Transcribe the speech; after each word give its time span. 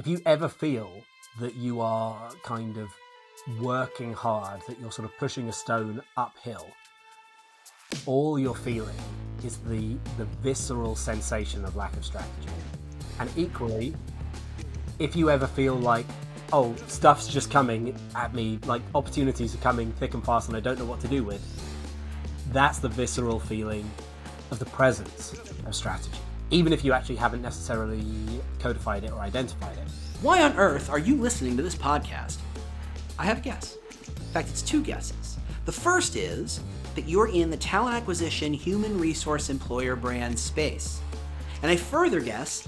if 0.00 0.06
you 0.06 0.18
ever 0.24 0.48
feel 0.48 0.90
that 1.40 1.56
you 1.56 1.82
are 1.82 2.30
kind 2.42 2.78
of 2.78 2.88
working 3.60 4.14
hard, 4.14 4.62
that 4.66 4.80
you're 4.80 4.90
sort 4.90 5.04
of 5.04 5.14
pushing 5.18 5.46
a 5.50 5.52
stone 5.52 6.00
uphill, 6.16 6.66
all 8.06 8.38
you're 8.38 8.54
feeling 8.54 8.96
is 9.44 9.58
the 9.58 9.98
the 10.16 10.24
visceral 10.42 10.96
sensation 10.96 11.66
of 11.66 11.76
lack 11.76 11.94
of 11.98 12.04
strategy. 12.06 12.48
And 13.18 13.30
equally, 13.36 13.94
if 14.98 15.14
you 15.14 15.28
ever 15.28 15.46
feel 15.46 15.74
like, 15.74 16.06
oh, 16.50 16.74
stuff's 16.86 17.28
just 17.28 17.50
coming 17.50 17.94
at 18.16 18.32
me, 18.32 18.58
like 18.64 18.80
opportunities 18.94 19.54
are 19.54 19.58
coming 19.58 19.92
thick 19.92 20.14
and 20.14 20.24
fast 20.24 20.48
and 20.48 20.56
I 20.56 20.60
don't 20.60 20.78
know 20.78 20.86
what 20.86 21.00
to 21.00 21.08
do 21.08 21.24
with, 21.24 21.42
that's 22.52 22.78
the 22.78 22.88
visceral 22.88 23.38
feeling 23.38 23.90
of 24.50 24.60
the 24.60 24.64
presence 24.64 25.34
of 25.66 25.74
strategy. 25.74 26.16
Even 26.50 26.72
if 26.72 26.84
you 26.84 26.92
actually 26.92 27.16
haven't 27.16 27.42
necessarily 27.42 28.04
codified 28.58 29.04
it 29.04 29.12
or 29.12 29.20
identified 29.20 29.78
it. 29.78 29.88
Why 30.22 30.42
on 30.42 30.56
earth 30.56 30.90
are 30.90 30.98
you 30.98 31.16
listening 31.16 31.56
to 31.56 31.62
this 31.62 31.76
podcast? 31.76 32.38
I 33.18 33.24
have 33.24 33.38
a 33.38 33.40
guess. 33.40 33.76
In 34.06 34.32
fact, 34.32 34.48
it's 34.48 34.62
two 34.62 34.82
guesses. 34.82 35.38
The 35.64 35.72
first 35.72 36.16
is 36.16 36.60
that 36.94 37.08
you're 37.08 37.28
in 37.28 37.50
the 37.50 37.56
talent 37.56 37.94
acquisition, 37.94 38.52
human 38.52 38.98
resource 38.98 39.50
employer 39.50 39.94
brand 39.94 40.38
space. 40.38 41.00
And 41.62 41.70
I 41.70 41.76
further 41.76 42.20
guess 42.20 42.66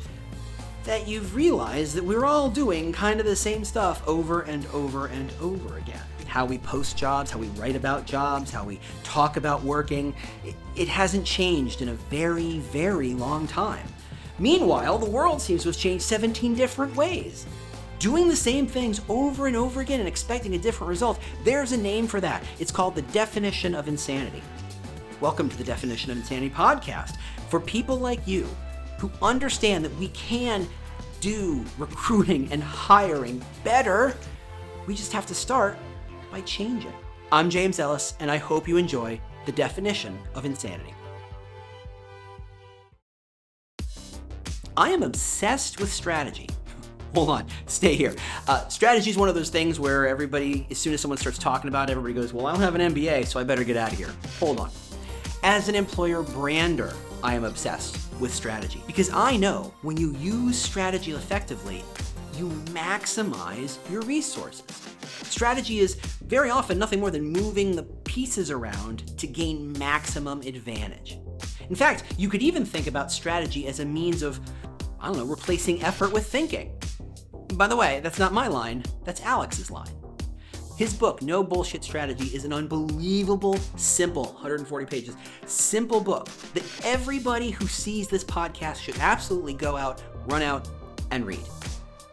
that 0.84 1.08
you've 1.08 1.34
realized 1.34 1.94
that 1.94 2.04
we're 2.04 2.24
all 2.24 2.50
doing 2.50 2.92
kind 2.92 3.20
of 3.20 3.26
the 3.26 3.36
same 3.36 3.64
stuff 3.64 4.06
over 4.06 4.42
and 4.42 4.66
over 4.72 5.06
and 5.06 5.32
over 5.40 5.78
again. 5.78 6.01
How 6.32 6.46
we 6.46 6.56
post 6.56 6.96
jobs, 6.96 7.30
how 7.30 7.38
we 7.38 7.48
write 7.48 7.76
about 7.76 8.06
jobs, 8.06 8.50
how 8.50 8.64
we 8.64 8.80
talk 9.04 9.36
about 9.36 9.62
working, 9.64 10.14
it, 10.74 10.88
hasn't 10.88 11.26
changed 11.26 11.82
in 11.82 11.90
a 11.90 11.94
very, 12.08 12.60
very 12.60 13.12
long 13.12 13.46
time. 13.46 13.86
Meanwhile, 14.38 14.96
the 14.96 15.10
world 15.10 15.42
seems 15.42 15.64
to 15.64 15.68
have 15.68 15.76
changed 15.76 16.02
17 16.04 16.54
different 16.54 16.96
ways. 16.96 17.44
Doing 17.98 18.28
the 18.28 18.34
same 18.34 18.66
things 18.66 19.02
over 19.10 19.46
and 19.46 19.54
over 19.54 19.82
again 19.82 20.00
and 20.00 20.08
expecting 20.08 20.54
a 20.54 20.58
different 20.58 20.88
result, 20.88 21.20
there's 21.44 21.72
a 21.72 21.76
name 21.76 22.06
for 22.06 22.18
that. 22.22 22.42
It's 22.58 22.72
called 22.72 22.94
the 22.94 23.02
definition 23.02 23.74
of 23.74 23.86
insanity. 23.86 24.42
Welcome 25.20 25.50
to 25.50 25.56
the 25.58 25.64
Definition 25.64 26.12
of 26.12 26.16
Insanity 26.16 26.48
podcast 26.48 27.18
for 27.50 27.60
people 27.60 27.98
like 27.98 28.26
you 28.26 28.48
who 28.96 29.10
understand 29.20 29.84
that 29.84 29.94
we 29.96 30.08
can 30.08 30.66
do 31.20 31.62
recruiting 31.76 32.50
and 32.50 32.62
hiring 32.62 33.44
better. 33.64 34.16
We 34.86 34.94
just 34.94 35.12
have 35.12 35.26
to 35.26 35.34
start 35.34 35.76
by 36.32 36.40
changing. 36.40 36.92
I'm 37.30 37.50
James 37.50 37.78
Ellis, 37.78 38.14
and 38.18 38.30
I 38.30 38.38
hope 38.38 38.66
you 38.66 38.78
enjoy 38.78 39.20
the 39.44 39.52
definition 39.52 40.18
of 40.34 40.44
insanity. 40.44 40.94
I 44.74 44.88
am 44.88 45.02
obsessed 45.02 45.78
with 45.78 45.92
strategy. 45.92 46.48
Hold 47.14 47.28
on, 47.28 47.46
stay 47.66 47.94
here. 47.94 48.14
Uh, 48.48 48.66
strategy 48.68 49.10
is 49.10 49.18
one 49.18 49.28
of 49.28 49.34
those 49.34 49.50
things 49.50 49.78
where 49.78 50.08
everybody, 50.08 50.66
as 50.70 50.78
soon 50.78 50.94
as 50.94 51.02
someone 51.02 51.18
starts 51.18 51.36
talking 51.36 51.68
about 51.68 51.90
it, 51.90 51.92
everybody 51.92 52.14
goes, 52.14 52.32
Well, 52.32 52.46
I 52.46 52.52
don't 52.52 52.62
have 52.62 52.74
an 52.74 52.94
MBA, 52.94 53.26
so 53.26 53.38
I 53.38 53.44
better 53.44 53.64
get 53.64 53.76
out 53.76 53.92
of 53.92 53.98
here. 53.98 54.10
Hold 54.40 54.60
on. 54.60 54.70
As 55.42 55.68
an 55.68 55.74
employer 55.74 56.22
brander, 56.22 56.94
I 57.22 57.34
am 57.34 57.44
obsessed 57.44 57.98
with 58.18 58.32
strategy 58.32 58.82
because 58.86 59.10
I 59.12 59.36
know 59.36 59.74
when 59.82 59.98
you 59.98 60.12
use 60.16 60.56
strategy 60.56 61.12
effectively, 61.12 61.84
you 62.34 62.48
maximize 62.72 63.78
your 63.90 64.00
resources. 64.02 64.91
Strategy 65.24 65.80
is 65.80 65.94
very 66.26 66.50
often 66.50 66.78
nothing 66.78 67.00
more 67.00 67.10
than 67.10 67.24
moving 67.24 67.74
the 67.74 67.82
pieces 67.82 68.50
around 68.50 69.18
to 69.18 69.26
gain 69.26 69.72
maximum 69.78 70.40
advantage. 70.42 71.18
In 71.68 71.74
fact, 71.74 72.04
you 72.18 72.28
could 72.28 72.42
even 72.42 72.64
think 72.64 72.86
about 72.86 73.10
strategy 73.10 73.66
as 73.66 73.80
a 73.80 73.84
means 73.84 74.22
of, 74.22 74.40
I 75.00 75.06
don't 75.06 75.16
know, 75.16 75.24
replacing 75.24 75.82
effort 75.82 76.12
with 76.12 76.26
thinking. 76.26 76.78
By 77.54 77.66
the 77.66 77.76
way, 77.76 78.00
that's 78.00 78.18
not 78.18 78.32
my 78.32 78.46
line, 78.46 78.84
that's 79.04 79.20
Alex's 79.22 79.70
line. 79.70 79.92
His 80.76 80.94
book, 80.94 81.22
No 81.22 81.44
Bullshit 81.44 81.84
Strategy, 81.84 82.34
is 82.34 82.44
an 82.44 82.52
unbelievable, 82.52 83.56
simple, 83.76 84.24
140 84.24 84.86
pages, 84.86 85.16
simple 85.46 86.00
book 86.00 86.28
that 86.54 86.64
everybody 86.84 87.50
who 87.50 87.66
sees 87.66 88.08
this 88.08 88.24
podcast 88.24 88.76
should 88.76 88.98
absolutely 88.98 89.54
go 89.54 89.76
out, 89.76 90.02
run 90.26 90.42
out, 90.42 90.68
and 91.10 91.26
read. 91.26 91.38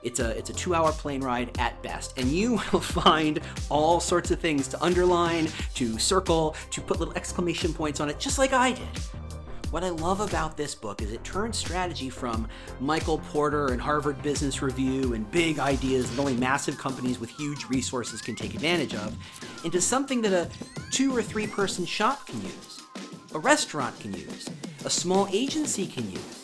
It's 0.01 0.19
a 0.19 0.37
it's 0.37 0.49
a 0.49 0.53
two 0.53 0.73
hour 0.73 0.91
plane 0.91 1.21
ride 1.21 1.57
at 1.59 1.81
best, 1.83 2.17
and 2.17 2.27
you 2.27 2.51
will 2.71 2.79
find 2.79 3.39
all 3.69 3.99
sorts 3.99 4.31
of 4.31 4.39
things 4.39 4.67
to 4.69 4.83
underline, 4.83 5.47
to 5.75 5.97
circle, 5.99 6.55
to 6.71 6.81
put 6.81 6.99
little 6.99 7.13
exclamation 7.15 7.73
points 7.73 7.99
on 7.99 8.09
it, 8.09 8.19
just 8.19 8.37
like 8.37 8.53
I 8.53 8.71
did. 8.71 8.87
What 9.71 9.83
I 9.83 9.89
love 9.89 10.19
about 10.19 10.57
this 10.57 10.73
book 10.73 10.99
is 10.99 11.11
it 11.11 11.23
turns 11.23 11.55
strategy 11.55 12.09
from 12.09 12.47
Michael 12.79 13.19
Porter 13.19 13.67
and 13.67 13.79
Harvard 13.79 14.19
Business 14.23 14.63
Review 14.63 15.13
and 15.13 15.29
big 15.29 15.59
ideas 15.59 16.09
that 16.09 16.19
only 16.19 16.35
massive 16.35 16.75
companies 16.79 17.19
with 17.19 17.29
huge 17.29 17.65
resources 17.69 18.19
can 18.19 18.33
take 18.33 18.55
advantage 18.55 18.95
of 18.95 19.15
into 19.63 19.79
something 19.79 20.23
that 20.23 20.33
a 20.33 20.49
two 20.89 21.15
or 21.15 21.21
three 21.21 21.45
person 21.45 21.85
shop 21.85 22.25
can 22.25 22.41
use, 22.41 22.81
a 23.35 23.37
restaurant 23.37 23.99
can 23.99 24.11
use, 24.11 24.49
a 24.85 24.89
small 24.89 25.27
agency 25.31 25.85
can 25.85 26.09
use. 26.09 26.38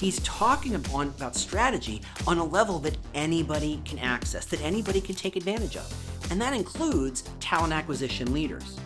He's 0.00 0.18
talking 0.20 0.74
about 0.74 1.36
strategy 1.36 2.00
on 2.26 2.38
a 2.38 2.44
level 2.44 2.78
that 2.78 2.96
anybody 3.12 3.82
can 3.84 3.98
access, 3.98 4.46
that 4.46 4.62
anybody 4.62 4.98
can 4.98 5.14
take 5.14 5.36
advantage 5.36 5.76
of. 5.76 6.30
And 6.30 6.40
that 6.40 6.54
includes 6.54 7.22
talent 7.38 7.74
acquisition 7.74 8.32
leaders. 8.32 8.78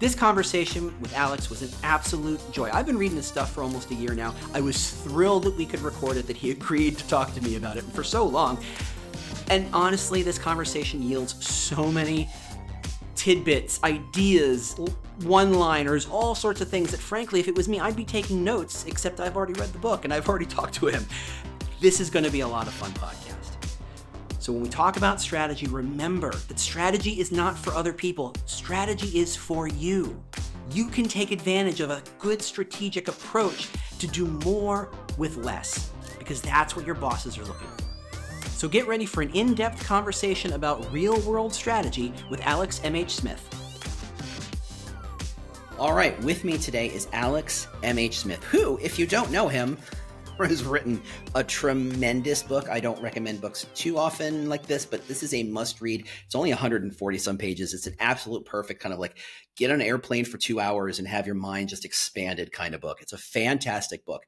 This 0.00 0.16
conversation 0.16 0.92
with 1.00 1.14
Alex 1.14 1.48
was 1.48 1.62
an 1.62 1.70
absolute 1.84 2.40
joy. 2.50 2.70
I've 2.72 2.86
been 2.86 2.98
reading 2.98 3.16
this 3.16 3.28
stuff 3.28 3.52
for 3.52 3.62
almost 3.62 3.92
a 3.92 3.94
year 3.94 4.14
now. 4.14 4.34
I 4.52 4.60
was 4.60 4.90
thrilled 4.90 5.44
that 5.44 5.56
we 5.56 5.64
could 5.64 5.80
record 5.80 6.16
it, 6.16 6.26
that 6.26 6.36
he 6.36 6.50
agreed 6.58 6.98
to 6.98 7.06
talk 7.06 7.32
to 7.34 7.40
me 7.40 7.54
about 7.54 7.76
it 7.76 7.84
for 7.84 8.02
so 8.02 8.26
long. 8.26 8.58
And 9.48 9.72
honestly, 9.72 10.24
this 10.24 10.38
conversation 10.38 11.02
yields 11.02 11.46
so 11.46 11.92
many 11.92 12.28
tidbits, 13.14 13.82
ideas, 13.84 14.78
one 15.22 15.54
liners, 15.54 16.06
all 16.06 16.34
sorts 16.34 16.60
of 16.60 16.68
things 16.68 16.90
that, 16.90 17.00
frankly, 17.00 17.40
if 17.40 17.48
it 17.48 17.54
was 17.54 17.68
me, 17.68 17.80
I'd 17.80 17.96
be 17.96 18.04
taking 18.04 18.42
notes, 18.42 18.84
except 18.86 19.20
I've 19.20 19.36
already 19.36 19.54
read 19.54 19.72
the 19.72 19.78
book 19.78 20.04
and 20.04 20.12
I've 20.12 20.28
already 20.28 20.46
talked 20.58 20.74
to 20.74 20.86
him. 20.86 21.04
This 21.80 22.00
is 22.00 22.10
going 22.10 22.24
to 22.24 22.30
be 22.30 22.40
a 22.40 22.48
lot 22.48 22.66
of 22.66 22.72
fun 22.74 22.90
podcast. 22.92 23.32
So, 24.38 24.52
when 24.52 24.62
we 24.62 24.68
talk 24.68 24.96
about 24.96 25.20
strategy, 25.20 25.66
remember 25.68 26.32
that 26.32 26.58
strategy 26.58 27.20
is 27.20 27.30
not 27.30 27.56
for 27.56 27.72
other 27.74 27.92
people, 27.92 28.34
strategy 28.46 29.18
is 29.18 29.36
for 29.36 29.68
you. 29.68 30.20
You 30.72 30.88
can 30.88 31.04
take 31.04 31.30
advantage 31.30 31.80
of 31.80 31.90
a 31.90 32.02
good 32.18 32.42
strategic 32.42 33.06
approach 33.06 33.68
to 34.00 34.08
do 34.08 34.26
more 34.44 34.90
with 35.16 35.36
less, 35.36 35.90
because 36.18 36.42
that's 36.42 36.74
what 36.74 36.84
your 36.84 36.96
bosses 36.96 37.38
are 37.38 37.44
looking 37.44 37.68
for. 37.68 37.81
So, 38.62 38.68
get 38.68 38.86
ready 38.86 39.06
for 39.06 39.22
an 39.22 39.30
in 39.30 39.54
depth 39.54 39.84
conversation 39.84 40.52
about 40.52 40.92
real 40.92 41.18
world 41.22 41.52
strategy 41.52 42.14
with 42.30 42.40
Alex 42.42 42.80
M.H. 42.84 43.10
Smith. 43.10 43.42
All 45.80 45.92
right, 45.92 46.16
with 46.22 46.44
me 46.44 46.58
today 46.58 46.86
is 46.86 47.08
Alex 47.12 47.66
M.H. 47.82 48.20
Smith, 48.20 48.44
who, 48.44 48.78
if 48.80 49.00
you 49.00 49.06
don't 49.08 49.32
know 49.32 49.48
him, 49.48 49.76
has 50.38 50.62
written 50.62 51.02
a 51.34 51.42
tremendous 51.42 52.44
book. 52.44 52.68
I 52.68 52.78
don't 52.78 53.02
recommend 53.02 53.40
books 53.40 53.66
too 53.74 53.98
often 53.98 54.48
like 54.48 54.64
this, 54.64 54.86
but 54.86 55.08
this 55.08 55.24
is 55.24 55.34
a 55.34 55.42
must 55.42 55.80
read. 55.80 56.06
It's 56.24 56.36
only 56.36 56.50
140 56.50 57.18
some 57.18 57.38
pages. 57.38 57.74
It's 57.74 57.88
an 57.88 57.96
absolute 57.98 58.44
perfect 58.44 58.80
kind 58.80 58.92
of 58.92 59.00
like 59.00 59.18
get 59.56 59.72
on 59.72 59.80
an 59.80 59.86
airplane 59.88 60.24
for 60.24 60.38
two 60.38 60.60
hours 60.60 61.00
and 61.00 61.08
have 61.08 61.26
your 61.26 61.34
mind 61.34 61.68
just 61.68 61.84
expanded 61.84 62.52
kind 62.52 62.76
of 62.76 62.80
book. 62.80 62.98
It's 63.02 63.12
a 63.12 63.18
fantastic 63.18 64.06
book, 64.06 64.22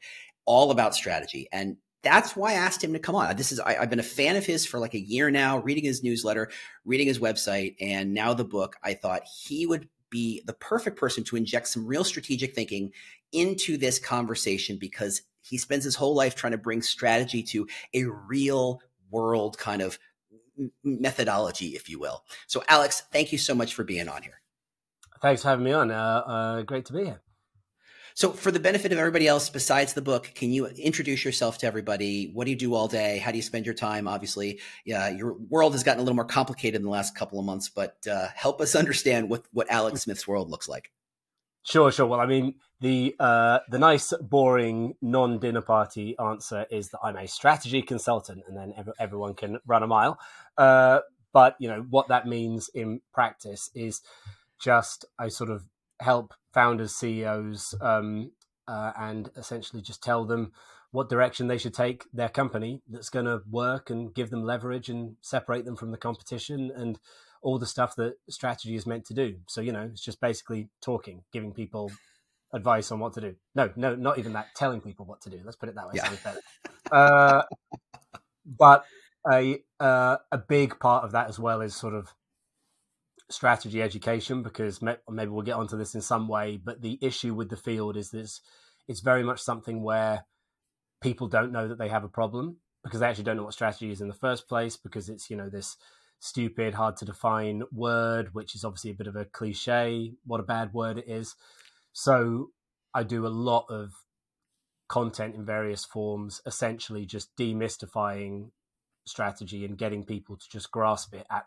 all 0.44 0.72
about 0.72 0.96
strategy. 0.96 1.46
And 1.52 1.76
that's 2.04 2.36
why 2.36 2.50
I 2.50 2.54
asked 2.54 2.84
him 2.84 2.92
to 2.92 2.98
come 2.98 3.14
on. 3.14 3.34
This 3.36 3.50
is 3.50 3.58
I, 3.58 3.74
have 3.74 3.90
been 3.90 3.98
a 3.98 4.04
fan 4.04 4.36
of 4.36 4.46
his 4.46 4.64
for 4.66 4.78
like 4.78 4.94
a 4.94 5.00
year 5.00 5.30
now, 5.30 5.58
reading 5.58 5.84
his 5.84 6.02
newsletter, 6.02 6.50
reading 6.84 7.06
his 7.06 7.18
website, 7.18 7.74
and 7.80 8.14
now 8.14 8.34
the 8.34 8.44
book. 8.44 8.76
I 8.82 8.94
thought 8.94 9.22
he 9.24 9.66
would 9.66 9.88
be 10.10 10.42
the 10.46 10.52
perfect 10.52 10.98
person 10.98 11.24
to 11.24 11.36
inject 11.36 11.68
some 11.68 11.86
real 11.86 12.04
strategic 12.04 12.54
thinking 12.54 12.92
into 13.32 13.76
this 13.76 13.98
conversation 13.98 14.76
because 14.78 15.22
he 15.40 15.58
spends 15.58 15.84
his 15.84 15.96
whole 15.96 16.14
life 16.14 16.34
trying 16.34 16.52
to 16.52 16.58
bring 16.58 16.82
strategy 16.82 17.42
to 17.42 17.66
a 17.92 18.04
real 18.04 18.80
world 19.10 19.58
kind 19.58 19.82
of 19.82 19.98
methodology, 20.82 21.68
if 21.68 21.88
you 21.88 21.98
will. 21.98 22.24
So, 22.46 22.62
Alex, 22.68 23.02
thank 23.12 23.32
you 23.32 23.38
so 23.38 23.54
much 23.54 23.74
for 23.74 23.84
being 23.84 24.08
on 24.08 24.22
here. 24.22 24.40
Thanks 25.20 25.42
for 25.42 25.48
having 25.48 25.64
me 25.64 25.72
on. 25.72 25.90
Uh, 25.90 25.94
uh, 25.94 26.62
great 26.62 26.84
to 26.86 26.92
be 26.92 27.04
here. 27.04 27.20
So, 28.16 28.30
for 28.30 28.52
the 28.52 28.60
benefit 28.60 28.92
of 28.92 28.98
everybody 28.98 29.26
else 29.26 29.50
besides 29.50 29.92
the 29.92 30.00
book, 30.00 30.30
can 30.36 30.52
you 30.52 30.66
introduce 30.66 31.24
yourself 31.24 31.58
to 31.58 31.66
everybody? 31.66 32.30
What 32.32 32.44
do 32.44 32.52
you 32.52 32.56
do 32.56 32.72
all 32.74 32.86
day? 32.86 33.18
How 33.18 33.32
do 33.32 33.36
you 33.36 33.42
spend 33.42 33.66
your 33.66 33.74
time? 33.74 34.06
Obviously, 34.06 34.60
yeah, 34.84 35.08
your 35.08 35.32
world 35.32 35.72
has 35.72 35.82
gotten 35.82 35.98
a 35.98 36.04
little 36.04 36.14
more 36.14 36.24
complicated 36.24 36.76
in 36.76 36.84
the 36.84 36.90
last 36.90 37.16
couple 37.16 37.40
of 37.40 37.44
months, 37.44 37.68
but 37.68 37.96
uh, 38.08 38.28
help 38.36 38.60
us 38.60 38.74
understand 38.76 39.28
what 39.28 39.44
what 39.52 39.68
Alex 39.68 40.02
Smith's 40.02 40.28
world 40.28 40.48
looks 40.48 40.68
like. 40.68 40.92
Sure, 41.64 41.90
sure. 41.90 42.06
Well, 42.06 42.20
I 42.20 42.26
mean, 42.26 42.54
the 42.80 43.16
uh, 43.18 43.58
the 43.68 43.80
nice, 43.80 44.12
boring, 44.20 44.94
non 45.02 45.40
dinner 45.40 45.62
party 45.62 46.16
answer 46.16 46.66
is 46.70 46.90
that 46.90 47.00
I'm 47.02 47.16
a 47.16 47.26
strategy 47.26 47.82
consultant, 47.82 48.44
and 48.46 48.56
then 48.56 48.74
every, 48.76 48.92
everyone 49.00 49.34
can 49.34 49.58
run 49.66 49.82
a 49.82 49.88
mile. 49.88 50.20
Uh, 50.56 51.00
but 51.32 51.56
you 51.58 51.68
know 51.68 51.84
what 51.90 52.06
that 52.08 52.28
means 52.28 52.68
in 52.68 53.00
practice 53.12 53.70
is 53.74 54.02
just 54.60 55.04
I 55.18 55.28
sort 55.28 55.50
of 55.50 55.64
help 56.00 56.34
founders, 56.52 56.94
CEOs, 56.94 57.74
um, 57.80 58.30
uh, 58.66 58.92
and 58.98 59.30
essentially 59.36 59.82
just 59.82 60.02
tell 60.02 60.24
them 60.24 60.52
what 60.90 61.08
direction 61.08 61.48
they 61.48 61.58
should 61.58 61.74
take 61.74 62.04
their 62.12 62.28
company 62.28 62.80
that's 62.88 63.10
going 63.10 63.24
to 63.24 63.42
work 63.50 63.90
and 63.90 64.14
give 64.14 64.30
them 64.30 64.44
leverage 64.44 64.88
and 64.88 65.16
separate 65.20 65.64
them 65.64 65.74
from 65.74 65.90
the 65.90 65.96
competition 65.96 66.70
and 66.74 67.00
all 67.42 67.58
the 67.58 67.66
stuff 67.66 67.96
that 67.96 68.14
strategy 68.30 68.76
is 68.76 68.86
meant 68.86 69.04
to 69.04 69.12
do. 69.12 69.36
So, 69.48 69.60
you 69.60 69.72
know, 69.72 69.88
it's 69.92 70.04
just 70.04 70.20
basically 70.20 70.68
talking, 70.80 71.24
giving 71.32 71.52
people 71.52 71.90
advice 72.52 72.92
on 72.92 73.00
what 73.00 73.12
to 73.14 73.20
do. 73.20 73.34
No, 73.54 73.70
no, 73.74 73.96
not 73.96 74.18
even 74.18 74.32
that, 74.34 74.54
telling 74.54 74.80
people 74.80 75.04
what 75.04 75.20
to 75.22 75.30
do. 75.30 75.40
Let's 75.44 75.56
put 75.56 75.68
it 75.68 75.74
that 75.74 75.88
way. 75.88 75.94
Yeah. 75.96 76.34
Uh, 76.92 77.42
but 78.46 78.84
a, 79.30 79.62
uh, 79.80 80.18
a 80.30 80.38
big 80.38 80.78
part 80.78 81.04
of 81.04 81.12
that 81.12 81.28
as 81.28 81.38
well 81.38 81.60
is 81.60 81.74
sort 81.74 81.94
of 81.94 82.14
strategy 83.34 83.82
education 83.82 84.42
because 84.42 84.80
maybe 84.80 85.30
we'll 85.30 85.42
get 85.42 85.56
onto 85.56 85.76
this 85.76 85.94
in 85.94 86.00
some 86.00 86.28
way. 86.28 86.56
But 86.62 86.80
the 86.80 86.98
issue 87.02 87.34
with 87.34 87.50
the 87.50 87.56
field 87.56 87.96
is 87.96 88.10
this 88.10 88.40
it's 88.86 89.00
very 89.00 89.22
much 89.22 89.40
something 89.40 89.82
where 89.82 90.24
people 91.00 91.26
don't 91.26 91.52
know 91.52 91.68
that 91.68 91.78
they 91.78 91.88
have 91.88 92.04
a 92.04 92.08
problem 92.08 92.58
because 92.82 93.00
they 93.00 93.06
actually 93.06 93.24
don't 93.24 93.36
know 93.36 93.44
what 93.44 93.54
strategy 93.54 93.90
is 93.90 94.00
in 94.00 94.08
the 94.08 94.14
first 94.14 94.48
place 94.48 94.76
because 94.76 95.08
it's, 95.08 95.30
you 95.30 95.36
know, 95.36 95.48
this 95.48 95.76
stupid, 96.20 96.74
hard 96.74 96.96
to 96.98 97.04
define 97.04 97.62
word, 97.72 98.34
which 98.34 98.54
is 98.54 98.64
obviously 98.64 98.90
a 98.90 98.94
bit 98.94 99.06
of 99.06 99.16
a 99.16 99.24
cliche, 99.24 100.12
what 100.24 100.40
a 100.40 100.44
bad 100.44 100.72
word 100.72 100.98
it 100.98 101.08
is. 101.08 101.34
So 101.92 102.50
I 102.92 103.02
do 103.02 103.26
a 103.26 103.28
lot 103.28 103.66
of 103.70 103.92
content 104.88 105.34
in 105.34 105.44
various 105.44 105.84
forms, 105.84 106.40
essentially 106.46 107.06
just 107.06 107.34
demystifying 107.36 108.50
strategy 109.06 109.64
and 109.64 109.78
getting 109.78 110.04
people 110.04 110.36
to 110.36 110.48
just 110.50 110.70
grasp 110.70 111.14
it 111.14 111.26
at 111.30 111.46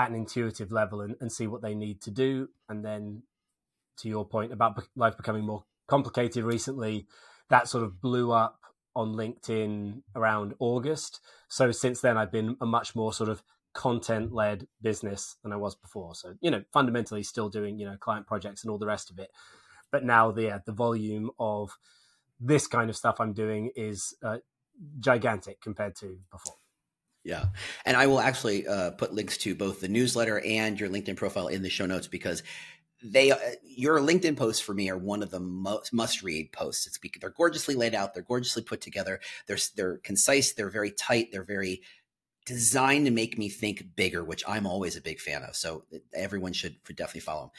at 0.00 0.08
an 0.08 0.16
intuitive 0.16 0.72
level 0.72 1.02
and, 1.02 1.14
and 1.20 1.30
see 1.30 1.46
what 1.46 1.60
they 1.60 1.74
need 1.74 2.00
to 2.00 2.10
do. 2.10 2.48
And 2.70 2.82
then 2.82 3.22
to 3.98 4.08
your 4.08 4.26
point 4.26 4.50
about 4.50 4.82
life 4.96 5.16
becoming 5.18 5.44
more 5.44 5.64
complicated 5.86 6.42
recently, 6.42 7.06
that 7.50 7.68
sort 7.68 7.84
of 7.84 8.00
blew 8.00 8.32
up 8.32 8.60
on 8.96 9.12
LinkedIn 9.12 10.00
around 10.16 10.54
August. 10.58 11.20
So 11.48 11.70
since 11.70 12.00
then, 12.00 12.16
I've 12.16 12.32
been 12.32 12.56
a 12.62 12.66
much 12.66 12.96
more 12.96 13.12
sort 13.12 13.28
of 13.28 13.42
content 13.74 14.32
led 14.32 14.66
business 14.80 15.36
than 15.42 15.52
I 15.52 15.56
was 15.56 15.74
before. 15.74 16.14
So, 16.14 16.34
you 16.40 16.50
know, 16.50 16.64
fundamentally 16.72 17.22
still 17.22 17.50
doing, 17.50 17.78
you 17.78 17.84
know, 17.84 17.96
client 17.98 18.26
projects 18.26 18.64
and 18.64 18.70
all 18.70 18.78
the 18.78 18.86
rest 18.86 19.10
of 19.10 19.18
it. 19.18 19.30
But 19.92 20.02
now 20.02 20.30
the, 20.30 20.50
uh, 20.50 20.58
the 20.64 20.72
volume 20.72 21.30
of 21.38 21.76
this 22.40 22.66
kind 22.66 22.88
of 22.88 22.96
stuff 22.96 23.20
I'm 23.20 23.34
doing 23.34 23.70
is 23.76 24.14
uh, 24.24 24.38
gigantic 24.98 25.60
compared 25.60 25.94
to 25.96 26.18
before. 26.32 26.59
Yeah. 27.22 27.46
And 27.84 27.96
I 27.96 28.06
will 28.06 28.20
actually 28.20 28.66
uh, 28.66 28.92
put 28.92 29.12
links 29.12 29.36
to 29.38 29.54
both 29.54 29.80
the 29.80 29.88
newsletter 29.88 30.40
and 30.40 30.80
your 30.80 30.88
LinkedIn 30.88 31.16
profile 31.16 31.48
in 31.48 31.62
the 31.62 31.68
show 31.68 31.86
notes 31.86 32.06
because 32.06 32.42
they 33.02 33.30
uh, 33.30 33.38
your 33.62 33.98
LinkedIn 34.00 34.36
posts 34.36 34.60
for 34.60 34.74
me 34.74 34.90
are 34.90 34.98
one 34.98 35.22
of 35.22 35.30
the 35.30 35.40
most 35.40 35.92
must 35.92 36.22
read 36.22 36.52
posts. 36.52 36.86
It's 36.86 36.98
because 36.98 37.20
they're 37.20 37.30
gorgeously 37.30 37.74
laid 37.74 37.94
out, 37.94 38.14
they're 38.14 38.22
gorgeously 38.22 38.62
put 38.62 38.80
together, 38.80 39.20
they're 39.46 39.58
they're 39.76 39.98
concise, 39.98 40.52
they're 40.52 40.70
very 40.70 40.90
tight, 40.90 41.28
they're 41.32 41.44
very 41.44 41.82
designed 42.46 43.06
to 43.06 43.12
make 43.12 43.38
me 43.38 43.48
think 43.48 43.84
bigger, 43.96 44.24
which 44.24 44.42
I'm 44.46 44.66
always 44.66 44.96
a 44.96 45.02
big 45.02 45.20
fan 45.20 45.42
of. 45.42 45.56
So 45.56 45.84
everyone 46.14 46.52
should, 46.52 46.76
should 46.86 46.96
definitely 46.96 47.20
follow 47.20 47.42
them. 47.42 47.50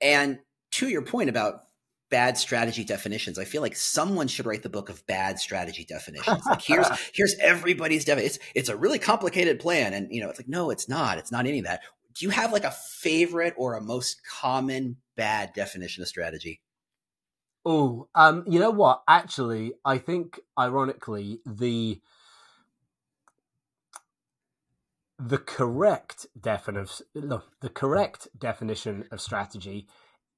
And 0.00 0.38
to 0.72 0.88
your 0.88 1.02
point 1.02 1.28
about 1.28 1.67
bad 2.10 2.38
strategy 2.38 2.84
definitions, 2.84 3.38
I 3.38 3.44
feel 3.44 3.62
like 3.62 3.76
someone 3.76 4.28
should 4.28 4.46
write 4.46 4.62
the 4.62 4.68
book 4.68 4.88
of 4.88 5.06
bad 5.06 5.38
strategy 5.38 5.84
definitions. 5.84 6.44
Like 6.46 6.62
here's 6.62 6.88
here's 7.14 7.36
everybody's 7.40 8.04
definition. 8.04 8.26
It's 8.26 8.38
it's 8.54 8.68
a 8.68 8.76
really 8.76 8.98
complicated 8.98 9.60
plan, 9.60 9.94
and 9.94 10.08
you 10.10 10.20
know 10.20 10.28
it's 10.28 10.38
like 10.38 10.48
no, 10.48 10.70
it's 10.70 10.88
not. 10.88 11.18
It's 11.18 11.32
not 11.32 11.46
any 11.46 11.58
of 11.58 11.64
that. 11.64 11.82
Do 12.14 12.24
you 12.24 12.30
have 12.30 12.52
like 12.52 12.64
a 12.64 12.70
favorite 12.70 13.54
or 13.56 13.74
a 13.74 13.80
most 13.80 14.20
common 14.26 14.96
bad 15.16 15.52
definition 15.54 16.02
of 16.02 16.08
strategy? 16.08 16.60
Oh, 17.64 18.08
um, 18.14 18.44
you 18.48 18.58
know 18.58 18.70
what? 18.70 19.02
Actually, 19.06 19.74
I 19.84 19.98
think 19.98 20.40
ironically 20.58 21.40
the 21.44 22.00
the 25.18 25.38
correct 25.38 26.26
definition 26.40 27.06
the 27.14 27.68
correct 27.68 28.28
definition 28.38 29.04
of 29.10 29.20
strategy 29.20 29.88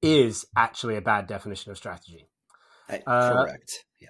is 0.01 0.45
actually 0.55 0.95
a 0.95 1.01
bad 1.01 1.27
definition 1.27 1.71
of 1.71 1.77
strategy. 1.77 2.27
Uh, 3.07 3.45
correct. 3.45 3.85
Yeah. 3.99 4.09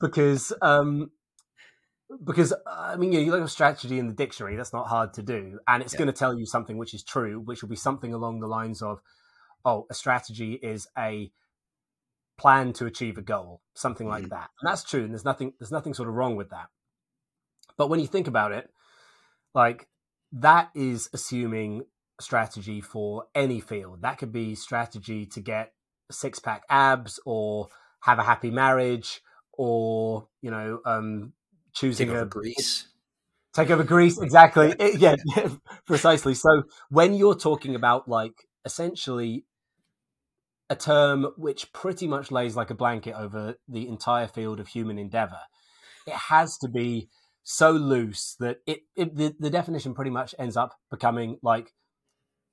because 0.00 0.52
um 0.62 1.10
because 2.24 2.52
I 2.66 2.96
mean, 2.96 3.12
you 3.12 3.30
look 3.30 3.42
at 3.42 3.48
strategy 3.50 3.98
in 3.98 4.08
the 4.08 4.12
dictionary. 4.12 4.56
That's 4.56 4.72
not 4.72 4.88
hard 4.88 5.14
to 5.14 5.22
do, 5.22 5.60
and 5.68 5.82
it's 5.82 5.92
yeah. 5.92 5.98
going 5.98 6.08
to 6.08 6.12
tell 6.12 6.36
you 6.36 6.44
something 6.44 6.76
which 6.76 6.94
is 6.94 7.04
true, 7.04 7.40
which 7.40 7.62
will 7.62 7.68
be 7.68 7.76
something 7.76 8.12
along 8.12 8.40
the 8.40 8.48
lines 8.48 8.82
of, 8.82 9.00
"Oh, 9.64 9.86
a 9.90 9.94
strategy 9.94 10.54
is 10.54 10.88
a 10.98 11.30
plan 12.36 12.72
to 12.74 12.86
achieve 12.86 13.16
a 13.16 13.22
goal," 13.22 13.62
something 13.74 14.08
mm-hmm. 14.08 14.22
like 14.22 14.30
that, 14.30 14.50
and 14.60 14.68
that's 14.68 14.82
true. 14.82 15.04
And 15.04 15.12
there's 15.12 15.24
nothing 15.24 15.52
there's 15.60 15.70
nothing 15.70 15.94
sort 15.94 16.08
of 16.08 16.14
wrong 16.14 16.34
with 16.34 16.50
that. 16.50 16.66
But 17.76 17.88
when 17.88 18.00
you 18.00 18.08
think 18.08 18.26
about 18.26 18.52
it, 18.52 18.68
like 19.54 19.86
that 20.32 20.70
is 20.74 21.08
assuming 21.12 21.84
strategy 22.22 22.80
for 22.80 23.24
any 23.34 23.60
field. 23.60 24.02
That 24.02 24.18
could 24.18 24.32
be 24.32 24.54
strategy 24.54 25.26
to 25.26 25.40
get 25.40 25.72
six 26.10 26.38
pack 26.38 26.62
abs 26.68 27.20
or 27.24 27.68
have 28.00 28.18
a 28.18 28.22
happy 28.22 28.50
marriage 28.50 29.22
or, 29.52 30.28
you 30.42 30.50
know, 30.50 30.80
um, 30.84 31.32
choosing 31.72 32.08
take 32.08 32.16
a 32.16 32.24
Greece. 32.24 32.86
Take 33.54 33.70
over 33.70 33.84
Greece, 33.84 34.18
exactly. 34.22 34.74
it, 34.78 34.98
yeah, 35.00 35.16
precisely. 35.86 36.34
So 36.34 36.64
when 36.88 37.14
you're 37.14 37.34
talking 37.34 37.74
about 37.74 38.08
like 38.08 38.34
essentially 38.64 39.44
a 40.68 40.76
term 40.76 41.26
which 41.36 41.72
pretty 41.72 42.06
much 42.06 42.30
lays 42.30 42.54
like 42.54 42.70
a 42.70 42.74
blanket 42.74 43.14
over 43.14 43.56
the 43.68 43.88
entire 43.88 44.28
field 44.28 44.60
of 44.60 44.68
human 44.68 44.98
endeavor, 44.98 45.40
it 46.06 46.14
has 46.14 46.56
to 46.58 46.68
be 46.68 47.08
so 47.42 47.70
loose 47.72 48.36
that 48.38 48.58
it, 48.66 48.80
it 48.94 49.16
the, 49.16 49.34
the 49.38 49.50
definition 49.50 49.94
pretty 49.94 50.10
much 50.10 50.34
ends 50.38 50.56
up 50.56 50.74
becoming 50.90 51.38
like 51.42 51.72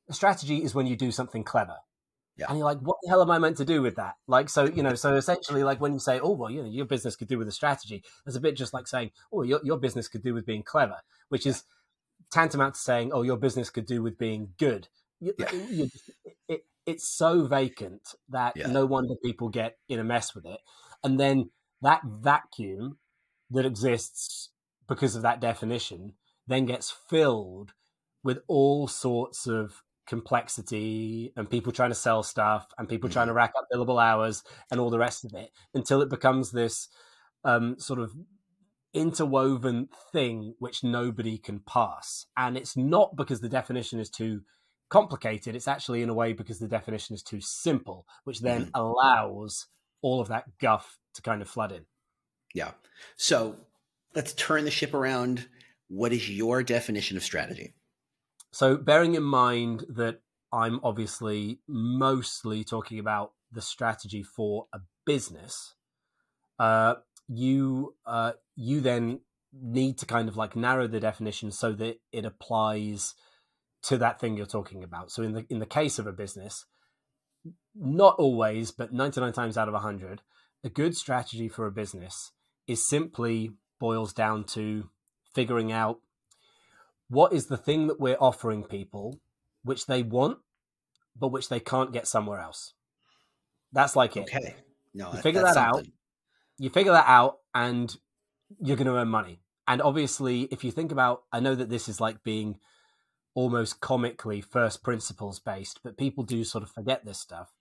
a 0.09 0.13
strategy 0.13 0.63
is 0.63 0.73
when 0.73 0.87
you 0.87 0.95
do 0.95 1.11
something 1.11 1.43
clever. 1.43 1.77
Yeah. 2.37 2.45
And 2.49 2.57
you're 2.59 2.65
like, 2.65 2.79
what 2.79 2.97
the 3.01 3.09
hell 3.09 3.21
am 3.21 3.31
I 3.31 3.39
meant 3.39 3.57
to 3.57 3.65
do 3.65 3.81
with 3.81 3.95
that? 3.95 4.13
Like, 4.27 4.47
so, 4.47 4.65
you 4.65 4.83
know, 4.83 4.93
so 4.93 5.15
essentially, 5.15 5.63
like 5.63 5.81
when 5.81 5.93
you 5.93 5.99
say, 5.99 6.19
oh, 6.19 6.33
well, 6.33 6.51
you 6.51 6.61
know, 6.61 6.69
your 6.69 6.85
business 6.85 7.15
could 7.15 7.27
do 7.27 7.39
with 7.39 7.47
a 7.47 7.51
strategy, 7.51 8.03
it's 8.27 8.35
a 8.35 8.39
bit 8.39 8.55
just 8.55 8.73
like 8.73 8.87
saying, 8.87 9.11
oh, 9.33 9.41
your, 9.41 9.59
your 9.63 9.77
business 9.77 10.07
could 10.07 10.21
do 10.21 10.35
with 10.35 10.45
being 10.45 10.61
clever, 10.61 10.97
which 11.29 11.47
is 11.47 11.63
tantamount 12.31 12.75
to 12.75 12.79
saying, 12.79 13.11
oh, 13.11 13.23
your 13.23 13.37
business 13.37 13.71
could 13.71 13.87
do 13.87 14.03
with 14.03 14.19
being 14.19 14.49
good. 14.59 14.87
You, 15.19 15.33
yeah. 15.39 15.51
you, 15.51 15.89
it, 16.47 16.65
it's 16.85 17.07
so 17.07 17.47
vacant 17.47 18.13
that 18.29 18.55
yeah. 18.55 18.67
no 18.67 18.85
wonder 18.85 19.15
people 19.23 19.49
get 19.49 19.77
in 19.89 19.99
a 19.99 20.03
mess 20.03 20.35
with 20.35 20.45
it. 20.45 20.59
And 21.03 21.19
then 21.19 21.49
that 21.81 22.01
vacuum 22.05 22.99
that 23.49 23.65
exists 23.65 24.49
because 24.87 25.15
of 25.15 25.21
that 25.23 25.41
definition 25.41 26.13
then 26.47 26.65
gets 26.65 26.91
filled 27.09 27.73
with 28.23 28.39
all 28.47 28.87
sorts 28.87 29.47
of 29.47 29.83
complexity 30.07 31.31
and 31.35 31.49
people 31.49 31.71
trying 31.71 31.91
to 31.91 31.95
sell 31.95 32.23
stuff 32.23 32.67
and 32.77 32.89
people 32.89 33.07
mm-hmm. 33.07 33.13
trying 33.13 33.27
to 33.27 33.33
rack 33.33 33.53
up 33.57 33.67
billable 33.73 34.01
hours 34.01 34.43
and 34.71 34.79
all 34.79 34.89
the 34.89 34.99
rest 34.99 35.25
of 35.25 35.33
it 35.33 35.51
until 35.73 36.01
it 36.01 36.09
becomes 36.09 36.51
this 36.51 36.87
um, 37.43 37.77
sort 37.77 37.99
of 37.99 38.13
interwoven 38.93 39.89
thing 40.11 40.55
which 40.59 40.83
nobody 40.83 41.37
can 41.37 41.59
parse. 41.59 42.25
And 42.35 42.57
it's 42.57 42.75
not 42.75 43.15
because 43.15 43.41
the 43.41 43.49
definition 43.49 43.99
is 43.99 44.09
too 44.09 44.41
complicated, 44.89 45.55
it's 45.55 45.67
actually 45.67 46.01
in 46.01 46.09
a 46.09 46.13
way 46.13 46.33
because 46.33 46.59
the 46.59 46.67
definition 46.67 47.13
is 47.13 47.23
too 47.23 47.41
simple, 47.41 48.05
which 48.23 48.39
then 48.39 48.65
mm-hmm. 48.65 48.81
allows 48.81 49.67
all 50.01 50.21
of 50.21 50.29
that 50.29 50.45
guff 50.59 50.99
to 51.13 51.21
kind 51.21 51.41
of 51.41 51.49
flood 51.49 51.71
in. 51.71 51.85
Yeah. 52.53 52.71
So 53.17 53.57
let's 54.15 54.33
turn 54.33 54.65
the 54.65 54.71
ship 54.71 54.93
around. 54.93 55.47
What 55.89 56.11
is 56.11 56.29
your 56.29 56.63
definition 56.63 57.17
of 57.17 57.23
strategy? 57.23 57.73
So, 58.57 58.75
bearing 58.75 59.13
in 59.13 59.21
mind 59.21 59.85
that 59.87 60.21
I'm 60.51 60.79
obviously 60.81 61.59
mostly 61.67 62.63
talking 62.63 62.97
about 62.97 63.33
the 63.51 63.61
strategy 63.61 64.23
for 64.23 64.65
a 64.73 64.79
business, 65.05 65.75
uh, 66.57 66.95
you 67.27 67.93
uh, 68.07 68.31
you 68.55 68.81
then 68.81 69.19
need 69.53 69.99
to 69.99 70.07
kind 70.07 70.27
of 70.27 70.37
like 70.37 70.55
narrow 70.55 70.87
the 70.87 70.99
definition 70.99 71.51
so 71.51 71.71
that 71.73 71.99
it 72.11 72.25
applies 72.25 73.13
to 73.83 73.97
that 73.99 74.19
thing 74.19 74.35
you're 74.35 74.47
talking 74.47 74.83
about. 74.83 75.11
So, 75.11 75.21
in 75.21 75.33
the 75.33 75.45
in 75.51 75.59
the 75.59 75.67
case 75.67 75.99
of 75.99 76.07
a 76.07 76.11
business, 76.11 76.65
not 77.75 78.15
always, 78.17 78.71
but 78.71 78.91
99 78.91 79.33
times 79.33 79.59
out 79.59 79.67
of 79.67 79.75
100, 79.75 80.23
a 80.63 80.69
good 80.69 80.97
strategy 80.97 81.47
for 81.47 81.67
a 81.67 81.71
business 81.71 82.31
is 82.65 82.89
simply 82.89 83.51
boils 83.79 84.13
down 84.13 84.45
to 84.45 84.89
figuring 85.35 85.71
out 85.71 85.99
what 87.09 87.33
is 87.33 87.47
the 87.47 87.57
thing 87.57 87.87
that 87.87 87.99
we're 87.99 88.17
offering 88.19 88.63
people 88.63 89.19
which 89.63 89.85
they 89.85 90.03
want 90.03 90.39
but 91.19 91.29
which 91.29 91.49
they 91.49 91.59
can't 91.59 91.93
get 91.93 92.07
somewhere 92.07 92.39
else? 92.39 92.73
That's 93.71 93.95
like 93.95 94.17
it. 94.17 94.23
Okay. 94.23 94.55
No 94.93 95.11
you 95.13 95.19
figure 95.19 95.41
that 95.41 95.53
something. 95.55 95.85
out 95.85 95.87
you 96.57 96.69
figure 96.69 96.91
that 96.91 97.07
out 97.07 97.39
and 97.53 97.95
you're 98.59 98.77
going 98.77 98.87
to 98.87 98.95
earn 98.95 99.09
money. 99.09 99.39
And 99.67 99.81
obviously 99.81 100.43
if 100.43 100.63
you 100.63 100.71
think 100.71 100.91
about 100.91 101.23
i 101.31 101.39
know 101.39 101.55
that 101.55 101.69
this 101.69 101.89
is 101.89 102.01
like 102.01 102.23
being 102.23 102.59
almost 103.35 103.79
comically 103.81 104.41
first 104.41 104.81
principles 104.81 105.39
based 105.39 105.79
but 105.83 105.97
people 105.97 106.23
do 106.23 106.43
sort 106.43 106.63
of 106.63 106.71
forget 106.71 107.05
this 107.05 107.19
stuff. 107.19 107.53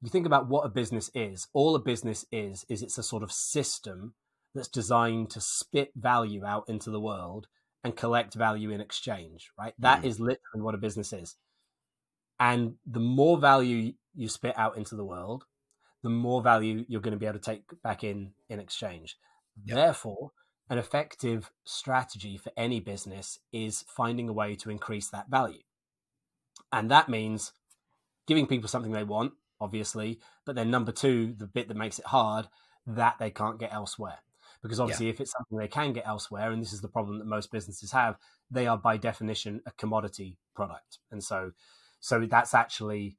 You 0.00 0.10
think 0.10 0.26
about 0.26 0.48
what 0.48 0.66
a 0.66 0.68
business 0.68 1.10
is. 1.14 1.46
All 1.52 1.76
a 1.76 1.78
business 1.78 2.26
is 2.32 2.66
is 2.68 2.82
it's 2.82 2.98
a 2.98 3.02
sort 3.02 3.22
of 3.22 3.30
system 3.32 4.14
that's 4.54 4.68
designed 4.68 5.30
to 5.30 5.40
spit 5.40 5.92
value 5.94 6.44
out 6.44 6.68
into 6.68 6.90
the 6.90 7.00
world 7.00 7.46
and 7.84 7.96
collect 7.96 8.34
value 8.34 8.70
in 8.70 8.80
exchange, 8.80 9.50
right? 9.58 9.74
That 9.78 9.98
mm-hmm. 9.98 10.08
is 10.08 10.20
literally 10.20 10.60
what 10.60 10.74
a 10.74 10.78
business 10.78 11.12
is. 11.12 11.36
And 12.38 12.74
the 12.86 13.00
more 13.00 13.38
value 13.38 13.92
you 14.14 14.28
spit 14.28 14.56
out 14.58 14.76
into 14.76 14.96
the 14.96 15.04
world, 15.04 15.44
the 16.02 16.10
more 16.10 16.42
value 16.42 16.84
you're 16.88 17.00
going 17.00 17.12
to 17.12 17.18
be 17.18 17.26
able 17.26 17.38
to 17.38 17.44
take 17.44 17.62
back 17.82 18.02
in 18.04 18.32
in 18.48 18.58
exchange. 18.58 19.16
Yep. 19.64 19.76
Therefore, 19.76 20.32
an 20.68 20.78
effective 20.78 21.50
strategy 21.64 22.36
for 22.36 22.52
any 22.56 22.80
business 22.80 23.38
is 23.52 23.84
finding 23.88 24.28
a 24.28 24.32
way 24.32 24.54
to 24.56 24.70
increase 24.70 25.08
that 25.08 25.28
value. 25.28 25.62
And 26.72 26.90
that 26.90 27.08
means 27.08 27.52
giving 28.26 28.46
people 28.46 28.68
something 28.68 28.92
they 28.92 29.04
want, 29.04 29.34
obviously, 29.60 30.18
but 30.44 30.56
then 30.56 30.70
number 30.70 30.92
two, 30.92 31.34
the 31.36 31.46
bit 31.46 31.68
that 31.68 31.76
makes 31.76 31.98
it 31.98 32.06
hard, 32.06 32.48
that 32.86 33.16
they 33.18 33.30
can't 33.30 33.60
get 33.60 33.72
elsewhere. 33.72 34.18
Because 34.62 34.78
obviously, 34.78 35.06
yeah. 35.06 35.12
if 35.12 35.20
it's 35.20 35.32
something 35.32 35.58
they 35.58 35.68
can 35.68 35.92
get 35.92 36.06
elsewhere, 36.06 36.52
and 36.52 36.62
this 36.62 36.72
is 36.72 36.80
the 36.80 36.88
problem 36.88 37.18
that 37.18 37.26
most 37.26 37.50
businesses 37.50 37.90
have, 37.92 38.16
they 38.50 38.66
are 38.66 38.78
by 38.78 38.96
definition 38.96 39.60
a 39.66 39.72
commodity 39.72 40.36
product. 40.54 40.98
And 41.10 41.22
so, 41.22 41.52
so 42.00 42.26
that's 42.26 42.54
actually 42.54 43.16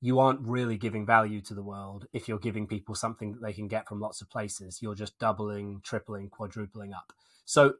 you 0.00 0.18
aren't 0.18 0.40
really 0.40 0.76
giving 0.76 1.06
value 1.06 1.40
to 1.40 1.54
the 1.54 1.62
world 1.62 2.06
if 2.12 2.28
you're 2.28 2.38
giving 2.38 2.66
people 2.66 2.94
something 2.94 3.32
that 3.32 3.42
they 3.42 3.54
can 3.54 3.66
get 3.66 3.88
from 3.88 4.00
lots 4.00 4.20
of 4.20 4.28
places. 4.28 4.80
You're 4.82 4.94
just 4.94 5.18
doubling, 5.18 5.80
tripling, 5.82 6.28
quadrupling 6.28 6.92
up. 6.92 7.12
So, 7.46 7.76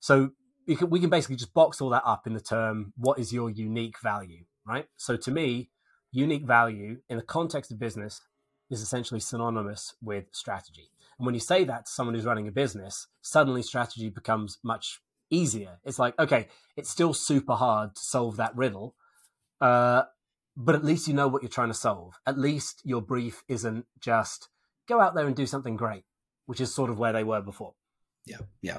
so 0.00 0.30
we 0.66 0.74
can, 0.74 0.88
we 0.88 1.00
can 1.00 1.10
basically 1.10 1.36
just 1.36 1.52
box 1.52 1.80
all 1.80 1.90
that 1.90 2.02
up 2.04 2.26
in 2.26 2.32
the 2.32 2.40
term 2.40 2.94
what 2.96 3.18
is 3.18 3.32
your 3.32 3.50
unique 3.50 4.00
value, 4.00 4.44
right? 4.66 4.86
So 4.96 5.16
to 5.16 5.30
me, 5.30 5.68
unique 6.12 6.46
value 6.46 7.00
in 7.08 7.18
the 7.18 7.22
context 7.22 7.70
of 7.70 7.78
business 7.78 8.22
is 8.70 8.80
essentially 8.80 9.20
synonymous 9.20 9.94
with 10.02 10.24
strategy. 10.32 10.88
And 11.18 11.26
when 11.26 11.34
you 11.34 11.40
say 11.40 11.64
that 11.64 11.86
to 11.86 11.92
someone 11.92 12.14
who's 12.14 12.24
running 12.24 12.48
a 12.48 12.52
business, 12.52 13.06
suddenly 13.22 13.62
strategy 13.62 14.10
becomes 14.10 14.58
much 14.62 15.00
easier. 15.30 15.78
It's 15.84 15.98
like, 15.98 16.18
okay, 16.18 16.48
it's 16.76 16.90
still 16.90 17.14
super 17.14 17.54
hard 17.54 17.94
to 17.94 18.02
solve 18.02 18.36
that 18.36 18.56
riddle. 18.56 18.94
Uh, 19.60 20.02
but 20.56 20.74
at 20.74 20.84
least 20.84 21.08
you 21.08 21.14
know 21.14 21.28
what 21.28 21.42
you're 21.42 21.50
trying 21.50 21.68
to 21.68 21.74
solve. 21.74 22.14
At 22.26 22.38
least 22.38 22.80
your 22.84 23.02
brief 23.02 23.42
isn't 23.48 23.86
just 24.00 24.48
go 24.88 25.00
out 25.00 25.14
there 25.14 25.26
and 25.26 25.36
do 25.36 25.46
something 25.46 25.76
great, 25.76 26.04
which 26.46 26.60
is 26.60 26.74
sort 26.74 26.90
of 26.90 26.98
where 26.98 27.12
they 27.12 27.24
were 27.24 27.42
before. 27.42 27.74
Yeah, 28.24 28.38
yeah. 28.62 28.78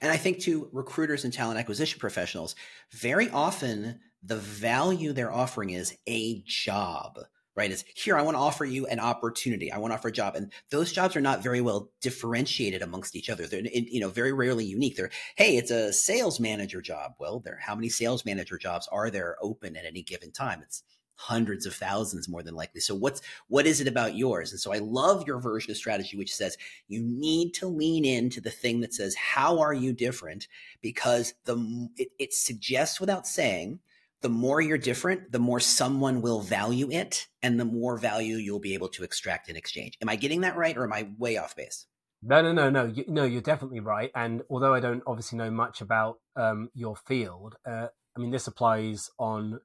And 0.00 0.10
I 0.10 0.16
think 0.16 0.40
to 0.40 0.68
recruiters 0.72 1.24
and 1.24 1.32
talent 1.32 1.58
acquisition 1.58 2.00
professionals, 2.00 2.54
very 2.92 3.30
often 3.30 4.00
the 4.22 4.36
value 4.36 5.12
they're 5.12 5.32
offering 5.32 5.70
is 5.70 5.96
a 6.08 6.42
job, 6.46 7.18
right? 7.58 7.72
It's 7.72 7.84
here, 7.92 8.16
I 8.16 8.22
want 8.22 8.36
to 8.36 8.40
offer 8.40 8.64
you 8.64 8.86
an 8.86 9.00
opportunity. 9.00 9.72
I 9.72 9.78
want 9.78 9.90
to 9.90 9.96
offer 9.96 10.08
a 10.08 10.12
job. 10.12 10.36
And 10.36 10.52
those 10.70 10.92
jobs 10.92 11.16
are 11.16 11.20
not 11.20 11.42
very 11.42 11.60
well 11.60 11.90
differentiated 12.00 12.82
amongst 12.82 13.16
each 13.16 13.28
other. 13.28 13.48
They're, 13.48 13.62
you 13.64 14.00
know, 14.00 14.10
very 14.10 14.32
rarely 14.32 14.64
unique. 14.64 14.96
They're, 14.96 15.10
hey, 15.34 15.56
it's 15.56 15.72
a 15.72 15.92
sales 15.92 16.38
manager 16.38 16.80
job. 16.80 17.14
Well, 17.18 17.40
there, 17.40 17.58
how 17.60 17.74
many 17.74 17.88
sales 17.88 18.24
manager 18.24 18.58
jobs 18.58 18.88
are 18.92 19.10
there 19.10 19.36
open 19.42 19.76
at 19.76 19.84
any 19.84 20.02
given 20.02 20.30
time? 20.30 20.60
It's 20.62 20.84
hundreds 21.16 21.66
of 21.66 21.74
thousands 21.74 22.28
more 22.28 22.44
than 22.44 22.54
likely. 22.54 22.80
So 22.80 22.94
what's 22.94 23.20
what 23.48 23.66
is 23.66 23.80
it 23.80 23.88
about 23.88 24.14
yours? 24.14 24.52
And 24.52 24.60
so 24.60 24.72
I 24.72 24.78
love 24.78 25.26
your 25.26 25.40
version 25.40 25.72
of 25.72 25.76
strategy 25.76 26.16
which 26.16 26.32
says 26.32 26.56
you 26.86 27.02
need 27.02 27.54
to 27.54 27.66
lean 27.66 28.04
into 28.04 28.40
the 28.40 28.52
thing 28.52 28.78
that 28.82 28.94
says 28.94 29.16
how 29.16 29.58
are 29.58 29.74
you 29.74 29.92
different 29.92 30.46
because 30.80 31.34
the 31.44 31.88
it, 31.96 32.10
it 32.20 32.32
suggests 32.32 33.00
without 33.00 33.26
saying 33.26 33.80
the 34.20 34.28
more 34.28 34.60
you're 34.60 34.78
different, 34.78 35.32
the 35.32 35.38
more 35.38 35.60
someone 35.60 36.20
will 36.22 36.40
value 36.40 36.90
it 36.90 37.28
and 37.42 37.58
the 37.58 37.64
more 37.64 37.96
value 37.96 38.36
you'll 38.36 38.58
be 38.60 38.74
able 38.74 38.88
to 38.88 39.04
extract 39.04 39.48
in 39.48 39.56
exchange. 39.56 39.96
Am 40.02 40.08
I 40.08 40.16
getting 40.16 40.40
that 40.42 40.56
right 40.56 40.76
or 40.76 40.84
am 40.84 40.92
I 40.92 41.08
way 41.18 41.36
off 41.36 41.54
base? 41.54 41.86
No, 42.22 42.42
no, 42.42 42.52
no, 42.52 42.68
no. 42.68 42.86
You, 42.86 43.04
no, 43.06 43.24
you're 43.24 43.40
definitely 43.40 43.80
right. 43.80 44.10
And 44.14 44.42
although 44.50 44.74
I 44.74 44.80
don't 44.80 45.04
obviously 45.06 45.38
know 45.38 45.50
much 45.50 45.80
about 45.80 46.18
um, 46.34 46.70
your 46.74 46.96
field, 46.96 47.54
uh, 47.64 47.88
I 48.16 48.20
mean, 48.20 48.32
this 48.32 48.48
applies 48.48 49.10
on 49.18 49.60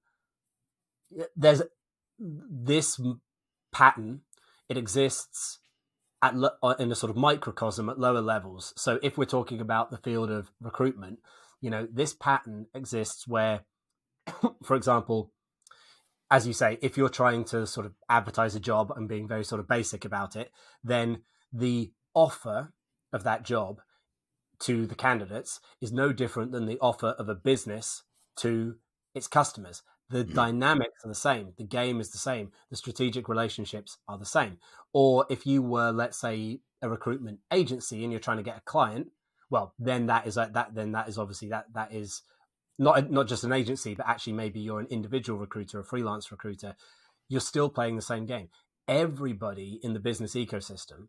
there's 1.36 1.64
this 2.20 3.02
pattern. 3.72 4.22
It 4.70 4.78
exists 4.78 5.60
at 6.22 6.36
uh, 6.62 6.76
in 6.80 6.92
a 6.92 6.96
sort 6.96 7.10
of 7.10 7.18
microcosm 7.18 7.90
at 7.90 8.00
lower 8.00 8.22
levels. 8.22 8.74
So 8.78 9.00
if 9.02 9.18
we're 9.18 9.26
talking 9.26 9.60
about 9.60 9.90
the 9.90 9.98
field 9.98 10.30
of 10.30 10.52
recruitment, 10.62 11.20
you 11.62 11.70
know, 11.70 11.88
this 11.92 12.14
pattern 12.14 12.68
exists 12.74 13.28
where, 13.28 13.62
for 14.64 14.76
example, 14.76 15.32
as 16.32 16.48
you 16.48 16.54
say, 16.54 16.78
if 16.82 16.98
you're 16.98 17.10
trying 17.10 17.44
to 17.46 17.68
sort 17.68 17.86
of 17.86 17.94
advertise 18.10 18.56
a 18.56 18.60
job 18.60 18.92
and 18.96 19.08
being 19.08 19.28
very 19.28 19.44
sort 19.44 19.60
of 19.60 19.68
basic 19.68 20.06
about 20.06 20.36
it, 20.36 20.52
then 20.84 21.22
the 21.52 21.92
offer 22.14 22.74
of 23.12 23.24
that 23.24 23.44
job 23.44 23.82
to 24.60 24.88
the 24.88 24.96
candidates 24.96 25.60
is 25.82 25.92
no 25.92 26.12
different 26.14 26.52
than 26.52 26.66
the 26.66 26.80
offer 26.80 27.10
of 27.20 27.30
a 27.30 27.36
business 27.36 28.04
to 28.38 28.76
its 29.14 29.28
customers. 29.28 29.84
The 30.10 30.26
mm. 30.26 30.34
dynamics 30.34 31.04
are 31.04 31.10
the 31.10 31.16
same. 31.16 31.54
The 31.58 31.66
game 31.66 32.00
is 32.00 32.12
the 32.12 32.18
same. 32.18 32.52
The 32.70 32.78
strategic 32.78 33.28
relationships 33.28 33.98
are 34.08 34.18
the 34.18 34.26
same. 34.26 34.58
Or 34.94 35.26
if 35.30 35.46
you 35.46 35.62
were, 35.62 35.92
let's 35.92 36.20
say, 36.20 36.62
a 36.82 36.90
recruitment 36.90 37.40
agency 37.52 38.04
and 38.04 38.12
you're 38.12 38.20
trying 38.20 38.38
to 38.38 38.44
get 38.44 38.58
a 38.58 38.62
client, 38.62 39.08
well, 39.50 39.74
then 39.78 40.08
that 40.08 40.26
is 40.26 40.36
that. 40.36 40.74
Then 40.74 40.94
that 40.94 41.08
is 41.08 41.18
obviously 41.18 41.50
that 41.50 41.66
that 41.74 41.94
is 41.94 42.24
not 42.80 43.12
not 43.12 43.28
just 43.28 43.44
an 43.44 43.54
agency, 43.54 43.96
but 43.96 44.08
actually 44.08 44.34
maybe 44.34 44.60
you're 44.60 44.80
an 44.80 44.88
individual 44.90 45.40
recruiter, 45.40 45.80
a 45.80 45.84
freelance 45.84 46.32
recruiter. 46.32 46.76
You're 47.30 47.42
still 47.42 47.70
playing 47.70 47.96
the 47.96 48.02
same 48.02 48.26
game. 48.26 48.50
Everybody 48.88 49.80
in 49.82 49.94
the 49.94 50.00
business 50.00 50.36
ecosystem 50.36 51.08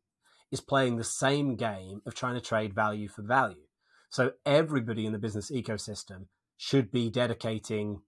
is 0.53 0.61
playing 0.61 0.97
the 0.97 1.05
same 1.05 1.57
game 1.57 2.01
of 2.07 2.15
trying 2.15 2.35
to 2.35 2.41
trade 2.41 2.75
value 2.75 3.09
for 3.09 3.23
value. 3.23 3.67
So 4.09 4.33
everybody 4.47 5.07
in 5.07 5.13
the 5.13 5.19
business 5.19 5.51
ecosystem 5.51 6.27
should 6.57 6.93
be 6.93 7.11
dedicating 7.11 8.03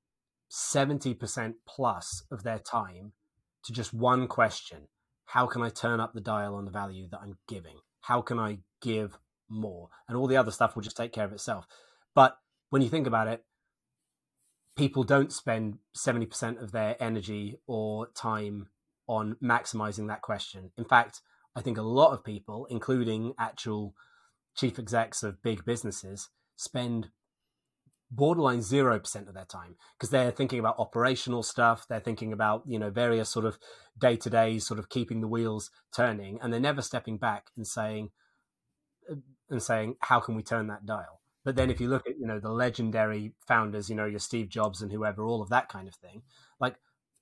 70% 0.50 1.54
plus 1.66 2.22
of 2.30 2.44
their 2.44 2.60
time 2.60 3.12
to 3.64 3.72
just 3.72 3.92
one 3.92 4.28
question 4.28 4.86
How 5.26 5.46
can 5.46 5.62
I 5.62 5.70
turn 5.70 5.98
up 5.98 6.12
the 6.14 6.20
dial 6.20 6.54
on 6.54 6.64
the 6.64 6.70
value 6.70 7.08
that 7.10 7.20
I'm 7.20 7.38
giving? 7.48 7.78
How 8.02 8.22
can 8.22 8.38
I 8.38 8.58
give 8.80 9.18
more? 9.48 9.88
And 10.08 10.16
all 10.16 10.28
the 10.28 10.36
other 10.36 10.52
stuff 10.52 10.76
will 10.76 10.82
just 10.82 10.96
take 10.96 11.12
care 11.12 11.24
of 11.24 11.32
itself. 11.32 11.66
But 12.14 12.38
when 12.70 12.82
you 12.82 12.88
think 12.88 13.06
about 13.06 13.28
it, 13.28 13.44
people 14.76 15.04
don't 15.04 15.32
spend 15.32 15.78
70% 15.96 16.62
of 16.62 16.72
their 16.72 16.96
energy 17.02 17.58
or 17.66 18.08
time 18.08 18.68
on 19.08 19.36
maximizing 19.42 20.08
that 20.08 20.22
question. 20.22 20.70
In 20.76 20.84
fact, 20.84 21.22
I 21.54 21.62
think 21.62 21.78
a 21.78 21.82
lot 21.82 22.12
of 22.12 22.24
people, 22.24 22.66
including 22.68 23.34
actual 23.38 23.94
chief 24.54 24.78
execs 24.78 25.22
of 25.22 25.42
big 25.42 25.64
businesses, 25.64 26.28
spend 26.56 27.08
borderline 28.10 28.60
0% 28.60 29.28
of 29.28 29.34
their 29.34 29.44
time 29.44 29.76
because 29.96 30.10
they're 30.10 30.30
thinking 30.30 30.60
about 30.60 30.78
operational 30.78 31.42
stuff 31.42 31.86
they're 31.88 31.98
thinking 31.98 32.32
about 32.32 32.62
you 32.64 32.78
know 32.78 32.88
various 32.88 33.28
sort 33.28 33.44
of 33.44 33.58
day 33.98 34.16
to 34.16 34.30
day 34.30 34.60
sort 34.60 34.78
of 34.78 34.88
keeping 34.88 35.20
the 35.20 35.26
wheels 35.26 35.70
turning 35.92 36.38
and 36.40 36.52
they're 36.52 36.60
never 36.60 36.82
stepping 36.82 37.18
back 37.18 37.50
and 37.56 37.66
saying 37.66 38.10
uh, 39.10 39.16
and 39.50 39.60
saying 39.60 39.96
how 40.02 40.20
can 40.20 40.36
we 40.36 40.42
turn 40.42 40.68
that 40.68 40.86
dial 40.86 41.20
but 41.46 41.56
then 41.56 41.70
if 41.70 41.80
you 41.80 41.88
look 41.88 42.06
at 42.06 42.18
you 42.18 42.26
know 42.26 42.38
the 42.38 42.50
legendary 42.50 43.32
founders 43.48 43.88
you 43.88 43.96
know 43.96 44.04
your 44.04 44.18
steve 44.18 44.50
jobs 44.50 44.82
and 44.82 44.92
whoever 44.92 45.24
all 45.24 45.40
of 45.40 45.48
that 45.48 45.70
kind 45.70 45.88
of 45.88 45.94
thing 45.94 46.20
like 46.60 46.74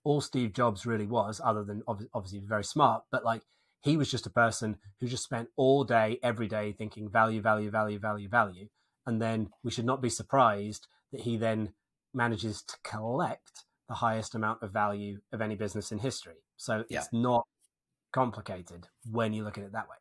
all 0.03 0.21
steve 0.21 0.53
jobs 0.53 0.85
really 0.85 1.07
was 1.07 1.41
other 1.45 1.63
than 1.63 1.83
obviously 1.87 2.41
very 2.41 2.65
smart 2.65 3.05
but 3.13 3.25
like 3.25 3.43
he 3.81 3.97
was 3.97 4.11
just 4.11 4.27
a 4.27 4.31
person 4.31 4.77
who 4.99 5.07
just 5.07 5.23
spent 5.23 5.49
all 5.57 5.85
day 5.85 6.19
every 6.23 6.49
day 6.49 6.73
thinking 6.73 7.09
value 7.09 7.41
value 7.41 7.71
value 7.71 8.01
value 8.01 8.29
value 8.29 8.67
and 9.07 9.23
then 9.23 9.51
we 9.63 9.71
should 9.71 9.85
not 9.85 10.03
be 10.03 10.11
surprised 10.11 10.89
that 11.13 11.21
he 11.21 11.37
then 11.37 11.73
manages 12.15 12.63
to 12.63 12.77
collect 12.83 13.65
the 13.89 13.95
highest 13.95 14.35
amount 14.35 14.63
of 14.63 14.73
value 14.73 15.19
of 15.33 15.43
any 15.43 15.57
business 15.57 15.93
in 15.93 15.99
history. 15.99 16.37
So 16.57 16.85
yeah. 16.89 17.01
it's 17.01 17.09
not 17.13 17.47
complicated 18.13 18.89
when 19.11 19.33
you 19.33 19.45
look 19.45 19.59
at 19.59 19.65
it 19.65 19.73
that 19.73 19.89
way. 19.89 19.97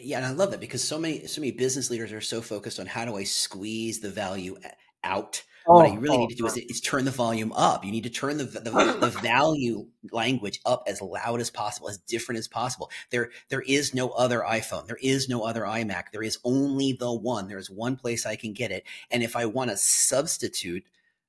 Yeah, 0.00 0.18
and 0.18 0.26
I 0.26 0.30
love 0.30 0.50
that 0.50 0.60
because 0.60 0.82
so 0.82 0.98
many 0.98 1.26
so 1.26 1.40
many 1.40 1.52
business 1.52 1.90
leaders 1.90 2.12
are 2.12 2.20
so 2.20 2.40
focused 2.40 2.80
on 2.80 2.86
how 2.86 3.04
do 3.04 3.16
I 3.16 3.24
squeeze 3.24 4.00
the 4.00 4.10
value 4.10 4.56
eh, 4.62 4.70
out 5.02 5.42
Oh, 5.66 5.76
what 5.76 5.92
you 5.92 5.98
really 5.98 6.16
oh, 6.16 6.20
need 6.20 6.28
to 6.28 6.34
do 6.34 6.46
is, 6.46 6.58
oh. 6.58 6.60
is, 6.68 6.80
turn 6.80 7.06
the 7.06 7.10
volume 7.10 7.50
up. 7.52 7.84
You 7.84 7.90
need 7.90 8.02
to 8.02 8.10
turn 8.10 8.36
the, 8.36 8.44
the, 8.44 8.70
the 9.00 9.10
value 9.22 9.86
language 10.12 10.60
up 10.66 10.84
as 10.86 11.00
loud 11.00 11.40
as 11.40 11.50
possible, 11.50 11.88
as 11.88 11.96
different 11.96 12.38
as 12.38 12.48
possible. 12.48 12.90
There 13.10 13.30
there 13.48 13.62
is 13.62 13.94
no 13.94 14.10
other 14.10 14.40
iPhone. 14.40 14.86
There 14.86 14.98
is 15.00 15.28
no 15.28 15.42
other 15.42 15.62
iMac. 15.62 16.04
There 16.12 16.22
is 16.22 16.38
only 16.44 16.92
the 16.92 17.12
one. 17.12 17.48
There 17.48 17.58
is 17.58 17.70
one 17.70 17.96
place 17.96 18.26
I 18.26 18.36
can 18.36 18.52
get 18.52 18.72
it. 18.72 18.84
And 19.10 19.22
if 19.22 19.36
I 19.36 19.46
want 19.46 19.70
to 19.70 19.76
substitute, 19.78 20.84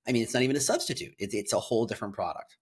I 0.05 0.11
mean, 0.11 0.23
it's 0.23 0.33
not 0.33 0.43
even 0.43 0.57
a 0.57 0.61
substitute. 0.61 1.15
It's 1.17 1.33
it's 1.33 1.53
a 1.53 1.59
whole 1.59 1.85
different 1.85 2.13
product. 2.13 2.57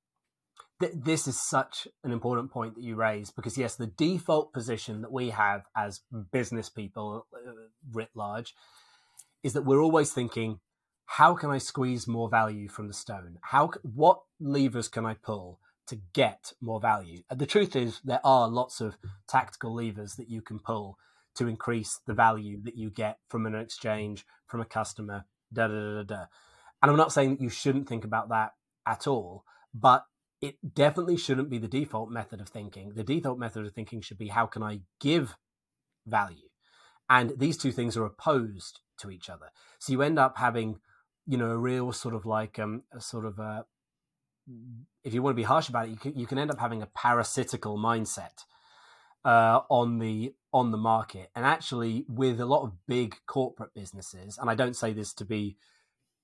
This 0.93 1.27
is 1.27 1.41
such 1.41 1.87
an 2.03 2.11
important 2.11 2.51
point 2.51 2.75
that 2.75 2.83
you 2.83 2.95
raise 2.95 3.29
because 3.31 3.57
yes, 3.57 3.75
the 3.75 3.87
default 3.87 4.53
position 4.53 5.01
that 5.01 5.11
we 5.11 5.29
have 5.29 5.63
as 5.75 6.01
business 6.31 6.69
people 6.69 7.25
uh, 7.33 7.51
writ 7.91 8.09
large 8.15 8.53
is 9.43 9.53
that 9.53 9.63
we're 9.63 9.81
always 9.81 10.11
thinking 10.11 10.59
how 11.05 11.35
can 11.35 11.49
I 11.49 11.57
squeeze 11.57 12.07
more 12.07 12.29
value 12.29 12.67
from 12.67 12.87
the 12.87 12.93
stone? 12.93 13.37
How 13.41 13.71
what 13.83 14.21
levers 14.39 14.87
can 14.87 15.05
I 15.05 15.13
pull 15.13 15.59
to 15.87 15.97
get 16.13 16.53
more 16.61 16.79
value? 16.79 17.23
And 17.29 17.39
the 17.39 17.45
truth 17.45 17.75
is, 17.75 17.99
there 18.03 18.21
are 18.23 18.47
lots 18.47 18.81
of 18.81 18.97
tactical 19.27 19.75
levers 19.75 20.15
that 20.15 20.29
you 20.29 20.41
can 20.41 20.59
pull 20.59 20.97
to 21.35 21.47
increase 21.47 21.99
the 22.07 22.13
value 22.13 22.61
that 22.63 22.77
you 22.77 22.89
get 22.89 23.17
from 23.29 23.45
an 23.45 23.55
exchange, 23.55 24.25
from 24.47 24.61
a 24.61 24.65
customer, 24.65 25.25
da 25.51 25.67
da 25.67 25.95
da 25.95 26.03
da. 26.03 26.25
And 26.81 26.91
I'm 26.91 26.97
not 26.97 27.13
saying 27.13 27.31
that 27.31 27.41
you 27.41 27.49
shouldn't 27.49 27.87
think 27.87 28.05
about 28.05 28.29
that 28.29 28.53
at 28.87 29.07
all, 29.07 29.43
but 29.73 30.05
it 30.43 30.75
definitely 30.75 31.15
shouldn't 31.15 31.49
be 31.49 31.57
the 31.57 31.69
default 31.69 32.11
method 32.11 32.41
of 32.41 32.49
thinking. 32.49 32.91
The 32.95 33.03
default 33.05 33.39
method 33.39 33.65
of 33.65 33.71
thinking 33.71 34.01
should 34.01 34.17
be 34.17 34.27
how 34.27 34.45
can 34.45 34.61
I 34.61 34.81
give 34.99 35.37
value? 36.05 36.49
And 37.09 37.31
these 37.37 37.57
two 37.57 37.71
things 37.71 37.95
are 37.95 38.03
opposed 38.03 38.81
to 38.99 39.09
each 39.09 39.29
other. 39.29 39.51
So 39.79 39.93
you 39.93 40.01
end 40.01 40.19
up 40.19 40.37
having, 40.37 40.79
you 41.25 41.37
know, 41.37 41.49
a 41.49 41.57
real 41.57 41.93
sort 41.93 42.13
of 42.13 42.25
like 42.25 42.59
um, 42.59 42.83
a 42.93 42.99
sort 42.99 43.25
of 43.25 43.39
a, 43.39 43.63
if 45.05 45.13
you 45.13 45.21
want 45.21 45.33
to 45.33 45.41
be 45.41 45.43
harsh 45.43 45.69
about 45.69 45.87
it, 45.87 45.91
you 45.91 45.95
can, 45.95 46.19
you 46.19 46.27
can 46.27 46.37
end 46.37 46.51
up 46.51 46.59
having 46.59 46.81
a 46.81 46.87
parasitical 46.87 47.77
mindset 47.77 48.43
uh, 49.23 49.61
on 49.69 49.99
the 49.99 50.33
on 50.51 50.71
the 50.71 50.77
market. 50.77 51.29
And 51.37 51.45
actually, 51.45 52.05
with 52.09 52.41
a 52.41 52.45
lot 52.45 52.63
of 52.63 52.73
big 52.85 53.15
corporate 53.27 53.73
businesses, 53.73 54.37
and 54.37 54.49
I 54.49 54.55
don't 54.55 54.75
say 54.75 54.91
this 54.91 55.13
to 55.13 55.25
be 55.25 55.55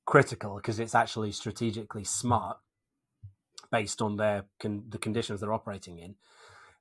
critical 0.06 0.58
because 0.58 0.78
it's 0.78 0.94
actually 0.94 1.32
strategically 1.32 2.04
smart 2.04 2.58
based 3.72 4.02
on 4.02 4.18
their 4.18 4.46
con- 4.60 4.84
the 4.90 4.98
conditions 4.98 5.40
they're 5.40 5.54
operating 5.54 6.00
in. 6.00 6.16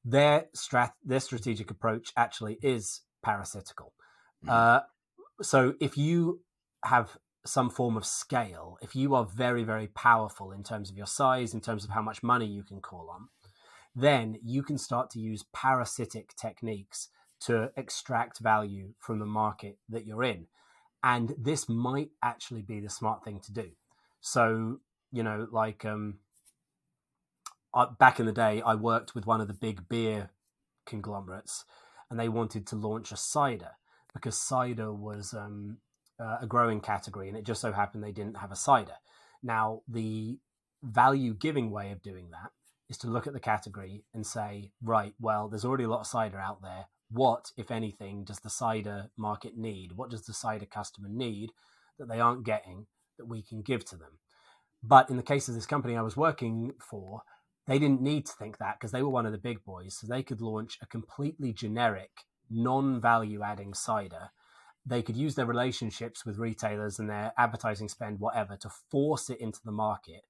Their 0.04 0.46
strat 0.56 0.92
their 1.04 1.20
strategic 1.20 1.70
approach 1.70 2.12
actually 2.16 2.58
is 2.62 3.02
parasitical. 3.22 3.92
Mm-hmm. 4.44 4.50
Uh, 4.50 4.80
so 5.42 5.74
if 5.80 5.96
you 5.96 6.40
have 6.84 7.18
some 7.44 7.70
form 7.70 7.96
of 7.96 8.04
scale, 8.04 8.78
if 8.82 8.94
you 8.94 9.14
are 9.14 9.24
very, 9.24 9.64
very 9.64 9.86
powerful 9.86 10.52
in 10.52 10.62
terms 10.62 10.90
of 10.90 10.96
your 10.96 11.06
size, 11.06 11.54
in 11.54 11.60
terms 11.60 11.84
of 11.84 11.90
how 11.90 12.02
much 12.02 12.22
money 12.22 12.46
you 12.46 12.62
can 12.62 12.80
call 12.80 13.08
on, 13.10 13.28
then 13.94 14.38
you 14.44 14.62
can 14.62 14.78
start 14.78 15.10
to 15.10 15.18
use 15.18 15.44
parasitic 15.52 16.34
techniques 16.36 17.08
to 17.40 17.70
extract 17.76 18.38
value 18.40 18.94
from 18.98 19.18
the 19.18 19.26
market 19.26 19.78
that 19.88 20.06
you're 20.06 20.24
in. 20.24 20.46
And 21.02 21.34
this 21.38 21.68
might 21.68 22.10
actually 22.22 22.62
be 22.62 22.80
the 22.80 22.90
smart 22.90 23.24
thing 23.24 23.40
to 23.40 23.52
do. 23.52 23.70
So, 24.20 24.80
you 25.12 25.22
know, 25.22 25.46
like 25.50 25.84
um, 25.84 26.18
I, 27.74 27.86
back 27.98 28.20
in 28.20 28.26
the 28.26 28.32
day, 28.32 28.62
I 28.64 28.74
worked 28.74 29.14
with 29.14 29.26
one 29.26 29.40
of 29.40 29.48
the 29.48 29.54
big 29.54 29.88
beer 29.88 30.30
conglomerates 30.86 31.64
and 32.10 32.18
they 32.18 32.28
wanted 32.28 32.66
to 32.68 32.76
launch 32.76 33.12
a 33.12 33.16
cider 33.16 33.72
because 34.14 34.40
cider 34.40 34.92
was 34.92 35.34
um, 35.34 35.78
uh, 36.18 36.38
a 36.42 36.46
growing 36.46 36.80
category, 36.80 37.28
and 37.28 37.36
it 37.36 37.44
just 37.44 37.60
so 37.60 37.72
happened 37.72 38.02
they 38.02 38.12
didn't 38.12 38.38
have 38.38 38.50
a 38.50 38.56
cider. 38.56 38.94
Now, 39.42 39.82
the 39.86 40.38
value 40.82 41.34
giving 41.34 41.70
way 41.70 41.92
of 41.92 42.02
doing 42.02 42.30
that 42.30 42.50
is 42.88 42.98
to 42.98 43.06
look 43.06 43.26
at 43.26 43.32
the 43.32 43.40
category 43.40 44.04
and 44.14 44.26
say, 44.26 44.72
right, 44.82 45.12
well, 45.20 45.48
there's 45.48 45.64
already 45.64 45.84
a 45.84 45.88
lot 45.88 46.00
of 46.00 46.06
cider 46.06 46.38
out 46.38 46.62
there. 46.62 46.86
What, 47.10 47.52
if 47.56 47.70
anything, 47.70 48.24
does 48.24 48.40
the 48.40 48.50
cider 48.50 49.10
market 49.16 49.56
need? 49.56 49.92
What 49.92 50.10
does 50.10 50.24
the 50.24 50.32
cider 50.32 50.66
customer 50.66 51.08
need 51.10 51.50
that 51.98 52.08
they 52.08 52.20
aren't 52.20 52.44
getting 52.44 52.86
that 53.18 53.26
we 53.26 53.42
can 53.42 53.62
give 53.62 53.84
to 53.86 53.96
them? 53.96 54.18
But 54.82 55.10
in 55.10 55.16
the 55.16 55.22
case 55.22 55.48
of 55.48 55.54
this 55.54 55.66
company 55.66 55.96
I 55.96 56.02
was 56.02 56.16
working 56.16 56.72
for, 56.80 57.22
they 57.68 57.78
didn't 57.78 58.02
need 58.02 58.26
to 58.26 58.32
think 58.32 58.58
that 58.58 58.80
because 58.80 58.90
they 58.90 59.02
were 59.02 59.08
one 59.08 59.26
of 59.26 59.32
the 59.32 59.38
big 59.38 59.64
boys. 59.64 59.96
So 59.98 60.08
they 60.08 60.24
could 60.24 60.40
launch 60.40 60.78
a 60.82 60.86
completely 60.86 61.52
generic, 61.52 62.10
non 62.50 63.00
value 63.00 63.42
adding 63.42 63.74
cider 63.74 64.30
they 64.88 65.02
could 65.02 65.16
use 65.16 65.34
their 65.34 65.46
relationships 65.46 66.24
with 66.24 66.38
retailers 66.38 66.98
and 66.98 67.10
their 67.10 67.32
advertising 67.36 67.88
spend, 67.88 68.20
whatever, 68.20 68.56
to 68.56 68.70
force 68.90 69.28
it 69.28 69.40
into 69.40 69.60
the 69.64 69.72
market 69.72 70.22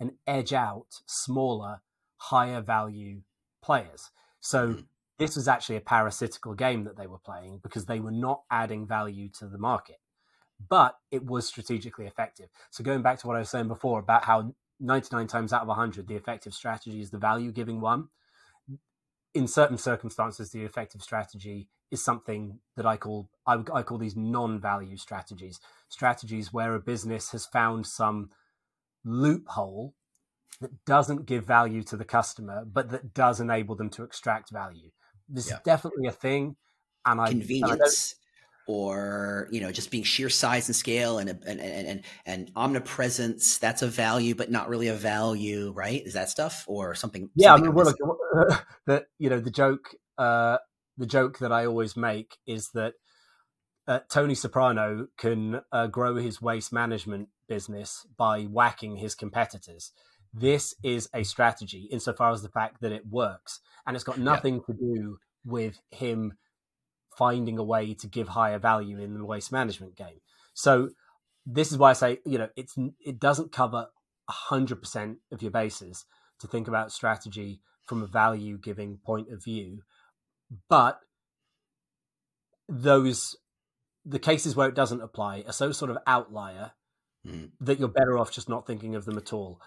and 0.00 0.12
edge 0.26 0.52
out 0.52 0.86
smaller, 1.06 1.82
higher 2.16 2.60
value 2.60 3.20
players. 3.62 4.10
So 4.40 4.68
mm-hmm. 4.68 4.80
this 5.18 5.36
was 5.36 5.48
actually 5.48 5.76
a 5.76 5.82
parasitical 5.82 6.54
game 6.54 6.84
that 6.84 6.96
they 6.96 7.06
were 7.06 7.18
playing 7.18 7.60
because 7.62 7.86
they 7.86 8.00
were 8.00 8.10
not 8.10 8.42
adding 8.50 8.86
value 8.86 9.28
to 9.38 9.46
the 9.46 9.58
market, 9.58 9.96
but 10.68 10.96
it 11.10 11.24
was 11.26 11.46
strategically 11.46 12.06
effective. 12.06 12.48
So 12.70 12.84
going 12.84 13.02
back 13.02 13.18
to 13.20 13.26
what 13.26 13.36
I 13.36 13.40
was 13.40 13.50
saying 13.50 13.68
before 13.68 14.00
about 14.00 14.24
how 14.24 14.54
99 14.80 15.26
times 15.26 15.52
out 15.52 15.62
of 15.62 15.68
100, 15.68 16.06
the 16.06 16.16
effective 16.16 16.54
strategy 16.54 17.00
is 17.00 17.10
the 17.10 17.18
value 17.18 17.52
giving 17.52 17.80
one. 17.80 18.08
In 19.34 19.46
certain 19.46 19.78
circumstances, 19.78 20.50
the 20.50 20.62
effective 20.62 21.02
strategy 21.02 21.68
is 21.90 22.02
something 22.02 22.58
that 22.76 22.86
I 22.86 22.96
call 22.96 23.28
I, 23.46 23.62
I 23.72 23.82
call 23.82 23.98
these 23.98 24.16
non-value 24.16 24.96
strategies. 24.96 25.60
Strategies 25.88 26.52
where 26.52 26.74
a 26.74 26.80
business 26.80 27.30
has 27.30 27.46
found 27.46 27.86
some 27.86 28.30
loophole 29.04 29.94
that 30.60 30.84
doesn't 30.84 31.26
give 31.26 31.44
value 31.44 31.82
to 31.84 31.96
the 31.96 32.04
customer, 32.04 32.64
but 32.64 32.90
that 32.90 33.14
does 33.14 33.40
enable 33.40 33.74
them 33.74 33.90
to 33.90 34.02
extract 34.02 34.50
value. 34.50 34.90
This 35.28 35.48
yeah. 35.48 35.56
is 35.56 35.60
definitely 35.64 36.08
a 36.08 36.12
thing, 36.12 36.56
and 37.04 37.20
I 37.20 37.28
convenience. 37.28 38.16
Or 38.68 39.48
you 39.52 39.60
know 39.60 39.70
just 39.70 39.90
being 39.90 40.02
sheer 40.02 40.28
size 40.28 40.68
and 40.68 40.74
scale 40.74 41.18
and 41.18 41.30
and 41.30 41.60
and 41.60 42.02
and 42.24 42.50
omnipresence 42.56 43.58
that's 43.58 43.82
a 43.82 43.86
value 43.86 44.34
but 44.34 44.50
not 44.50 44.68
really 44.68 44.88
a 44.88 44.94
value 44.94 45.70
right 45.70 46.04
is 46.04 46.14
that 46.14 46.30
stuff 46.30 46.64
or 46.66 46.96
something 46.96 47.30
yeah 47.36 47.50
something 47.50 47.64
i 47.64 47.68
mean 47.68 47.76
well, 47.76 47.94
look, 48.34 48.66
the 48.86 49.06
you 49.20 49.30
know 49.30 49.38
the 49.38 49.52
joke 49.52 49.94
uh 50.18 50.58
the 50.96 51.06
joke 51.06 51.38
that 51.38 51.52
I 51.52 51.66
always 51.66 51.96
make 51.96 52.38
is 52.46 52.70
that 52.70 52.94
uh, 53.86 54.00
Tony 54.08 54.34
Soprano 54.34 55.08
can 55.16 55.60
uh, 55.70 55.86
grow 55.86 56.16
his 56.16 56.42
waste 56.42 56.72
management 56.72 57.28
business 57.48 58.06
by 58.16 58.42
whacking 58.44 58.96
his 58.96 59.14
competitors. 59.14 59.92
This 60.32 60.74
is 60.82 61.08
a 61.14 61.22
strategy 61.22 61.88
insofar 61.90 62.32
as 62.32 62.42
the 62.42 62.48
fact 62.48 62.80
that 62.80 62.92
it 62.92 63.06
works, 63.08 63.60
and 63.86 63.94
it's 63.94 64.04
got 64.04 64.18
nothing 64.18 64.54
yeah. 64.54 64.60
to 64.66 64.72
do 64.72 65.18
with 65.44 65.78
him 65.90 66.34
finding 67.16 67.58
a 67.58 67.64
way 67.64 67.94
to 67.94 68.06
give 68.06 68.28
higher 68.28 68.58
value 68.58 68.98
in 68.98 69.14
the 69.14 69.24
waste 69.24 69.52
management 69.52 69.96
game. 69.96 70.20
So 70.54 70.90
this 71.44 71.70
is 71.70 71.78
why 71.78 71.90
I 71.90 71.94
say 71.94 72.18
you 72.24 72.38
know 72.38 72.48
it's 72.56 72.74
it 73.04 73.18
doesn't 73.20 73.52
cover 73.52 73.88
hundred 74.28 74.82
percent 74.82 75.18
of 75.30 75.42
your 75.42 75.52
bases 75.52 76.04
to 76.40 76.46
think 76.46 76.66
about 76.66 76.92
strategy 76.92 77.60
from 77.86 78.02
a 78.02 78.06
value 78.06 78.58
giving 78.58 78.98
point 79.04 79.30
of 79.30 79.44
view 79.44 79.82
but 80.68 81.00
those 82.68 83.36
the 84.04 84.18
cases 84.18 84.54
where 84.54 84.68
it 84.68 84.74
doesn't 84.74 85.02
apply 85.02 85.42
are 85.46 85.52
so 85.52 85.72
sort 85.72 85.90
of 85.90 85.98
outlier 86.06 86.72
mm. 87.26 87.50
that 87.60 87.78
you're 87.78 87.88
better 87.88 88.16
off 88.18 88.30
just 88.30 88.48
not 88.48 88.66
thinking 88.66 88.94
of 88.94 89.04
them 89.04 89.18
at 89.18 89.32
all. 89.32 89.60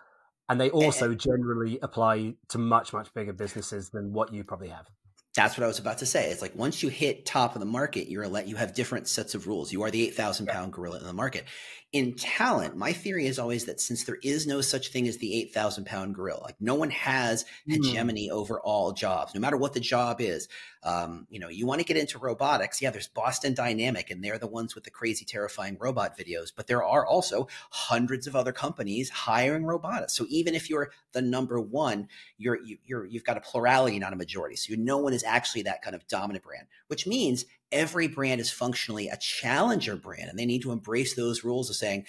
And 0.47 0.59
they 0.59 0.69
also 0.71 1.13
generally 1.13 1.77
apply 1.81 2.35
to 2.47 2.57
much, 2.57 2.91
much 2.91 3.13
bigger 3.13 3.33
businesses 3.33 3.89
than 3.89 4.13
what 4.13 4.33
you 4.33 4.43
probably 4.43 4.69
have. 4.69 4.87
That's 5.35 5.57
what 5.57 5.63
I 5.63 5.67
was 5.67 5.79
about 5.79 5.99
to 5.99 6.05
say. 6.05 6.31
It's 6.31 6.41
like 6.41 6.55
once 6.55 6.81
you 6.81 6.89
hit 6.89 7.25
top 7.25 7.55
of 7.55 7.59
the 7.59 7.65
market, 7.65 8.09
you're 8.09 8.27
let 8.27 8.47
you 8.47 8.55
have 8.55 8.73
different 8.73 9.07
sets 9.07 9.35
of 9.35 9.47
rules. 9.47 9.71
You 9.71 9.83
are 9.83 9.91
the 9.91 10.07
eight 10.07 10.15
thousand 10.15 10.47
pound 10.47 10.73
gorilla 10.73 10.99
in 10.99 11.05
the 11.05 11.13
market. 11.13 11.45
In 11.91 12.13
talent, 12.13 12.77
my 12.77 12.93
theory 12.93 13.25
is 13.25 13.39
always 13.39 13.65
that 13.65 13.81
since 13.81 14.03
there 14.03 14.19
is 14.21 14.45
no 14.45 14.61
such 14.61 14.89
thing 14.89 15.07
as 15.07 15.17
the 15.17 15.35
eight 15.35 15.55
thousand 15.55 15.85
pound 15.85 16.13
gorilla, 16.13 16.41
like 16.43 16.55
no 16.59 16.75
one 16.75 16.91
has 16.91 17.45
hmm. 17.65 17.73
hegemony 17.73 18.29
mm. 18.29 18.31
over 18.31 18.59
all 18.59 18.91
jobs, 18.91 19.33
no 19.33 19.41
matter 19.41 19.57
what 19.57 19.73
the 19.73 19.79
job 19.79 20.21
is. 20.21 20.47
Um, 20.83 21.25
you 21.29 21.39
know, 21.39 21.49
you 21.49 21.65
want 21.65 21.81
to 21.81 21.85
get 21.85 21.97
into 21.97 22.19
robotics. 22.19 22.79
Yeah, 22.79 22.91
there's 22.91 23.07
Boston 23.07 23.55
Dynamic, 23.55 24.11
and 24.11 24.23
they're 24.23 24.37
the 24.37 24.47
ones 24.47 24.75
with 24.75 24.83
the 24.83 24.91
crazy, 24.91 25.25
terrifying 25.25 25.77
robot 25.79 26.15
videos. 26.15 26.53
But 26.55 26.67
there 26.67 26.83
are 26.83 27.05
also 27.05 27.47
hundreds 27.71 28.27
of 28.27 28.35
other 28.35 28.53
companies 28.53 29.09
hiring 29.09 29.65
robotics. 29.65 30.15
So 30.15 30.25
even 30.29 30.53
if 30.53 30.69
you're 30.69 30.91
the 31.11 31.23
number 31.23 31.59
one, 31.59 32.07
you're 32.37 32.61
you, 32.63 32.77
you're 32.85 33.05
you've 33.05 33.25
got 33.25 33.37
a 33.37 33.41
plurality, 33.41 33.97
not 33.97 34.13
a 34.13 34.15
majority. 34.15 34.55
So 34.55 34.75
no 34.77 34.99
one 34.99 35.13
is 35.13 35.23
actually 35.23 35.63
that 35.63 35.81
kind 35.81 35.95
of 35.95 36.07
dominant 36.07 36.45
brand, 36.45 36.67
which 36.87 37.07
means 37.07 37.45
every 37.71 38.07
brand 38.07 38.41
is 38.41 38.51
functionally 38.51 39.07
a 39.09 39.17
challenger 39.17 39.95
brand, 39.95 40.29
and 40.29 40.37
they 40.37 40.45
need 40.45 40.61
to 40.63 40.71
embrace 40.71 41.15
those 41.15 41.43
rules 41.43 41.69
of 41.69 41.75
saying 41.75 42.05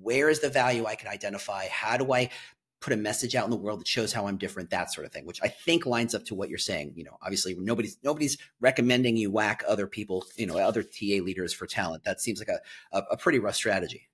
where 0.00 0.30
is 0.30 0.40
the 0.40 0.48
value 0.48 0.86
I 0.86 0.94
can 0.94 1.08
identify? 1.08 1.66
How 1.68 1.98
do 1.98 2.12
I 2.12 2.30
put 2.82 2.92
a 2.92 2.96
message 2.96 3.34
out 3.34 3.44
in 3.44 3.50
the 3.50 3.56
world 3.56 3.80
that 3.80 3.86
shows 3.86 4.12
how 4.12 4.26
I'm 4.26 4.36
different, 4.36 4.70
that 4.70 4.92
sort 4.92 5.06
of 5.06 5.12
thing, 5.12 5.24
which 5.24 5.40
I 5.42 5.48
think 5.48 5.86
lines 5.86 6.14
up 6.14 6.24
to 6.26 6.34
what 6.34 6.48
you're 6.48 6.58
saying. 6.58 6.92
You 6.96 7.04
know, 7.04 7.16
obviously 7.22 7.54
nobody's 7.54 7.96
nobody's 8.02 8.36
recommending 8.60 9.16
you 9.16 9.30
whack 9.30 9.62
other 9.66 9.86
people, 9.86 10.26
you 10.36 10.46
know, 10.46 10.58
other 10.58 10.82
TA 10.82 11.22
leaders 11.22 11.52
for 11.52 11.66
talent. 11.66 12.04
That 12.04 12.20
seems 12.20 12.40
like 12.40 12.48
a 12.48 12.60
a, 12.96 13.02
a 13.12 13.16
pretty 13.16 13.38
rough 13.38 13.54
strategy. 13.54 14.08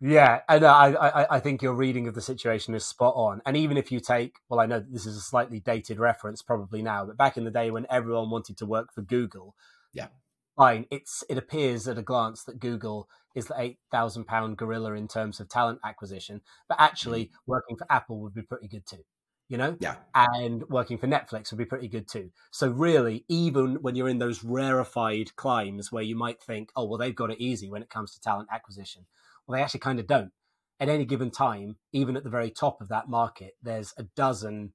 Yeah, 0.00 0.40
and 0.48 0.64
I, 0.64 0.92
I 0.92 1.36
I 1.36 1.40
think 1.40 1.62
your 1.62 1.74
reading 1.74 2.06
of 2.06 2.14
the 2.14 2.20
situation 2.20 2.74
is 2.74 2.84
spot 2.84 3.14
on. 3.16 3.42
And 3.44 3.56
even 3.56 3.76
if 3.76 3.90
you 3.90 3.98
take, 3.98 4.36
well, 4.48 4.60
I 4.60 4.66
know 4.66 4.84
this 4.88 5.06
is 5.06 5.16
a 5.16 5.20
slightly 5.20 5.58
dated 5.58 5.98
reference 5.98 6.42
probably 6.42 6.82
now, 6.82 7.06
but 7.06 7.16
back 7.16 7.36
in 7.36 7.44
the 7.44 7.50
day 7.50 7.70
when 7.70 7.86
everyone 7.90 8.30
wanted 8.30 8.58
to 8.58 8.66
work 8.66 8.92
for 8.94 9.02
Google, 9.02 9.56
yeah, 9.92 10.08
fine. 10.56 10.86
It's 10.90 11.22
it 11.28 11.38
appears 11.38 11.86
at 11.86 11.98
a 11.98 12.02
glance 12.02 12.44
that 12.44 12.60
Google 12.60 13.08
is 13.34 13.46
the 13.46 13.54
eight 13.58 13.78
thousand 13.90 14.24
pound 14.24 14.56
gorilla 14.56 14.94
in 14.94 15.08
terms 15.08 15.40
of 15.40 15.48
talent 15.48 15.80
acquisition, 15.84 16.40
but 16.68 16.80
actually 16.80 17.26
mm-hmm. 17.26 17.50
working 17.50 17.76
for 17.76 17.86
Apple 17.90 18.20
would 18.20 18.34
be 18.34 18.42
pretty 18.42 18.68
good 18.68 18.86
too. 18.86 19.04
You 19.48 19.58
know, 19.58 19.76
yeah, 19.78 19.96
and 20.12 20.64
working 20.68 20.98
for 20.98 21.06
Netflix 21.06 21.52
would 21.52 21.58
be 21.58 21.64
pretty 21.64 21.86
good 21.86 22.08
too. 22.08 22.30
So 22.50 22.68
really, 22.68 23.24
even 23.28 23.76
when 23.76 23.94
you're 23.94 24.08
in 24.08 24.18
those 24.18 24.42
rarefied 24.42 25.36
climes 25.36 25.92
where 25.92 26.02
you 26.02 26.16
might 26.16 26.42
think, 26.42 26.70
oh 26.74 26.86
well, 26.86 26.98
they've 26.98 27.14
got 27.14 27.30
it 27.30 27.40
easy 27.40 27.70
when 27.70 27.82
it 27.82 27.90
comes 27.90 28.12
to 28.12 28.20
talent 28.20 28.48
acquisition, 28.50 29.06
well, 29.46 29.56
they 29.56 29.62
actually 29.62 29.80
kind 29.80 30.00
of 30.00 30.06
don't. 30.08 30.32
At 30.80 30.88
any 30.88 31.04
given 31.04 31.30
time, 31.30 31.76
even 31.92 32.16
at 32.16 32.24
the 32.24 32.30
very 32.30 32.50
top 32.50 32.80
of 32.80 32.88
that 32.88 33.08
market, 33.08 33.52
there's 33.62 33.94
a 33.96 34.02
dozen 34.02 34.72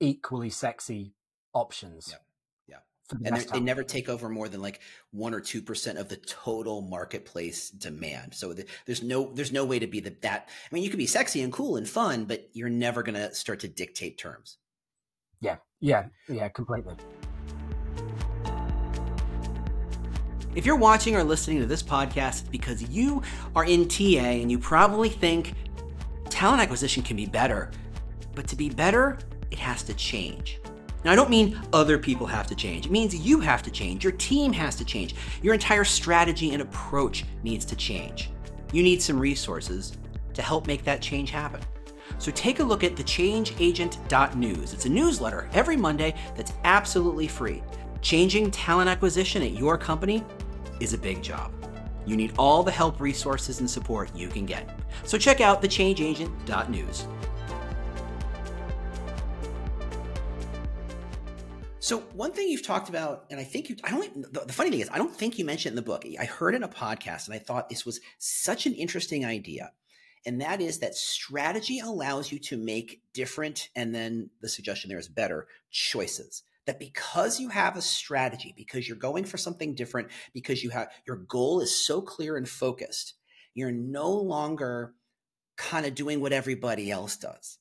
equally 0.00 0.50
sexy 0.50 1.14
options. 1.54 2.08
Yeah 2.10 2.18
and 3.24 3.36
they 3.36 3.60
never 3.60 3.82
take 3.82 4.08
over 4.08 4.28
more 4.28 4.48
than 4.48 4.62
like 4.62 4.80
one 5.10 5.34
or 5.34 5.40
two 5.40 5.62
percent 5.62 5.98
of 5.98 6.08
the 6.08 6.16
total 6.16 6.80
marketplace 6.80 7.70
demand. 7.70 8.34
So 8.34 8.52
the, 8.52 8.64
there's 8.86 9.02
no 9.02 9.32
there's 9.32 9.52
no 9.52 9.64
way 9.64 9.78
to 9.78 9.86
be 9.86 10.00
the, 10.00 10.14
that. 10.22 10.48
I 10.70 10.74
mean, 10.74 10.82
you 10.82 10.90
can 10.90 10.98
be 10.98 11.06
sexy 11.06 11.42
and 11.42 11.52
cool 11.52 11.76
and 11.76 11.88
fun, 11.88 12.24
but 12.24 12.48
you're 12.52 12.70
never 12.70 13.02
going 13.02 13.14
to 13.14 13.34
start 13.34 13.60
to 13.60 13.68
dictate 13.68 14.18
terms. 14.18 14.58
Yeah, 15.40 15.56
yeah, 15.80 16.06
yeah, 16.28 16.48
completely. 16.48 16.94
If 20.54 20.66
you're 20.66 20.76
watching 20.76 21.16
or 21.16 21.24
listening 21.24 21.60
to 21.60 21.66
this 21.66 21.82
podcast, 21.82 22.40
it's 22.40 22.48
because 22.48 22.82
you 22.90 23.22
are 23.56 23.64
in 23.64 23.88
TA 23.88 24.20
and 24.20 24.50
you 24.50 24.58
probably 24.58 25.08
think 25.08 25.54
talent 26.28 26.60
acquisition 26.60 27.02
can 27.02 27.16
be 27.16 27.24
better. 27.24 27.70
But 28.34 28.46
to 28.48 28.56
be 28.56 28.68
better, 28.68 29.18
it 29.50 29.58
has 29.58 29.82
to 29.84 29.94
change. 29.94 30.60
Now, 31.04 31.12
I 31.12 31.16
don't 31.16 31.30
mean 31.30 31.60
other 31.72 31.98
people 31.98 32.26
have 32.26 32.46
to 32.46 32.54
change. 32.54 32.86
It 32.86 32.92
means 32.92 33.14
you 33.14 33.40
have 33.40 33.62
to 33.62 33.70
change. 33.70 34.04
Your 34.04 34.12
team 34.12 34.52
has 34.52 34.76
to 34.76 34.84
change. 34.84 35.14
Your 35.42 35.54
entire 35.54 35.84
strategy 35.84 36.52
and 36.52 36.62
approach 36.62 37.24
needs 37.42 37.64
to 37.66 37.76
change. 37.76 38.30
You 38.72 38.82
need 38.82 39.02
some 39.02 39.18
resources 39.18 39.96
to 40.34 40.42
help 40.42 40.66
make 40.66 40.84
that 40.84 41.02
change 41.02 41.30
happen. 41.30 41.60
So 42.18 42.30
take 42.30 42.60
a 42.60 42.64
look 42.64 42.84
at 42.84 42.94
thechangeagent.news. 42.94 44.72
It's 44.72 44.86
a 44.86 44.88
newsletter 44.88 45.48
every 45.52 45.76
Monday 45.76 46.14
that's 46.36 46.52
absolutely 46.64 47.26
free. 47.26 47.62
Changing 48.00 48.50
talent 48.50 48.88
acquisition 48.88 49.42
at 49.42 49.52
your 49.52 49.76
company 49.76 50.24
is 50.80 50.92
a 50.92 50.98
big 50.98 51.22
job. 51.22 51.52
You 52.06 52.16
need 52.16 52.34
all 52.38 52.62
the 52.62 52.70
help, 52.70 53.00
resources, 53.00 53.60
and 53.60 53.70
support 53.70 54.14
you 54.14 54.28
can 54.28 54.46
get. 54.46 54.68
So 55.04 55.18
check 55.18 55.40
out 55.40 55.62
thechangeagent.news. 55.62 57.06
So 61.82 61.98
one 62.14 62.30
thing 62.30 62.46
you've 62.46 62.64
talked 62.64 62.88
about, 62.88 63.24
and 63.28 63.40
I 63.40 63.42
think 63.42 63.68
you, 63.68 63.74
I 63.82 63.90
don't, 63.90 64.32
the, 64.32 64.44
the, 64.46 64.52
funny 64.52 64.70
thing 64.70 64.78
is, 64.78 64.88
I 64.88 64.98
don't 64.98 65.12
think 65.12 65.36
you 65.36 65.44
mentioned 65.44 65.72
in 65.72 65.76
the 65.76 65.82
book. 65.82 66.04
I 66.16 66.24
heard 66.26 66.54
in 66.54 66.62
a 66.62 66.68
podcast 66.68 67.26
and 67.26 67.34
I 67.34 67.40
thought 67.40 67.68
this 67.68 67.84
was 67.84 68.00
such 68.18 68.66
an 68.66 68.74
interesting 68.74 69.24
idea. 69.24 69.72
And 70.24 70.40
that 70.40 70.60
is 70.60 70.78
that 70.78 70.94
strategy 70.94 71.80
allows 71.80 72.30
you 72.30 72.38
to 72.38 72.56
make 72.56 73.02
different, 73.12 73.68
and 73.74 73.92
then 73.92 74.30
the 74.40 74.48
suggestion 74.48 74.90
there 74.90 74.98
is 75.00 75.08
better 75.08 75.48
choices 75.72 76.44
that 76.66 76.78
because 76.78 77.40
you 77.40 77.48
have 77.48 77.76
a 77.76 77.82
strategy, 77.82 78.54
because 78.56 78.86
you're 78.86 78.96
going 78.96 79.24
for 79.24 79.36
something 79.36 79.74
different, 79.74 80.06
because 80.32 80.62
you 80.62 80.70
have 80.70 80.88
your 81.04 81.16
goal 81.16 81.60
is 81.60 81.84
so 81.84 82.00
clear 82.00 82.36
and 82.36 82.48
focused, 82.48 83.14
you're 83.54 83.72
no 83.72 84.08
longer 84.08 84.94
kind 85.56 85.84
of 85.84 85.96
doing 85.96 86.20
what 86.20 86.32
everybody 86.32 86.92
else 86.92 87.16
does. 87.16 87.58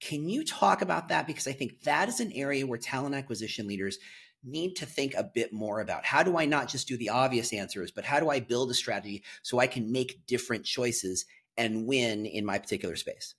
Can 0.00 0.28
you 0.28 0.44
talk 0.44 0.82
about 0.82 1.08
that? 1.08 1.26
Because 1.26 1.46
I 1.46 1.52
think 1.52 1.82
that 1.82 2.08
is 2.08 2.20
an 2.20 2.32
area 2.32 2.66
where 2.66 2.78
talent 2.78 3.14
acquisition 3.14 3.66
leaders 3.66 3.98
need 4.44 4.74
to 4.76 4.86
think 4.86 5.14
a 5.14 5.24
bit 5.34 5.52
more 5.52 5.80
about 5.80 6.04
how 6.04 6.22
do 6.22 6.38
I 6.38 6.44
not 6.44 6.68
just 6.68 6.86
do 6.86 6.96
the 6.96 7.08
obvious 7.08 7.52
answers, 7.52 7.90
but 7.90 8.04
how 8.04 8.20
do 8.20 8.30
I 8.30 8.40
build 8.40 8.70
a 8.70 8.74
strategy 8.74 9.24
so 9.42 9.58
I 9.58 9.66
can 9.66 9.90
make 9.90 10.26
different 10.26 10.64
choices 10.64 11.24
and 11.56 11.86
win 11.86 12.24
in 12.24 12.44
my 12.44 12.58
particular 12.58 12.96
space? 12.96 13.34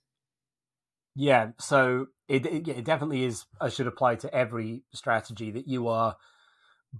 Yeah, 1.16 1.50
so 1.58 2.06
it, 2.28 2.46
it, 2.46 2.68
it 2.68 2.84
definitely 2.84 3.24
is. 3.24 3.46
I 3.60 3.68
should 3.68 3.86
apply 3.86 4.16
to 4.16 4.32
every 4.34 4.82
strategy 4.92 5.50
that 5.50 5.66
you 5.66 5.88
are, 5.88 6.16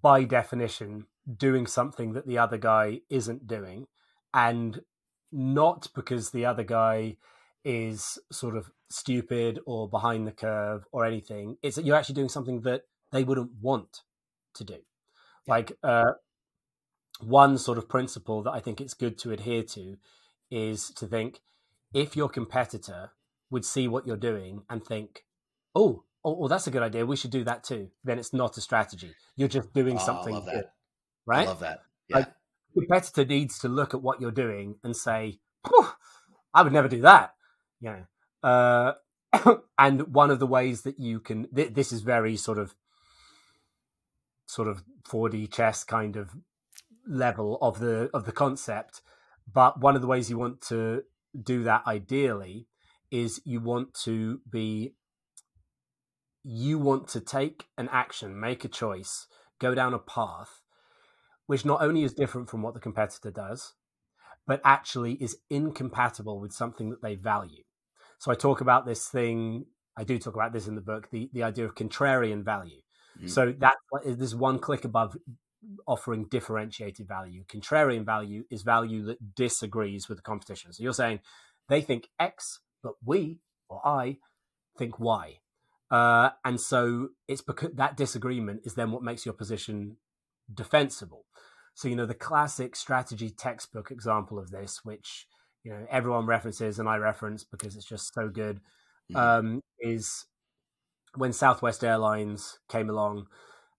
by 0.03 0.25
definition, 0.25 1.07
doing 1.37 1.67
something 1.67 2.15
that 2.15 2.27
the 2.27 2.39
other 2.39 2.59
guy 2.59 3.01
isn't 3.09 3.47
doing, 3.47 3.87
and 4.35 4.81
not 5.31 5.89
because 5.95 6.31
the 6.31 6.45
other 6.47 6.65
guy 6.65 7.17
is 7.65 8.19
sort 8.33 8.57
of 8.57 8.71
stupid 8.91 9.61
or 9.67 9.89
behind 9.89 10.27
the 10.27 10.33
curve 10.33 10.85
or 10.93 11.05
anything. 11.07 11.57
It's 11.63 11.77
that 11.77 11.85
you're 11.85 11.97
actually 11.97 12.17
doing 12.17 12.29
something 12.29 12.61
that 12.63 12.83
they 13.13 13.25
wouldn't 13.25 13.53
want 13.61 14.03
to 14.55 14.65
do. 14.65 14.79
Like 15.47 15.73
uh, 15.83 16.13
one 17.21 17.59
sort 17.59 17.79
of 17.79 17.89
principle 17.89 18.43
that 18.43 18.53
I 18.53 18.61
think 18.61 18.81
it's 18.81 18.95
good 18.95 19.19
to 19.19 19.33
adhere 19.33 19.63
to 19.63 19.97
is 20.51 20.91
to 20.91 21.07
think 21.07 21.41
if 21.95 22.17
your 22.17 22.29
competitor 22.29 23.13
would 23.51 23.65
see 23.65 23.89
what 23.89 24.07
you're 24.07 24.17
doing 24.17 24.63
and 24.69 24.85
think, 24.85 25.25
oh, 25.75 26.05
oh, 26.25 26.35
well, 26.35 26.49
that's 26.49 26.67
a 26.67 26.71
good 26.71 26.83
idea. 26.83 27.07
We 27.07 27.17
should 27.17 27.31
do 27.31 27.45
that 27.45 27.65
too. 27.65 27.91
Then 28.05 28.19
it's 28.19 28.33
not 28.33 28.57
a 28.57 28.61
strategy. 28.61 29.15
You're 29.37 29.49
just 29.49 29.73
doing 29.73 29.97
oh, 29.97 30.05
something 30.05 30.45
good, 30.45 30.65
right? 31.27 31.47
I 31.47 31.51
love 31.51 31.61
that. 31.61 31.81
Yeah. 32.09 32.17
Like, 32.19 32.29
competitor 32.75 33.25
needs 33.25 33.59
to 33.61 33.69
look 33.69 33.95
at 33.95 34.03
what 34.03 34.21
you're 34.21 34.31
doing 34.31 34.77
and 34.85 34.97
say, 34.97 35.41
I 36.55 36.63
would 36.63 36.73
never 36.73 36.89
do 36.89 37.01
that. 37.03 37.35
Yeah. 37.81 38.01
Uh, 38.43 38.93
and 39.79 40.15
one 40.15 40.31
of 40.31 40.39
the 40.39 40.47
ways 40.47 40.83
that 40.83 40.99
you 40.99 41.21
can, 41.21 41.49
th- 41.55 41.75
this 41.75 41.93
is 41.93 42.01
very 42.03 42.37
sort 42.37 42.59
of, 42.59 42.75
sort 44.47 44.69
of 44.69 44.83
4D 45.09 45.53
chess 45.53 45.85
kind 45.85 46.17
of 46.17 46.31
level 47.07 47.59
of 47.61 47.79
the 47.79 48.11
of 48.13 48.25
the 48.25 48.33
concept. 48.33 49.03
But 49.53 49.81
one 49.81 49.97
of 49.97 50.03
the 50.03 50.09
ways 50.09 50.31
you 50.31 50.39
want 50.39 50.61
to 50.63 51.03
do 51.41 51.63
that 51.65 51.83
ideally 51.87 52.69
is 53.11 53.41
you 53.45 53.61
want 53.61 53.95
to 53.95 54.41
be 54.49 54.95
you 56.43 56.79
want 56.79 57.09
to 57.09 57.21
take 57.21 57.67
an 57.77 57.89
action, 57.93 58.39
make 58.39 58.65
a 58.65 58.69
choice, 58.69 59.27
go 59.59 59.75
down 59.75 59.95
a 59.95 59.99
path 59.99 60.63
which 61.51 61.65
not 61.65 61.83
only 61.83 62.05
is 62.05 62.15
different 62.15 62.49
from 62.49 62.63
what 62.63 62.75
the 62.75 62.81
competitor 62.81 63.29
does, 63.29 63.75
but 64.47 64.61
actually 64.65 65.15
is 65.15 65.39
incompatible 65.51 66.39
with 66.39 66.53
something 66.53 66.91
that 66.91 67.03
they 67.03 67.17
value. 67.17 67.65
So 68.21 68.31
I 68.31 68.35
talk 68.35 68.61
about 68.61 68.85
this 68.85 69.09
thing, 69.09 69.65
I 69.97 70.05
do 70.05 70.19
talk 70.19 70.35
about 70.35 70.53
this 70.53 70.69
in 70.69 70.75
the 70.75 70.83
book, 70.83 71.09
the, 71.11 71.31
the 71.33 71.43
idea 71.43 71.65
of 71.65 71.75
contrarian 71.75 72.45
value. 72.45 72.83
Mm-hmm. 73.19 73.29
So 73.29 73.55
that 73.59 73.77
is 74.05 74.37
one 74.37 74.59
click 74.59 74.85
above 74.85 75.17
offering 75.87 76.27
differentiated 76.31 77.09
value. 77.09 77.45
Contrarian 77.47 78.05
value 78.05 78.45
is 78.51 78.63
value 78.63 79.05
that 79.07 79.35
disagrees 79.35 80.07
with 80.09 80.19
the 80.19 80.23
competition. 80.23 80.73
So 80.73 80.83
you're 80.83 80.93
saying 80.93 81.21
they 81.71 81.81
think 81.81 82.09
X, 82.19 82.61
but 82.83 82.93
we 83.03 83.39
or 83.71 83.81
I 83.87 84.19
think 84.79 85.01
Y. 85.01 85.39
Uh, 85.91 86.31
and 86.45 86.61
so 86.61 87.09
it's 87.27 87.43
because 87.43 87.71
that 87.75 87.97
disagreement 87.97 88.61
is 88.65 88.75
then 88.75 88.93
what 88.93 89.03
makes 89.03 89.25
your 89.25 89.35
position 89.35 89.97
defensible. 90.53 91.25
So, 91.75 91.89
you 91.89 91.97
know, 91.97 92.07
the 92.07 92.15
classic 92.15 92.77
strategy 92.77 93.31
textbook 93.31 93.91
example 93.91 94.39
of 94.39 94.51
this, 94.51 94.81
which, 94.85 95.27
you 95.65 95.73
know, 95.73 95.87
everyone 95.91 96.27
references 96.27 96.79
and 96.79 96.89
I 96.89 96.97
reference 96.97 97.45
because 97.45 97.77
it's 97.77 97.85
just 97.85 98.15
so 98.15 98.29
good, 98.29 98.61
mm-hmm. 99.13 99.17
um, 99.17 99.61
is 99.79 100.27
when 101.15 101.33
Southwest 101.33 101.85
Airlines 101.85 102.59
came 102.69 102.89
along 102.89 103.27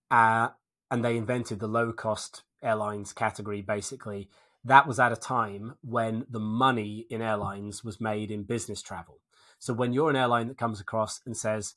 uh, 0.10 0.50
and 0.89 1.04
they 1.04 1.17
invented 1.17 1.60
the 1.60 1.67
low 1.67 1.91
cost 1.91 2.44
airlines 2.62 3.13
category, 3.13 3.62
basically 3.62 4.30
that 4.63 4.88
was 4.88 5.00
at 5.00 5.12
a 5.12 5.15
time 5.15 5.76
when 5.82 6.26
the 6.30 6.39
money 6.39 7.06
in 7.10 7.22
airlines 7.22 7.84
was 7.84 8.00
made 8.00 8.30
in 8.30 8.44
business 8.44 8.82
travel. 8.82 9.20
So 9.60 9.74
when 9.74 9.94
you're 9.94 10.10
an 10.10 10.15
airline 10.15 10.48
that 10.48 10.58
comes 10.58 10.80
across 10.80 11.22
and 11.26 11.36
says, 11.36 11.74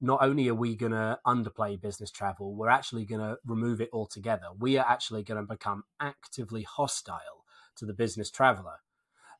not 0.00 0.22
only 0.22 0.48
are 0.48 0.54
we 0.54 0.74
going 0.74 0.92
to 0.92 1.18
underplay 1.26 1.80
business 1.80 2.10
travel, 2.10 2.54
we're 2.54 2.68
actually 2.68 3.04
going 3.04 3.20
to 3.20 3.36
remove 3.46 3.80
it 3.80 3.90
altogether. 3.92 4.46
We 4.58 4.78
are 4.78 4.86
actually 4.88 5.22
going 5.22 5.40
to 5.40 5.46
become 5.46 5.84
actively 6.00 6.62
hostile 6.62 7.44
to 7.76 7.86
the 7.86 7.92
business 7.92 8.30
traveler. 8.30 8.80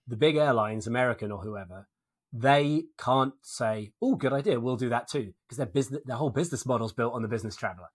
The 0.07 0.17
big 0.17 0.37
airlines, 0.37 0.87
American 0.87 1.31
or 1.31 1.39
whoever, 1.43 1.89
they 2.33 2.87
can't 2.99 3.35
say, 3.43 3.93
"Oh, 4.01 4.17
good 4.17 4.33
idea, 4.33 4.61
we'll 4.61 4.77
do 4.77 4.89
that 4.89 5.09
too," 5.09 5.35
because 5.45 5.59
their 5.59 5.67
business, 5.67 6.03
their 6.05 6.17
whole 6.17 6.31
business 6.31 6.67
model 6.67 6.87
is 6.87 6.93
built 6.93 7.15
on 7.15 7.23
the 7.23 7.29
business 7.29 7.57
traveler. 7.57 7.89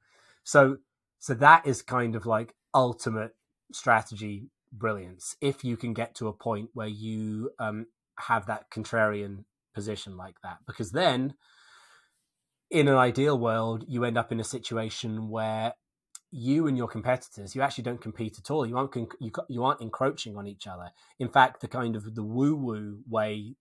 So, 0.43 0.77
so 1.19 1.33
that 1.33 1.65
is 1.65 1.81
kind 1.81 2.15
of 2.15 2.25
like 2.25 2.53
ultimate 2.73 3.35
strategy 3.71 4.49
brilliance 4.71 5.35
if 5.41 5.63
you 5.63 5.77
can 5.77 5.93
get 5.93 6.15
to 6.15 6.27
a 6.27 6.33
point 6.33 6.69
where 6.73 6.87
you 6.87 7.51
um, 7.59 7.87
have 8.19 8.45
that 8.47 8.69
contrarian 8.69 9.43
position 9.73 10.17
like 10.17 10.41
that 10.41 10.57
because 10.65 10.91
then 10.91 11.33
in 12.69 12.87
an 12.87 12.95
ideal 12.95 13.37
world 13.37 13.85
you 13.87 14.03
end 14.03 14.17
up 14.17 14.31
in 14.31 14.39
a 14.39 14.43
situation 14.43 15.29
where 15.29 15.73
you 16.31 16.67
and 16.67 16.77
your 16.77 16.87
competitors 16.87 17.55
you 17.55 17.61
actually 17.61 17.83
don't 17.83 18.01
compete 18.01 18.37
at 18.37 18.51
all. 18.51 18.65
You 18.65 18.77
aren't 18.77 18.95
you, 18.95 19.31
you 19.47 19.63
aren't 19.63 19.81
encroaching 19.81 20.35
on 20.37 20.47
each 20.47 20.67
other. 20.67 20.91
In 21.19 21.29
fact 21.29 21.61
the 21.61 21.67
kind 21.67 21.95
of 21.95 22.15
the 22.15 22.23
woo 22.23 22.55
woo 22.55 22.99
way 23.09 23.55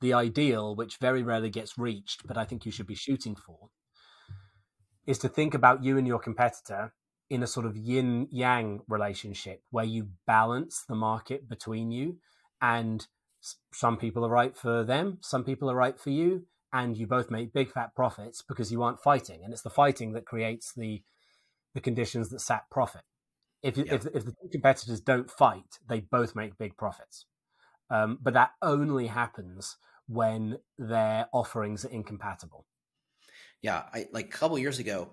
the 0.00 0.12
ideal 0.12 0.76
which 0.76 0.98
very 0.98 1.22
rarely 1.22 1.48
gets 1.48 1.78
reached 1.78 2.26
but 2.26 2.36
i 2.36 2.44
think 2.44 2.66
you 2.66 2.70
should 2.70 2.86
be 2.86 2.94
shooting 2.94 3.34
for 3.34 3.70
is 5.06 5.18
to 5.18 5.26
think 5.28 5.54
about 5.54 5.82
you 5.82 5.96
and 5.96 6.06
your 6.06 6.18
competitor 6.18 6.92
in 7.30 7.42
a 7.42 7.46
sort 7.46 7.64
of 7.64 7.76
yin 7.76 8.28
yang 8.30 8.80
relationship 8.88 9.62
where 9.70 9.86
you 9.86 10.08
balance 10.26 10.84
the 10.86 10.94
market 10.94 11.48
between 11.48 11.90
you 11.90 12.18
and 12.60 13.06
some 13.72 13.96
people 13.96 14.22
are 14.22 14.30
right 14.30 14.54
for 14.54 14.84
them 14.84 15.16
some 15.22 15.44
people 15.44 15.70
are 15.70 15.76
right 15.76 15.98
for 15.98 16.10
you 16.10 16.44
and 16.72 16.96
you 16.96 17.06
both 17.06 17.30
make 17.30 17.52
big 17.52 17.70
fat 17.70 17.94
profits 17.94 18.42
because 18.46 18.70
you 18.70 18.82
aren't 18.82 19.00
fighting. 19.00 19.40
And 19.42 19.52
it's 19.52 19.62
the 19.62 19.70
fighting 19.70 20.12
that 20.12 20.26
creates 20.26 20.72
the 20.74 21.02
the 21.76 21.80
conditions 21.82 22.30
that 22.30 22.40
sap 22.40 22.70
profit. 22.70 23.02
If, 23.62 23.76
yeah. 23.76 23.84
if, 23.94 24.06
if 24.06 24.24
the 24.24 24.32
two 24.32 24.48
competitors 24.50 25.00
don't 25.00 25.30
fight 25.30 25.78
they 25.88 26.00
both 26.00 26.34
make 26.34 26.58
big 26.58 26.76
profits. 26.76 27.26
Um, 27.90 28.18
but 28.20 28.34
that 28.34 28.52
only 28.62 29.06
happens 29.06 29.76
when 30.08 30.58
their 30.78 31.26
offerings 31.32 31.84
are 31.84 31.90
incompatible. 31.90 32.64
Yeah 33.62 33.82
I, 33.92 34.06
like 34.10 34.26
a 34.26 34.38
couple 34.38 34.58
years 34.58 34.78
ago 34.78 35.10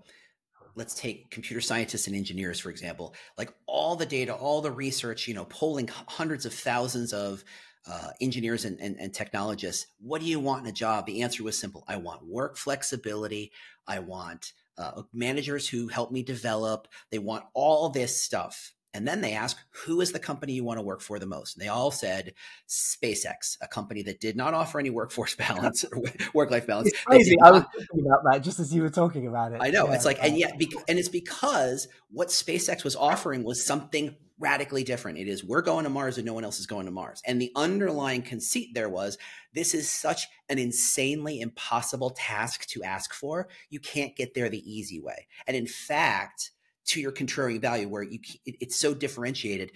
let's 0.75 0.95
take 0.95 1.29
computer 1.29 1.61
scientists 1.61 2.07
and 2.07 2.15
engineers 2.15 2.59
for 2.59 2.69
example. 2.69 3.13
Like 3.37 3.53
all 3.67 3.95
the 3.97 4.05
data 4.05 4.33
all 4.33 4.61
the 4.61 4.71
research 4.71 5.27
you 5.27 5.33
know 5.33 5.45
polling 5.45 5.89
hundreds 6.07 6.45
of 6.45 6.53
thousands 6.53 7.11
of 7.11 7.43
uh, 7.85 8.11
engineers 8.21 8.63
and, 8.63 8.79
and, 8.79 8.95
and 8.97 9.13
technologists 9.13 9.87
what 9.99 10.21
do 10.21 10.27
you 10.27 10.39
want 10.39 10.63
in 10.63 10.69
a 10.69 10.73
job? 10.73 11.05
The 11.05 11.23
answer 11.23 11.43
was 11.43 11.59
simple. 11.59 11.83
I 11.89 11.97
want 11.97 12.25
work 12.25 12.55
flexibility. 12.55 13.51
I 13.85 13.99
want 13.99 14.53
uh, 14.77 15.03
managers 15.13 15.67
who 15.67 15.87
help 15.87 16.11
me 16.11 16.23
develop. 16.23 16.87
They 17.11 17.19
want 17.19 17.45
all 17.53 17.89
this 17.89 18.19
stuff 18.19 18.72
and 18.93 19.07
then 19.07 19.21
they 19.21 19.33
ask, 19.33 19.57
who 19.85 20.01
is 20.01 20.11
the 20.11 20.19
company 20.19 20.53
you 20.53 20.63
want 20.63 20.77
to 20.77 20.83
work 20.83 21.01
for 21.01 21.17
the 21.17 21.25
most? 21.25 21.55
And 21.55 21.63
they 21.63 21.69
all 21.69 21.91
said 21.91 22.33
SpaceX, 22.67 23.57
a 23.61 23.67
company 23.67 24.03
that 24.03 24.19
did 24.19 24.35
not 24.35 24.53
offer 24.53 24.79
any 24.79 24.89
workforce 24.91 25.35
balance 25.47 25.83
or 25.83 26.03
work 26.33 26.51
life 26.51 26.67
balance. 26.67 26.89
It's 26.89 27.03
crazy. 27.03 27.35
I 27.41 27.51
was 27.51 27.63
thinking 27.75 28.05
about 28.05 28.23
that 28.31 28.43
just 28.43 28.59
as 28.59 28.73
you 28.73 28.81
were 28.81 28.89
talking 28.89 29.27
about 29.27 29.53
it. 29.53 29.59
I 29.61 29.71
know. 29.71 29.87
Yeah. 29.87 29.95
It's 29.95 30.05
like, 30.05 30.19
and 30.21 30.37
yet, 30.37 30.61
and 30.87 30.99
it's 30.99 31.09
because 31.09 31.87
what 32.11 32.27
SpaceX 32.27 32.83
was 32.83 32.95
offering 32.95 33.43
was 33.43 33.65
something 33.65 34.15
radically 34.39 34.83
different. 34.83 35.17
It 35.17 35.27
is, 35.27 35.43
we're 35.43 35.61
going 35.61 35.85
to 35.85 35.89
Mars 35.89 36.17
and 36.17 36.25
no 36.25 36.33
one 36.33 36.43
else 36.43 36.59
is 36.59 36.67
going 36.67 36.85
to 36.85 36.91
Mars. 36.91 37.21
And 37.25 37.41
the 37.41 37.51
underlying 37.55 38.21
conceit 38.21 38.73
there 38.73 38.89
was, 38.89 39.17
this 39.53 39.73
is 39.73 39.89
such 39.89 40.27
an 40.49 40.59
insanely 40.59 41.39
impossible 41.39 42.11
task 42.11 42.67
to 42.67 42.83
ask 42.83 43.13
for. 43.13 43.47
You 43.69 43.79
can't 43.79 44.15
get 44.15 44.33
there 44.33 44.49
the 44.49 44.71
easy 44.71 44.99
way. 44.99 45.27
And 45.47 45.55
in 45.55 45.67
fact, 45.67 46.51
to 46.85 47.01
your 47.01 47.11
contrarian 47.11 47.61
value 47.61 47.87
where 47.87 48.03
you 48.03 48.19
it, 48.45 48.55
it's 48.59 48.75
so 48.75 48.93
differentiated 48.93 49.71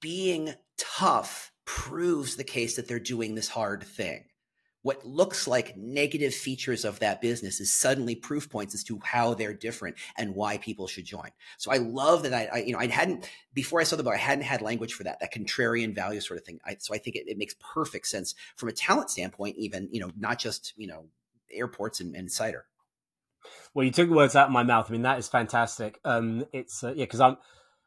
being 0.00 0.54
tough 0.78 1.52
proves 1.64 2.36
the 2.36 2.44
case 2.44 2.76
that 2.76 2.88
they're 2.88 2.98
doing 2.98 3.34
this 3.34 3.48
hard 3.48 3.82
thing 3.82 4.24
what 4.82 5.04
looks 5.04 5.46
like 5.46 5.76
negative 5.76 6.34
features 6.34 6.84
of 6.84 6.98
that 7.00 7.20
business 7.20 7.60
is 7.60 7.70
suddenly 7.70 8.14
proof 8.14 8.48
points 8.48 8.74
as 8.74 8.82
to 8.84 8.98
how 9.02 9.34
they're 9.34 9.52
different 9.52 9.96
and 10.16 10.34
why 10.34 10.56
people 10.58 10.86
should 10.86 11.04
join. 11.04 11.28
So 11.58 11.70
I 11.70 11.76
love 11.76 12.22
that 12.22 12.32
I, 12.32 12.48
I 12.52 12.58
you 12.62 12.72
know, 12.72 12.78
I 12.78 12.86
hadn't 12.86 13.28
before 13.52 13.80
I 13.80 13.84
saw 13.84 13.96
the 13.96 14.02
book, 14.02 14.14
I 14.14 14.18
hadn't 14.18 14.44
had 14.44 14.62
language 14.62 14.94
for 14.94 15.04
that, 15.04 15.20
that 15.20 15.34
contrarian 15.34 15.94
value 15.94 16.20
sort 16.20 16.38
of 16.38 16.46
thing. 16.46 16.60
I, 16.64 16.76
so 16.78 16.94
I 16.94 16.98
think 16.98 17.16
it, 17.16 17.28
it, 17.28 17.36
makes 17.36 17.54
perfect 17.60 18.06
sense 18.06 18.34
from 18.56 18.68
a 18.68 18.72
talent 18.72 19.10
standpoint, 19.10 19.56
even 19.56 19.88
you 19.92 20.00
know, 20.00 20.10
not 20.18 20.38
just 20.38 20.72
you 20.76 20.86
know 20.86 21.06
airports 21.52 22.00
and, 22.00 22.14
and 22.14 22.30
cider. 22.30 22.64
Well, 23.74 23.84
you 23.84 23.92
took 23.92 24.08
the 24.08 24.14
words 24.14 24.36
out 24.36 24.46
of 24.46 24.52
my 24.52 24.62
mouth. 24.62 24.86
I 24.88 24.92
mean, 24.92 25.02
that 25.02 25.18
is 25.18 25.28
fantastic. 25.28 26.00
Um, 26.04 26.44
it's 26.52 26.82
uh, 26.82 26.88
yeah, 26.88 27.04
because 27.04 27.20
I'm 27.20 27.36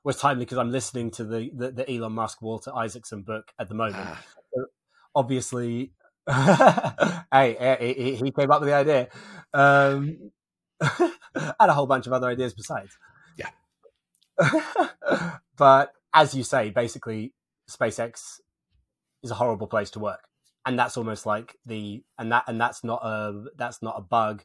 was 0.03 0.17
timely 0.17 0.45
because 0.45 0.57
I'm 0.57 0.71
listening 0.71 1.11
to 1.11 1.23
the, 1.23 1.49
the, 1.53 1.71
the 1.71 1.91
Elon 1.91 2.13
Musk 2.13 2.41
Walter 2.41 2.75
Isaacson 2.75 3.21
book 3.21 3.51
at 3.57 3.69
the 3.69 3.75
moment. 3.75 3.97
Ah. 3.99 4.23
So 4.53 4.65
obviously, 5.15 5.93
hey, 6.29 7.93
he, 7.95 8.15
he, 8.15 8.31
came 8.31 8.51
up 8.51 8.61
with 8.61 8.69
the 8.69 8.75
idea, 8.75 9.07
um, 9.53 10.31
and 11.35 11.53
a 11.59 11.73
whole 11.73 11.87
bunch 11.87 12.07
of 12.07 12.13
other 12.13 12.27
ideas 12.27 12.53
besides. 12.53 12.97
Yeah, 13.37 13.49
but 15.57 15.93
as 16.13 16.33
you 16.35 16.43
say, 16.43 16.69
basically, 16.69 17.33
SpaceX 17.69 18.39
is 19.21 19.31
a 19.31 19.35
horrible 19.35 19.67
place 19.67 19.89
to 19.91 19.99
work, 19.99 20.27
and 20.65 20.77
that's 20.77 20.97
almost 20.97 21.25
like 21.25 21.57
the 21.65 22.03
and 22.17 22.31
that 22.31 22.43
and 22.47 22.59
that's 22.59 22.83
not 22.83 23.01
a 23.03 23.45
that's 23.57 23.81
not 23.81 23.95
a 23.97 24.01
bug 24.01 24.43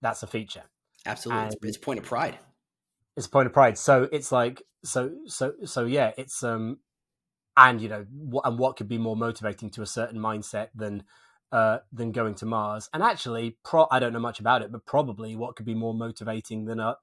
that's 0.00 0.22
a 0.22 0.26
feature. 0.26 0.64
Absolutely, 1.06 1.56
it's, 1.62 1.76
a 1.76 1.80
point 1.80 1.98
of 1.98 2.04
pride. 2.04 2.38
It's 3.16 3.26
a 3.26 3.30
point 3.30 3.46
of 3.46 3.52
pride. 3.52 3.78
So 3.78 4.08
it's 4.12 4.32
like 4.32 4.62
so 4.84 5.12
so 5.26 5.54
so 5.64 5.84
yeah. 5.84 6.12
It's 6.16 6.42
um, 6.42 6.78
and 7.56 7.80
you 7.80 7.88
know 7.88 8.06
what 8.10 8.46
and 8.46 8.58
what 8.58 8.76
could 8.76 8.88
be 8.88 8.98
more 8.98 9.16
motivating 9.16 9.70
to 9.70 9.82
a 9.82 9.86
certain 9.86 10.18
mindset 10.18 10.68
than 10.74 11.02
uh 11.50 11.78
than 11.92 12.12
going 12.12 12.34
to 12.36 12.46
Mars? 12.46 12.88
And 12.92 13.02
actually, 13.02 13.58
pro 13.64 13.86
I 13.90 13.98
don't 13.98 14.12
know 14.12 14.20
much 14.20 14.40
about 14.40 14.62
it, 14.62 14.70
but 14.70 14.86
probably 14.86 15.34
what 15.34 15.56
could 15.56 15.66
be 15.66 15.74
more 15.74 15.94
motivating 15.94 16.66
than 16.66 16.78
a 16.78 16.96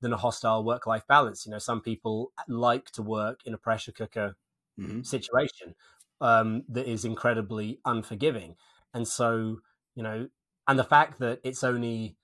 than 0.00 0.12
a 0.12 0.16
hostile 0.16 0.62
work 0.62 0.86
life 0.86 1.06
balance. 1.08 1.44
You 1.44 1.52
know, 1.52 1.58
some 1.58 1.80
people 1.80 2.32
like 2.46 2.90
to 2.92 3.02
work 3.02 3.40
in 3.44 3.54
a 3.54 3.58
pressure 3.58 3.92
cooker 3.92 4.36
mm-hmm. 4.78 5.02
situation 5.02 5.74
um, 6.20 6.62
that 6.68 6.86
is 6.86 7.04
incredibly 7.04 7.80
unforgiving, 7.84 8.56
and 8.94 9.08
so 9.08 9.58
you 9.94 10.02
know, 10.02 10.28
and 10.68 10.78
the 10.78 10.84
fact 10.84 11.18
that 11.18 11.40
it's 11.42 11.64
only 11.64 12.17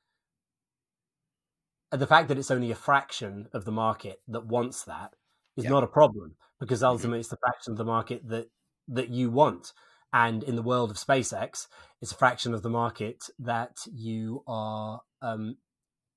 the 1.96 2.06
fact 2.06 2.28
that 2.28 2.38
it's 2.38 2.50
only 2.50 2.70
a 2.70 2.76
fraction 2.76 3.48
of 3.52 3.64
the 3.64 3.72
market 3.72 4.20
that 4.28 4.46
wants 4.46 4.84
that 4.84 5.14
is 5.56 5.64
not 5.64 5.84
a 5.84 5.88
problem 5.88 6.36
because 6.58 6.80
mm-hmm. 6.80 6.88
ultimately 6.88 7.20
it's 7.20 7.28
the 7.28 7.36
fraction 7.36 7.72
of 7.72 7.78
the 7.78 7.84
market 7.84 8.26
that 8.28 8.48
that 8.88 9.10
you 9.10 9.30
want. 9.30 9.72
And 10.12 10.44
in 10.44 10.54
the 10.54 10.62
world 10.62 10.90
of 10.90 10.96
SpaceX, 10.96 11.66
it's 12.00 12.12
a 12.12 12.16
fraction 12.16 12.54
of 12.54 12.62
the 12.62 12.70
market 12.70 13.24
that 13.40 13.78
you 13.92 14.44
are 14.46 15.00
um, 15.22 15.56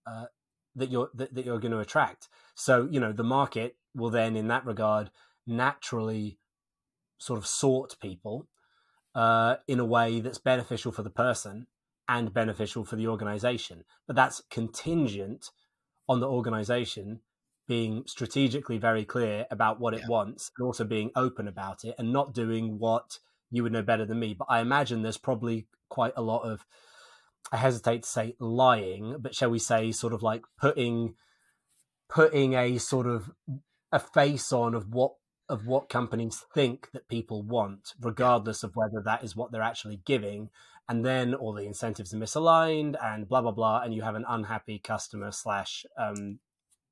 uh, 0.06 0.26
that 0.76 0.90
you're 0.90 1.10
that, 1.16 1.34
that 1.34 1.46
you're 1.46 1.60
going 1.60 1.72
to 1.72 1.80
attract. 1.80 2.30
So 2.56 2.88
you 2.90 3.00
know 3.00 3.12
the 3.12 3.24
market 3.24 3.76
will 3.96 4.10
then, 4.10 4.36
in 4.36 4.48
that 4.50 4.66
regard, 4.66 5.10
naturally 5.46 6.38
sort 7.18 7.40
of 7.40 7.48
sort 7.48 7.98
people 8.00 8.48
uh, 9.16 9.56
in 9.68 9.80
a 9.80 9.86
way 9.86 10.20
that's 10.20 10.38
beneficial 10.38 10.92
for 10.92 11.02
the 11.02 11.10
person 11.10 11.66
and 12.08 12.34
beneficial 12.34 12.86
for 12.86 12.96
the 12.96 13.08
organization. 13.08 13.84
But 14.06 14.16
that's 14.16 14.42
contingent 14.50 15.50
on 16.08 16.20
the 16.20 16.28
organization 16.28 17.20
being 17.68 18.04
strategically 18.08 18.78
very 18.78 19.04
clear 19.04 19.46
about 19.52 19.80
what 19.80 19.94
it 19.94 20.02
yeah. 20.02 20.08
wants 20.08 20.52
and 20.58 20.66
also 20.66 20.84
being 20.84 21.12
open 21.16 21.48
about 21.48 21.84
it 21.84 21.96
and 21.98 22.14
not 22.14 22.34
doing 22.34 22.80
what 22.80 23.20
you 23.52 23.64
would 23.64 23.74
know 23.74 23.82
better 23.82 24.06
than 24.06 24.20
me. 24.20 24.34
But 24.34 24.48
I 24.50 24.62
imagine 24.62 25.02
there's 25.02 25.18
probably 25.18 25.68
quite 25.90 26.14
a 26.16 26.22
lot 26.22 26.44
of, 26.44 26.66
I 27.52 27.58
hesitate 27.58 28.04
to 28.04 28.10
say 28.10 28.36
lying, 28.40 29.18
but 29.20 29.36
shall 29.36 29.50
we 29.50 29.60
say 29.60 29.92
sort 29.92 30.14
of 30.14 30.24
like 30.24 30.44
putting, 30.60 31.16
putting 32.10 32.54
a 32.54 32.78
sort 32.78 33.08
of 33.08 33.32
a 33.92 34.00
face 34.00 34.52
on 34.52 34.74
of 34.74 34.90
what 34.90 35.14
of 35.50 35.66
what 35.66 35.88
companies 35.88 36.44
think 36.54 36.90
that 36.92 37.08
people 37.08 37.42
want, 37.42 37.94
regardless 38.02 38.64
of 38.64 38.76
whether 38.76 39.02
that 39.06 39.24
is 39.24 39.36
what 39.36 39.52
they're 39.52 39.62
actually 39.62 40.02
giving, 40.06 40.50
and 40.90 41.06
then 41.06 41.34
all 41.34 41.54
the 41.54 41.66
incentives 41.66 42.14
are 42.14 42.18
misaligned 42.18 42.96
and 43.04 43.28
blah 43.28 43.42
blah 43.42 43.52
blah 43.52 43.82
and 43.82 43.94
you 43.94 44.02
have 44.02 44.16
an 44.16 44.26
unhappy 44.28 44.80
customer 44.80 45.32
slash 45.32 45.86
um, 45.98 46.40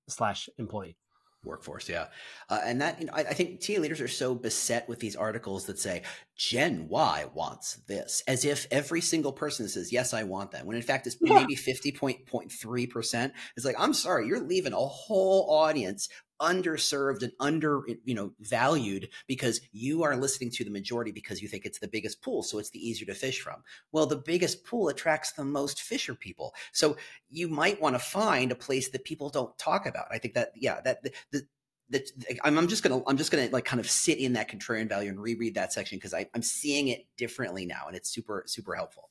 slash 0.08 0.50
employee 0.58 0.98
workforce 1.44 1.88
yeah 1.88 2.08
uh, 2.50 2.60
and 2.64 2.82
that 2.82 3.00
you 3.00 3.06
know, 3.06 3.14
I, 3.14 3.20
I, 3.20 3.34
think 3.34 3.60
TA 3.64 3.80
leaders 3.80 4.02
are 4.02 4.08
so 4.08 4.34
beset 4.34 4.90
with 4.90 5.00
these 5.00 5.16
articles 5.16 5.68
that 5.68 5.78
say 5.78 6.02
gen 6.36 6.88
y 6.90 7.26
wants 7.34 7.76
this 7.88 8.24
as 8.28 8.46
if 8.46 8.66
every 8.72 9.00
single 9.00 9.32
person 9.32 9.68
says 9.70 9.92
yes 9.92 10.12
i 10.14 10.24
want 10.24 10.52
that 10.52 10.66
when 10.66 10.76
in 10.76 10.82
fact 10.82 11.06
it's 11.06 11.18
yeah. 11.22 11.36
maybe 11.36 11.56
50.3% 11.56 13.32
it's 13.56 13.66
like 13.66 13.76
i'm 13.78 13.94
sorry 13.94 14.28
you're 14.28 14.40
leaving 14.40 14.74
a 14.74 14.78
whole 14.78 15.48
audience 15.52 16.10
underserved 16.42 17.24
and 17.24 17.32
under 17.40 17.84
you 18.04 18.14
know 18.14 18.32
valued 18.40 19.10
because 19.28 19.62
you 19.72 20.04
are 20.04 20.16
listening 20.16 20.52
to 20.52 20.64
the 20.64 20.70
majority 20.70 21.12
because 21.12 21.42
you 21.42 21.48
think 21.48 21.66
it's 21.66 21.80
the 21.80 21.88
biggest 21.88 22.22
pool 22.22 22.44
so 22.44 22.60
it's 22.60 22.72
the 22.72 22.88
easier 22.88 23.06
to 23.06 23.14
fish 23.14 23.42
from. 23.42 23.64
Well 23.92 24.06
the 24.06 24.18
biggest 24.18 24.66
pool 24.66 24.90
attracts 24.90 25.32
the 25.34 25.46
most 25.46 25.82
fisher 25.82 26.16
people. 26.16 26.54
So 26.72 26.98
you 27.30 27.48
might 27.48 27.82
want 27.82 27.96
to 27.96 28.00
find 28.00 28.52
a 28.52 28.56
place 28.56 28.90
that 28.90 29.04
people 29.04 29.30
don't 29.30 29.58
talk 29.58 29.86
about. 29.86 30.08
I 30.12 30.18
think 30.18 30.34
that 30.34 30.52
yeah 30.56 30.82
that 30.82 31.04
the, 31.04 31.12
the 31.32 31.48
that 31.90 32.10
I'm, 32.44 32.58
I'm 32.58 32.68
just 32.68 32.84
gonna 32.84 33.02
I'm 33.08 33.18
just 33.18 33.32
gonna 33.32 33.50
like 33.52 33.66
kind 33.66 33.80
of 33.80 33.90
sit 33.90 34.18
in 34.18 34.34
that 34.34 34.50
contrarian 34.50 34.90
value 34.90 35.10
and 35.10 35.22
reread 35.22 35.56
that 35.56 35.74
section 35.74 35.98
because 35.98 36.14
I'm 36.14 36.42
seeing 36.42 36.88
it 36.88 37.06
differently 37.18 37.66
now 37.66 37.86
and 37.88 37.96
it's 37.96 38.10
super 38.10 38.44
super 38.48 38.76
helpful. 38.76 39.10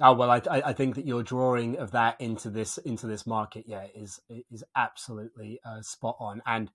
Oh 0.00 0.12
well, 0.12 0.30
I, 0.30 0.42
I 0.50 0.72
think 0.74 0.96
that 0.96 1.06
your 1.06 1.22
drawing 1.22 1.78
of 1.78 1.92
that 1.92 2.20
into 2.20 2.50
this 2.50 2.76
into 2.78 3.06
this 3.06 3.26
market, 3.26 3.64
yeah, 3.66 3.86
is 3.94 4.20
is 4.50 4.62
absolutely 4.74 5.58
uh, 5.64 5.80
spot 5.80 6.16
on, 6.20 6.42
and 6.44 6.70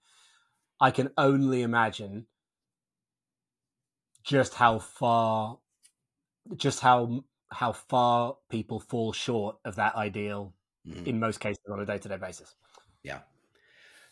I 0.80 0.90
can 0.90 1.12
only 1.18 1.62
imagine 1.62 2.26
just 4.24 4.56
how 4.56 4.80
far, 4.80 5.60
just 6.56 6.80
how 6.80 7.24
how 7.52 7.74
far 7.74 8.38
people 8.50 8.80
fall 8.80 9.14
short 9.14 9.58
of 9.66 9.76
that 9.76 9.96
ideal 9.96 10.54
mm-hmm. 10.88 11.06
in 11.06 11.20
most 11.20 11.40
cases 11.40 11.64
on 11.72 11.80
a 11.80 11.86
day 11.86 12.00
to 12.00 12.10
day 12.10 12.18
basis. 12.18 12.56
Yeah. 13.04 13.20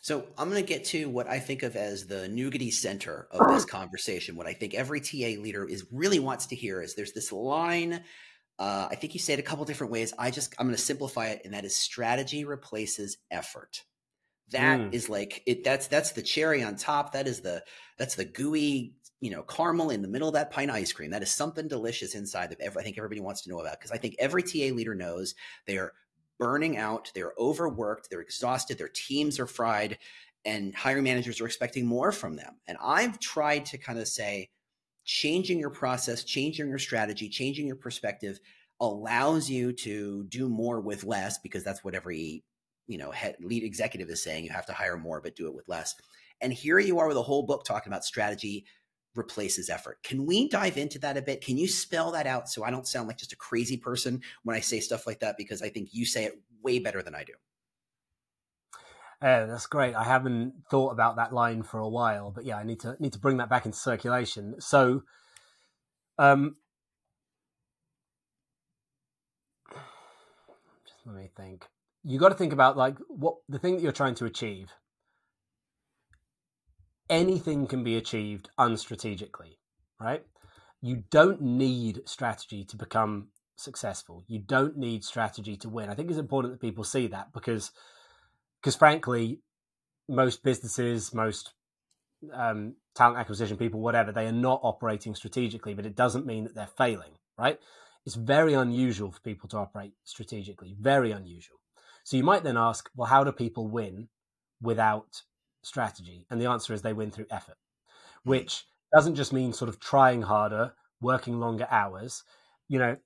So 0.02 0.24
I'm 0.38 0.48
going 0.48 0.62
to 0.62 0.66
get 0.66 0.86
to 0.86 1.10
what 1.10 1.28
I 1.28 1.40
think 1.40 1.62
of 1.62 1.76
as 1.76 2.06
the 2.06 2.26
nougaty 2.28 2.72
center 2.72 3.28
of 3.30 3.48
this 3.52 3.64
conversation. 3.66 4.36
What 4.36 4.46
I 4.46 4.54
think 4.54 4.74
every 4.74 5.00
TA 5.00 5.40
leader 5.40 5.64
is 5.64 5.84
really 5.92 6.18
wants 6.18 6.46
to 6.46 6.56
hear 6.56 6.80
is 6.80 6.94
there's 6.94 7.12
this 7.12 7.32
line 7.32 8.02
uh, 8.60 8.88
I 8.90 8.94
think 8.94 9.14
you 9.14 9.20
say 9.20 9.32
it 9.32 9.38
a 9.38 9.42
couple 9.42 9.64
different 9.64 9.90
ways. 9.90 10.12
I 10.18 10.30
just 10.30 10.54
I'm 10.58 10.66
going 10.66 10.76
to 10.76 10.82
simplify 10.82 11.28
it, 11.28 11.40
and 11.46 11.54
that 11.54 11.64
is 11.64 11.74
strategy 11.74 12.44
replaces 12.44 13.16
effort. 13.30 13.84
That 14.50 14.80
mm. 14.80 14.92
is 14.92 15.08
like 15.08 15.42
it. 15.46 15.64
That's 15.64 15.86
that's 15.86 16.12
the 16.12 16.20
cherry 16.20 16.62
on 16.62 16.76
top. 16.76 17.12
That 17.12 17.26
is 17.26 17.40
the 17.40 17.64
that's 17.98 18.16
the 18.16 18.26
gooey 18.26 18.92
you 19.22 19.30
know 19.30 19.42
caramel 19.42 19.88
in 19.88 20.02
the 20.02 20.08
middle 20.08 20.28
of 20.28 20.34
that 20.34 20.50
pint 20.50 20.70
ice 20.70 20.92
cream. 20.92 21.10
That 21.10 21.22
is 21.22 21.32
something 21.32 21.68
delicious 21.68 22.14
inside 22.14 22.50
that 22.50 22.60
I 22.62 22.82
think 22.82 22.98
everybody 22.98 23.22
wants 23.22 23.40
to 23.42 23.48
know 23.48 23.60
about 23.60 23.80
because 23.80 23.92
I 23.92 23.96
think 23.96 24.16
every 24.18 24.42
TA 24.42 24.74
leader 24.74 24.94
knows 24.94 25.34
they 25.66 25.78
are 25.78 25.94
burning 26.38 26.76
out, 26.76 27.10
they're 27.14 27.32
overworked, 27.38 28.10
they're 28.10 28.20
exhausted, 28.20 28.76
their 28.76 28.88
teams 28.88 29.40
are 29.40 29.46
fried, 29.46 29.96
and 30.44 30.74
hiring 30.74 31.04
managers 31.04 31.40
are 31.40 31.46
expecting 31.46 31.86
more 31.86 32.12
from 32.12 32.36
them. 32.36 32.56
And 32.66 32.76
I've 32.82 33.18
tried 33.20 33.64
to 33.66 33.78
kind 33.78 33.98
of 33.98 34.06
say 34.06 34.50
changing 35.04 35.58
your 35.58 35.70
process, 35.70 36.24
changing 36.24 36.68
your 36.68 36.78
strategy, 36.78 37.28
changing 37.28 37.66
your 37.66 37.76
perspective 37.76 38.40
allows 38.80 39.50
you 39.50 39.72
to 39.72 40.24
do 40.24 40.48
more 40.48 40.80
with 40.80 41.04
less 41.04 41.38
because 41.38 41.62
that's 41.62 41.84
what 41.84 41.94
every 41.94 42.42
you 42.86 42.98
know 42.98 43.10
head, 43.10 43.36
lead 43.40 43.62
executive 43.62 44.08
is 44.08 44.22
saying 44.22 44.44
you 44.44 44.50
have 44.50 44.66
to 44.66 44.72
hire 44.72 44.96
more 44.96 45.20
but 45.20 45.36
do 45.36 45.46
it 45.46 45.54
with 45.54 45.68
less. 45.68 45.94
And 46.40 46.52
here 46.52 46.78
you 46.78 46.98
are 46.98 47.08
with 47.08 47.18
a 47.18 47.22
whole 47.22 47.42
book 47.42 47.64
talking 47.64 47.92
about 47.92 48.04
strategy 48.04 48.64
replaces 49.14 49.68
effort. 49.68 50.02
Can 50.02 50.24
we 50.24 50.48
dive 50.48 50.78
into 50.78 50.98
that 51.00 51.16
a 51.16 51.22
bit? 51.22 51.44
Can 51.44 51.58
you 51.58 51.68
spell 51.68 52.12
that 52.12 52.26
out 52.26 52.48
so 52.48 52.64
i 52.64 52.70
don't 52.70 52.86
sound 52.86 53.08
like 53.08 53.18
just 53.18 53.32
a 53.32 53.36
crazy 53.36 53.76
person 53.76 54.22
when 54.44 54.56
i 54.56 54.60
say 54.60 54.80
stuff 54.80 55.06
like 55.06 55.20
that? 55.20 55.36
Because 55.36 55.62
i 55.62 55.68
think 55.68 55.90
you 55.92 56.06
say 56.06 56.24
it 56.24 56.40
way 56.62 56.78
better 56.78 57.02
than 57.02 57.14
i 57.14 57.24
do 57.24 57.32
Oh, 59.22 59.46
that's 59.46 59.66
great. 59.66 59.94
I 59.94 60.04
haven't 60.04 60.54
thought 60.70 60.92
about 60.92 61.16
that 61.16 61.32
line 61.32 61.62
for 61.62 61.78
a 61.78 61.88
while, 61.88 62.30
but 62.30 62.46
yeah, 62.46 62.56
I 62.56 62.64
need 62.64 62.80
to 62.80 62.96
need 62.98 63.12
to 63.12 63.18
bring 63.18 63.36
that 63.36 63.50
back 63.50 63.66
into 63.66 63.76
circulation. 63.76 64.54
So, 64.60 65.02
um, 66.18 66.56
just 69.70 71.06
let 71.06 71.16
me 71.16 71.28
think. 71.36 71.66
You 72.02 72.18
got 72.18 72.30
to 72.30 72.34
think 72.34 72.54
about 72.54 72.78
like 72.78 72.96
what 73.08 73.36
the 73.46 73.58
thing 73.58 73.76
that 73.76 73.82
you're 73.82 73.92
trying 73.92 74.14
to 74.16 74.24
achieve. 74.24 74.72
Anything 77.10 77.66
can 77.66 77.84
be 77.84 77.96
achieved 77.96 78.48
unstrategically, 78.56 79.58
right? 80.00 80.24
You 80.80 81.02
don't 81.10 81.42
need 81.42 82.02
strategy 82.06 82.64
to 82.64 82.76
become 82.76 83.28
successful. 83.56 84.24
You 84.28 84.38
don't 84.38 84.78
need 84.78 85.04
strategy 85.04 85.56
to 85.58 85.68
win. 85.68 85.90
I 85.90 85.94
think 85.94 86.08
it's 86.08 86.18
important 86.18 86.54
that 86.54 86.66
people 86.66 86.84
see 86.84 87.08
that 87.08 87.34
because 87.34 87.72
because 88.60 88.76
frankly, 88.76 89.40
most 90.08 90.42
businesses, 90.42 91.14
most 91.14 91.52
um, 92.32 92.74
talent 92.94 93.18
acquisition 93.18 93.56
people, 93.56 93.80
whatever, 93.80 94.12
they 94.12 94.26
are 94.26 94.32
not 94.32 94.60
operating 94.62 95.14
strategically, 95.14 95.74
but 95.74 95.86
it 95.86 95.96
doesn't 95.96 96.26
mean 96.26 96.44
that 96.44 96.54
they're 96.54 96.66
failing, 96.66 97.12
right? 97.38 97.58
It's 98.04 98.14
very 98.14 98.54
unusual 98.54 99.10
for 99.10 99.20
people 99.20 99.48
to 99.50 99.58
operate 99.58 99.92
strategically, 100.04 100.74
very 100.78 101.12
unusual. 101.12 101.58
So 102.04 102.16
you 102.16 102.24
might 102.24 102.42
then 102.42 102.56
ask, 102.56 102.90
well, 102.96 103.08
how 103.08 103.24
do 103.24 103.32
people 103.32 103.68
win 103.68 104.08
without 104.60 105.22
strategy? 105.62 106.26
And 106.30 106.40
the 106.40 106.46
answer 106.46 106.72
is 106.72 106.82
they 106.82 106.92
win 106.92 107.10
through 107.10 107.26
effort, 107.30 107.56
hmm. 108.24 108.30
which 108.30 108.64
doesn't 108.92 109.14
just 109.14 109.32
mean 109.32 109.52
sort 109.52 109.68
of 109.68 109.78
trying 109.78 110.22
harder, 110.22 110.72
working 111.00 111.38
longer 111.38 111.68
hours, 111.70 112.24
you 112.68 112.78
know, 112.78 112.96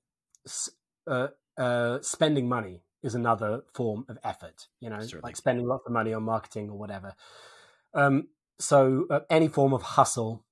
uh, 1.07 1.27
uh, 1.57 1.99
spending 2.01 2.49
money 2.49 2.81
is 3.05 3.15
another 3.15 3.61
form 3.73 4.03
of 4.09 4.17
effort, 4.23 4.67
you 4.79 4.89
know, 4.89 4.99
Certainly. 4.99 5.21
like 5.23 5.35
spending 5.35 5.67
lots 5.67 5.85
of 5.85 5.93
money 5.93 6.13
on 6.13 6.23
marketing 6.23 6.69
or 6.69 6.77
whatever. 6.77 7.13
Um, 7.93 8.29
so 8.59 9.05
uh, 9.09 9.19
any 9.29 9.47
form 9.47 9.73
of 9.73 9.83
hustle 9.83 10.43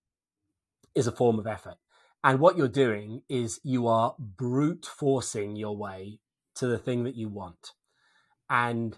is 0.93 1.07
a 1.07 1.11
form 1.11 1.39
of 1.39 1.47
effort. 1.47 1.77
And 2.23 2.39
what 2.39 2.55
you're 2.55 2.67
doing 2.67 3.23
is 3.27 3.59
you 3.63 3.87
are 3.87 4.15
brute 4.19 4.85
forcing 4.85 5.55
your 5.55 5.75
way 5.75 6.19
to 6.55 6.67
the 6.67 6.77
thing 6.77 7.03
that 7.03 7.15
you 7.15 7.27
want. 7.27 7.71
And 8.49 8.97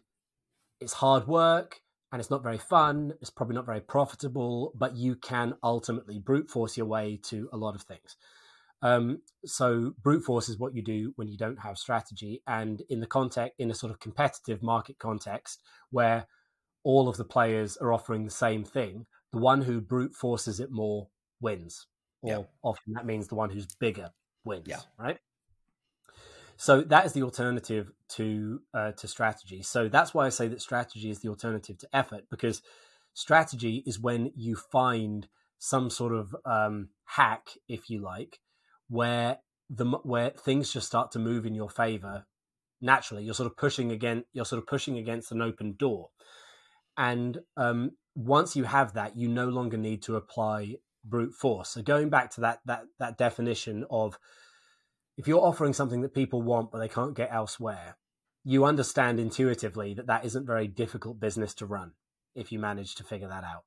it's 0.82 0.94
hard 0.94 1.26
work 1.26 1.80
and 2.12 2.20
it's 2.20 2.30
not 2.30 2.44
very 2.44 2.58
fun. 2.58 3.14
It's 3.22 3.30
probably 3.30 3.56
not 3.56 3.66
very 3.66 3.82
profitable, 3.82 4.74
but 4.76 4.96
you 4.96 5.16
can 5.16 5.56
ultimately 5.64 6.20
brute 6.20 6.50
force 6.50 6.76
your 6.78 6.86
way 6.86 7.20
to 7.24 7.50
a 7.54 7.58
lot 7.58 7.74
of 7.74 7.82
things. 7.82 8.18
Um, 8.86 9.22
so 9.46 9.96
brute 10.04 10.24
force 10.24 10.48
is 10.48 10.60
what 10.60 10.76
you 10.76 10.84
do 10.84 11.12
when 11.16 11.28
you 11.28 11.38
don't 11.38 11.60
have 11.60 11.80
strategy, 11.80 12.44
and 12.46 12.84
in 12.88 13.00
the 13.00 13.08
context, 13.08 13.56
in 13.58 13.72
a 13.72 13.74
sort 13.74 13.92
of 13.92 14.00
competitive 14.00 14.62
market 14.62 15.00
context 15.00 15.64
where 15.90 16.28
all 16.84 17.10
of 17.10 17.18
the 17.18 17.26
players 17.26 17.78
are 17.78 17.92
offering 17.92 18.26
the 18.26 18.30
same 18.30 18.64
thing, 18.64 19.08
the 19.34 19.40
one 19.40 19.64
who 19.64 19.82
brute 19.82 20.14
forces 20.14 20.60
it 20.60 20.70
more 20.72 21.08
wins, 21.42 21.88
or 22.22 22.30
yeah. 22.30 22.42
often 22.62 22.94
that 22.94 23.08
means 23.08 23.28
the 23.28 23.34
one 23.34 23.50
who's 23.50 23.66
bigger 23.80 24.12
wins. 24.44 24.68
Yeah. 24.68 24.82
Right. 25.00 25.18
So 26.56 26.82
that 26.82 27.08
is 27.08 27.14
the 27.14 27.24
alternative 27.24 27.92
to 28.10 28.62
uh, 28.72 28.92
to 28.92 29.08
strategy. 29.08 29.64
So 29.64 29.90
that's 29.90 30.14
why 30.14 30.28
I 30.28 30.30
say 30.30 30.48
that 30.50 30.62
strategy 30.62 31.10
is 31.10 31.22
the 31.22 31.30
alternative 31.30 31.80
to 31.80 31.88
effort 31.92 32.26
because 32.30 32.62
strategy 33.16 33.82
is 33.88 34.00
when 34.00 34.32
you 34.36 34.56
find 34.56 35.28
some 35.58 35.90
sort 35.90 36.14
of 36.14 36.36
um, 36.46 36.90
hack, 37.06 37.50
if 37.68 37.90
you 37.90 38.00
like, 38.00 38.40
where 38.90 39.40
the 39.70 39.86
where 40.04 40.30
things 40.30 40.72
just 40.72 40.88
start 40.88 41.12
to 41.12 41.20
move 41.20 41.46
in 41.46 41.56
your 41.56 41.70
favor 41.70 42.26
naturally. 42.82 43.24
You're 43.24 43.34
sort 43.34 43.50
of 43.50 43.58
pushing 43.58 43.92
again. 43.92 44.26
You're 44.34 44.46
sort 44.46 44.62
of 44.62 44.68
pushing 44.68 44.98
against 44.98 45.32
an 45.32 45.42
open 45.42 45.76
door, 45.78 46.10
and 46.98 47.40
um, 47.58 47.92
once 48.16 48.56
you 48.56 48.64
have 48.66 48.94
that, 48.94 49.18
you 49.18 49.28
no 49.28 49.48
longer 49.48 49.78
need 49.78 50.04
to 50.04 50.16
apply 50.16 50.76
brute 51.04 51.34
force. 51.34 51.70
So 51.70 51.82
going 51.82 52.10
back 52.10 52.32
to 52.32 52.42
that 52.42 52.60
that 52.66 52.84
that 53.00 53.18
definition 53.18 53.86
of 53.90 54.18
if 55.18 55.28
you're 55.28 55.42
offering 55.42 55.74
something 55.74 56.02
that 56.02 56.14
people 56.14 56.42
want 56.42 56.72
but 56.72 56.80
they 56.80 56.90
can't 56.90 57.16
get 57.16 57.32
elsewhere, 57.32 57.98
you 58.44 58.66
understand 58.66 59.20
intuitively 59.20 59.94
that 59.94 60.08
that 60.08 60.26
isn't 60.26 60.46
very 60.46 60.68
difficult 60.68 61.20
business 61.20 61.54
to 61.56 61.66
run 61.66 61.94
if 62.36 62.52
you 62.52 62.60
manage 62.60 62.96
to 62.96 63.04
figure 63.04 63.30
that 63.30 63.44
out 63.44 63.64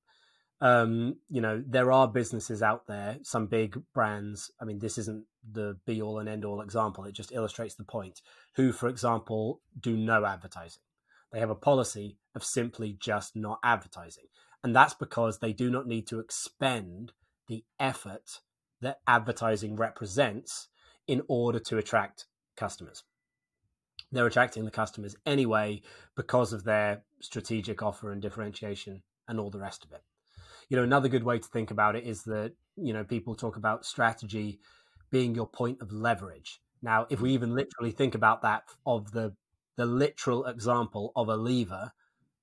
um, 0.61 1.17
you 1.29 1.41
know, 1.41 1.63
there 1.67 1.93
are 1.93 2.09
businesses 2.09 2.63
out 2.63 2.87
there, 2.87 3.19
some 3.23 3.47
big 3.47 3.81
brands. 3.95 4.51
I 4.61 4.65
mean, 4.65 4.81
this 4.81 4.99
isn't 4.99 5.25
the 5.49 5.77
be 5.87 6.03
all 6.03 6.19
and 6.19 6.29
end 6.29 6.45
all 6.45 6.61
example. 6.61 7.05
It 7.05 7.13
just 7.15 7.33
illustrates 7.33 7.77
the 7.77 7.85
point. 7.85 8.21
Who, 8.57 8.73
for 8.73 8.89
example, 8.89 9.61
do 9.79 9.97
no 9.97 10.25
advertising. 10.25 10.83
They 11.33 11.41
have 11.41 11.51
a 11.51 11.55
policy 11.55 12.19
of 12.35 12.45
simply 12.45 12.97
just 12.99 13.37
not 13.37 13.61
advertising. 13.63 14.25
And 14.65 14.75
that's 14.75 14.95
because 14.95 15.39
they 15.39 15.53
do 15.53 15.71
not 15.71 15.87
need 15.87 16.09
to 16.09 16.19
expend 16.19 17.13
the 17.47 17.65
effort 17.79 18.41
that 18.81 18.99
advertising 19.07 19.77
represents 19.77 20.69
in 21.07 21.23
order 21.29 21.61
to 21.61 21.79
attract 21.79 22.27
customers. 22.57 23.05
They're 24.11 24.27
attracting 24.27 24.65
the 24.65 24.71
customers 24.71 25.15
anyway 25.25 25.83
because 26.17 26.53
of 26.53 26.65
their 26.65 27.03
strategic 27.21 27.83
offer 27.83 28.11
and 28.11 28.21
differentiation 28.21 29.03
and 29.29 29.39
all 29.39 29.51
the 29.51 29.61
rest 29.61 29.85
of 29.85 29.93
it 29.93 30.03
you 30.69 30.77
know 30.77 30.83
another 30.83 31.09
good 31.09 31.25
way 31.25 31.39
to 31.39 31.49
think 31.49 31.71
about 31.71 31.97
it 31.97 32.05
is 32.05 32.25
that 32.25 32.53
you 32.77 32.93
know 32.93 33.05
people 33.05 33.35
talk 33.35 33.57
about 33.57 33.87
strategy 33.87 34.59
being 35.11 35.35
your 35.35 35.47
point 35.47 35.81
of 35.81 35.93
leverage. 35.93 36.61
Now 36.83 37.07
if 37.11 37.21
we 37.21 37.31
mm. 37.31 37.35
even 37.35 37.55
literally 37.55 37.91
think 37.91 38.15
about 38.15 38.43
that 38.43 38.65
of 38.87 39.13
the 39.13 39.35
the 39.77 39.87
literal 39.87 40.45
example 40.47 41.13
of 41.15 41.29
a 41.29 41.37
lever 41.37 41.93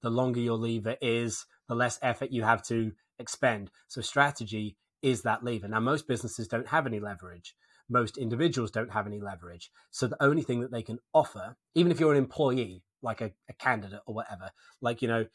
the 0.01 0.09
longer 0.09 0.39
your 0.39 0.57
lever 0.57 0.95
is 1.01 1.45
the 1.67 1.75
less 1.75 1.97
effort 2.01 2.31
you 2.31 2.43
have 2.43 2.61
to 2.63 2.91
expend. 3.17 3.71
So 3.88 4.01
strategy 4.01 4.77
is 5.01 5.23
that 5.23 5.43
lever. 5.43 5.67
Now 5.67 5.79
most 5.79 6.07
businesses 6.07 6.47
don't 6.47 6.67
have 6.67 6.85
any 6.85 6.99
leverage. 6.99 7.55
Most 7.89 8.17
individuals 8.17 8.71
don't 8.71 8.91
have 8.91 9.07
any 9.07 9.19
leverage. 9.19 9.71
So 9.91 10.07
the 10.07 10.21
only 10.23 10.43
thing 10.43 10.61
that 10.61 10.71
they 10.71 10.83
can 10.83 10.99
offer 11.13 11.55
even 11.73 11.91
if 11.91 11.99
you're 11.99 12.11
an 12.11 12.17
employee 12.17 12.83
like 13.05 13.21
a, 13.21 13.31
a 13.49 13.53
candidate 13.53 14.01
or 14.05 14.15
whatever 14.15 14.49
like 14.81 15.01
you 15.01 15.07
know 15.07 15.25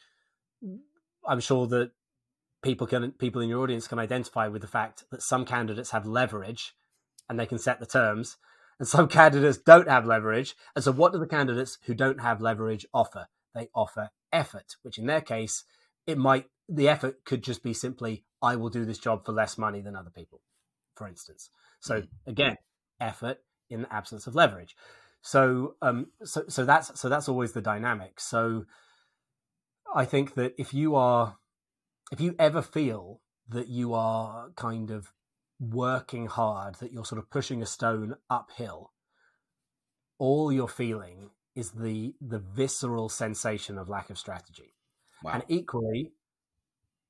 i'm 1.27 1.41
sure 1.41 1.67
that 1.67 1.93
people 2.63 2.87
can 2.87 3.13
people 3.13 3.41
in 3.41 3.49
your 3.49 3.63
audience 3.63 3.89
can 3.89 3.99
identify 3.99 4.49
with 4.49 4.63
the 4.63 4.69
fact 4.69 5.05
that 5.11 5.23
some 5.23 5.45
candidates 5.45 5.91
have 5.91 6.07
leverage 6.07 6.75
and 7.29 7.39
they 7.39 7.47
can 7.47 7.59
set 7.59 7.81
the 7.81 7.87
terms 7.87 8.37
and 8.79 8.89
some 8.89 9.09
candidates 9.21 9.59
don't 9.59 9.89
have 9.89 10.07
leverage. 10.07 10.55
And 10.75 10.85
so 10.85 10.93
what 10.93 11.13
do 11.13 11.19
the 11.19 11.27
candidates 11.27 11.79
who 11.87 11.95
don't 11.95 12.21
have 12.21 12.41
leverage 12.41 12.87
offer? 12.93 13.29
They 13.55 13.69
offer 13.75 14.11
effort 14.33 14.77
which 14.83 14.99
in 14.99 15.07
their 15.07 15.21
case 15.21 15.65
it 16.07 16.19
might 16.19 16.47
the 16.69 16.89
effort 16.89 17.25
could 17.25 17.43
just 17.43 17.63
be 17.63 17.75
simply 17.75 18.25
i 18.43 18.55
will 18.55 18.69
do 18.69 18.85
this 18.85 18.99
job 18.99 19.25
for 19.25 19.33
less 19.33 19.59
money 19.59 19.81
than 19.81 19.97
other 19.97 20.11
people 20.11 20.41
for 20.95 21.09
instance. 21.09 21.51
So 21.81 22.03
mm-hmm. 22.03 22.31
again 22.31 22.57
effort 23.01 23.39
in 23.71 23.83
the 23.83 23.93
absence 23.93 24.27
of 24.27 24.35
leverage. 24.35 24.77
So 25.23 25.75
um 25.83 26.07
so 26.25 26.45
so 26.49 26.65
that's 26.65 26.99
so 26.99 27.09
that's 27.09 27.29
always 27.29 27.53
the 27.53 27.61
dynamic. 27.61 28.21
So 28.21 28.67
i 29.95 30.05
think 30.05 30.35
that 30.35 30.55
if 30.59 30.73
you 30.73 30.95
are 30.95 31.37
if 32.11 32.21
you 32.21 32.35
ever 32.39 32.63
feel 32.63 33.21
that 33.49 33.69
you 33.69 33.95
are 33.95 34.51
kind 34.57 34.91
of 34.91 35.13
working 35.59 36.27
hard, 36.27 36.77
that 36.77 36.93
you're 36.93 37.05
sort 37.05 37.19
of 37.19 37.31
pushing 37.31 37.63
a 37.63 37.67
stone 37.67 38.17
uphill, 38.29 38.93
all 40.19 40.53
you're 40.53 40.69
feeling 40.69 41.31
is 41.55 41.73
the 41.73 42.15
the 42.21 42.39
visceral 42.39 43.09
sensation 43.09 43.79
of 43.79 43.89
lack 43.89 44.11
of 44.11 44.19
strategy. 44.19 44.75
Wow. 45.23 45.33
And 45.35 45.45
equally, 45.49 46.13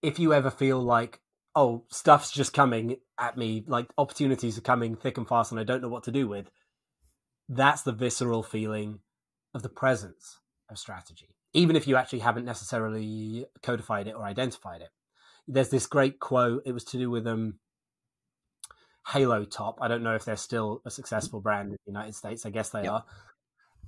if 0.02 0.18
you 0.18 0.32
ever 0.32 0.50
feel 0.50 0.80
like, 0.80 1.20
oh, 1.54 1.84
stuff's 1.90 2.30
just 2.30 2.52
coming 2.52 2.96
at 3.18 3.36
me, 3.36 3.64
like 3.66 3.88
opportunities 3.98 4.58
are 4.58 4.62
coming 4.62 4.96
thick 4.96 5.18
and 5.18 5.28
fast, 5.28 5.52
and 5.52 5.60
I 5.60 5.64
don't 5.64 5.82
know 5.82 5.88
what 5.88 6.04
to 6.04 6.12
do 6.12 6.26
with, 6.26 6.50
that's 7.48 7.82
the 7.82 7.92
visceral 7.92 8.42
feeling 8.42 9.00
of 9.54 9.62
the 9.62 9.68
presence 9.68 10.40
of 10.68 10.78
strategy 10.78 11.36
even 11.52 11.76
if 11.76 11.86
you 11.86 11.96
actually 11.96 12.20
haven't 12.20 12.44
necessarily 12.44 13.46
codified 13.62 14.06
it 14.06 14.14
or 14.14 14.24
identified 14.24 14.82
it. 14.82 14.90
There's 15.48 15.70
this 15.70 15.86
great 15.86 16.20
quote. 16.20 16.62
It 16.64 16.72
was 16.72 16.84
to 16.84 16.98
do 16.98 17.10
with 17.10 17.26
um, 17.26 17.54
Halo 19.08 19.44
Top. 19.44 19.78
I 19.80 19.88
don't 19.88 20.02
know 20.02 20.14
if 20.14 20.24
they're 20.24 20.36
still 20.36 20.80
a 20.84 20.90
successful 20.90 21.40
brand 21.40 21.70
in 21.70 21.78
the 21.84 21.92
United 21.92 22.14
States. 22.14 22.46
I 22.46 22.50
guess 22.50 22.70
they 22.70 22.84
yep. 22.84 22.92
are. 22.92 23.04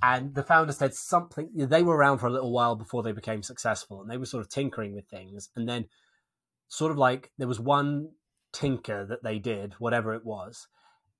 And 0.02 0.34
the 0.34 0.42
founder 0.42 0.72
said 0.72 0.94
something. 0.94 1.50
They 1.54 1.84
were 1.84 1.96
around 1.96 2.18
for 2.18 2.26
a 2.26 2.32
little 2.32 2.52
while 2.52 2.74
before 2.74 3.04
they 3.04 3.12
became 3.12 3.44
successful, 3.44 4.00
and 4.00 4.10
they 4.10 4.16
were 4.16 4.26
sort 4.26 4.40
of 4.40 4.50
tinkering 4.50 4.94
with 4.94 5.06
things. 5.06 5.50
And 5.54 5.68
then, 5.68 5.84
sort 6.68 6.90
of 6.90 6.98
like 6.98 7.30
there 7.38 7.46
was 7.46 7.60
one 7.60 8.10
tinker 8.52 9.06
that 9.06 9.22
they 9.22 9.38
did, 9.38 9.74
whatever 9.74 10.12
it 10.14 10.24
was, 10.24 10.66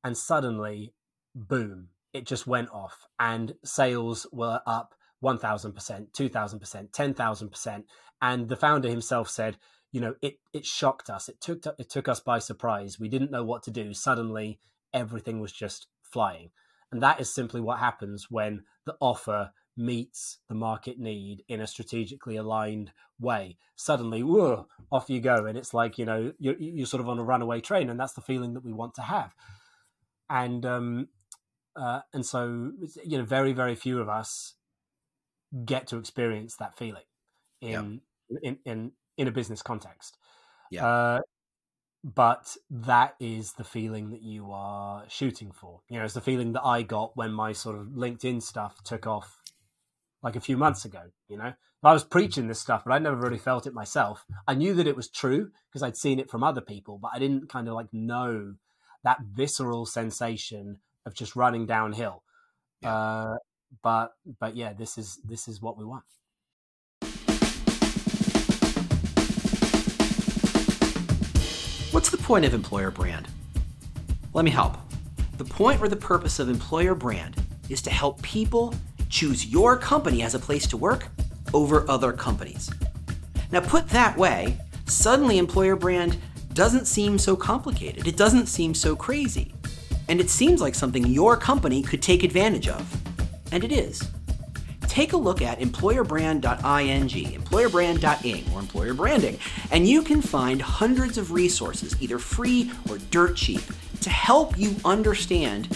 and 0.02 0.16
suddenly, 0.18 0.94
boom! 1.32 1.90
It 2.12 2.26
just 2.26 2.48
went 2.48 2.70
off, 2.70 3.06
and 3.20 3.54
sales 3.62 4.26
were 4.32 4.60
up 4.66 4.96
1000%, 5.22 6.12
2000%, 6.12 6.90
10,000%. 6.90 7.84
And 8.20 8.48
the 8.48 8.56
founder 8.56 8.88
himself 8.88 9.28
said, 9.28 9.56
you 9.90 10.00
know, 10.00 10.14
it, 10.22 10.38
it 10.52 10.64
shocked 10.64 11.10
us. 11.10 11.28
It 11.28 11.40
took, 11.40 11.64
it 11.78 11.90
took 11.90 12.08
us 12.08 12.20
by 12.20 12.38
surprise. 12.38 12.98
We 12.98 13.08
didn't 13.08 13.30
know 13.30 13.44
what 13.44 13.62
to 13.64 13.70
do. 13.70 13.94
Suddenly, 13.94 14.58
everything 14.92 15.40
was 15.40 15.52
just 15.52 15.86
flying. 16.02 16.50
And 16.90 17.02
that 17.02 17.20
is 17.20 17.32
simply 17.32 17.60
what 17.60 17.78
happens 17.78 18.26
when 18.30 18.64
the 18.84 18.96
offer 19.00 19.52
meets 19.76 20.38
the 20.48 20.54
market 20.54 20.98
need 20.98 21.42
in 21.48 21.60
a 21.60 21.66
strategically 21.66 22.36
aligned 22.36 22.92
way. 23.18 23.56
Suddenly, 23.76 24.22
whoa, 24.22 24.66
off 24.90 25.08
you 25.08 25.20
go. 25.20 25.46
And 25.46 25.56
it's 25.56 25.72
like, 25.72 25.98
you 25.98 26.04
know, 26.04 26.32
you're, 26.38 26.56
you're 26.58 26.86
sort 26.86 27.00
of 27.00 27.08
on 27.08 27.18
a 27.18 27.24
runaway 27.24 27.60
train. 27.60 27.88
And 27.88 27.98
that's 27.98 28.12
the 28.12 28.20
feeling 28.20 28.54
that 28.54 28.64
we 28.64 28.72
want 28.72 28.94
to 28.94 29.02
have. 29.02 29.34
And, 30.28 30.64
um, 30.66 31.08
uh, 31.74 32.00
and 32.12 32.24
so, 32.24 32.72
you 33.04 33.18
know, 33.18 33.24
very, 33.24 33.52
very 33.52 33.74
few 33.74 34.00
of 34.00 34.08
us 34.08 34.54
get 35.64 35.88
to 35.88 35.98
experience 35.98 36.56
that 36.56 36.76
feeling 36.76 37.02
in, 37.60 38.00
yeah. 38.28 38.38
in, 38.42 38.58
in, 38.64 38.92
in 39.16 39.28
a 39.28 39.32
business 39.32 39.62
context. 39.62 40.16
Yeah. 40.70 40.86
Uh, 40.86 41.20
but 42.04 42.56
that 42.70 43.14
is 43.20 43.52
the 43.52 43.64
feeling 43.64 44.10
that 44.10 44.22
you 44.22 44.50
are 44.50 45.04
shooting 45.08 45.52
for. 45.52 45.80
You 45.88 45.98
know, 45.98 46.04
it's 46.04 46.14
the 46.14 46.20
feeling 46.20 46.52
that 46.52 46.64
I 46.64 46.82
got 46.82 47.16
when 47.16 47.32
my 47.32 47.52
sort 47.52 47.78
of 47.78 47.88
LinkedIn 47.88 48.42
stuff 48.42 48.82
took 48.82 49.06
off 49.06 49.40
like 50.22 50.34
a 50.34 50.40
few 50.40 50.56
months 50.56 50.84
ago. 50.84 51.02
You 51.28 51.36
know, 51.36 51.52
I 51.84 51.92
was 51.92 52.04
preaching 52.04 52.48
this 52.48 52.60
stuff, 52.60 52.82
but 52.84 52.92
I 52.92 52.98
never 52.98 53.16
really 53.16 53.38
felt 53.38 53.66
it 53.66 53.74
myself. 53.74 54.24
I 54.46 54.54
knew 54.54 54.74
that 54.74 54.86
it 54.86 54.96
was 54.96 55.08
true 55.08 55.50
because 55.68 55.82
I'd 55.82 55.96
seen 55.96 56.18
it 56.18 56.30
from 56.30 56.42
other 56.42 56.60
people, 56.60 56.98
but 57.00 57.12
I 57.14 57.18
didn't 57.18 57.48
kind 57.48 57.68
of 57.68 57.74
like 57.74 57.92
know 57.92 58.54
that 59.04 59.18
visceral 59.32 59.86
sensation 59.86 60.78
of 61.06 61.14
just 61.14 61.36
running 61.36 61.66
downhill. 61.66 62.22
Yeah. 62.80 62.94
Uh, 62.94 63.34
but 63.82 64.14
but 64.40 64.56
yeah, 64.56 64.72
this 64.72 64.98
is 64.98 65.18
this 65.24 65.48
is 65.48 65.62
what 65.62 65.78
we 65.78 65.84
want. 65.84 66.04
What's 71.92 72.10
the 72.10 72.16
point 72.16 72.44
of 72.44 72.54
employer 72.54 72.90
brand? 72.90 73.28
Let 74.34 74.44
me 74.44 74.50
help. 74.50 74.78
The 75.36 75.44
point 75.44 75.82
or 75.82 75.88
the 75.88 75.96
purpose 75.96 76.38
of 76.38 76.48
employer 76.48 76.94
brand 76.94 77.36
is 77.68 77.82
to 77.82 77.90
help 77.90 78.22
people 78.22 78.74
choose 79.10 79.46
your 79.46 79.76
company 79.76 80.22
as 80.22 80.34
a 80.34 80.38
place 80.38 80.66
to 80.68 80.76
work 80.76 81.08
over 81.52 81.88
other 81.90 82.12
companies. 82.12 82.70
Now, 83.50 83.60
put 83.60 83.88
that 83.90 84.16
way, 84.16 84.56
suddenly 84.86 85.36
employer 85.36 85.76
brand 85.76 86.16
doesn't 86.54 86.86
seem 86.86 87.18
so 87.18 87.36
complicated. 87.36 88.06
It 88.06 88.16
doesn't 88.16 88.46
seem 88.46 88.74
so 88.74 88.96
crazy. 88.96 89.52
And 90.08 90.20
it 90.20 90.30
seems 90.30 90.60
like 90.62 90.74
something 90.74 91.06
your 91.06 91.36
company 91.36 91.82
could 91.82 92.00
take 92.00 92.24
advantage 92.24 92.68
of. 92.68 93.01
And 93.52 93.62
it 93.62 93.70
is. 93.70 94.02
Take 94.88 95.12
a 95.12 95.16
look 95.16 95.40
at 95.40 95.60
employerbrand.ing, 95.60 97.40
employerbrand.ing, 97.40 98.44
or 98.52 98.60
employer 98.60 98.94
branding, 98.94 99.38
and 99.70 99.86
you 99.86 100.02
can 100.02 100.20
find 100.20 100.60
hundreds 100.60 101.16
of 101.16 101.32
resources, 101.32 101.96
either 102.02 102.18
free 102.18 102.70
or 102.90 102.98
dirt 103.10 103.36
cheap, 103.36 103.62
to 104.00 104.10
help 104.10 104.58
you 104.58 104.74
understand 104.84 105.66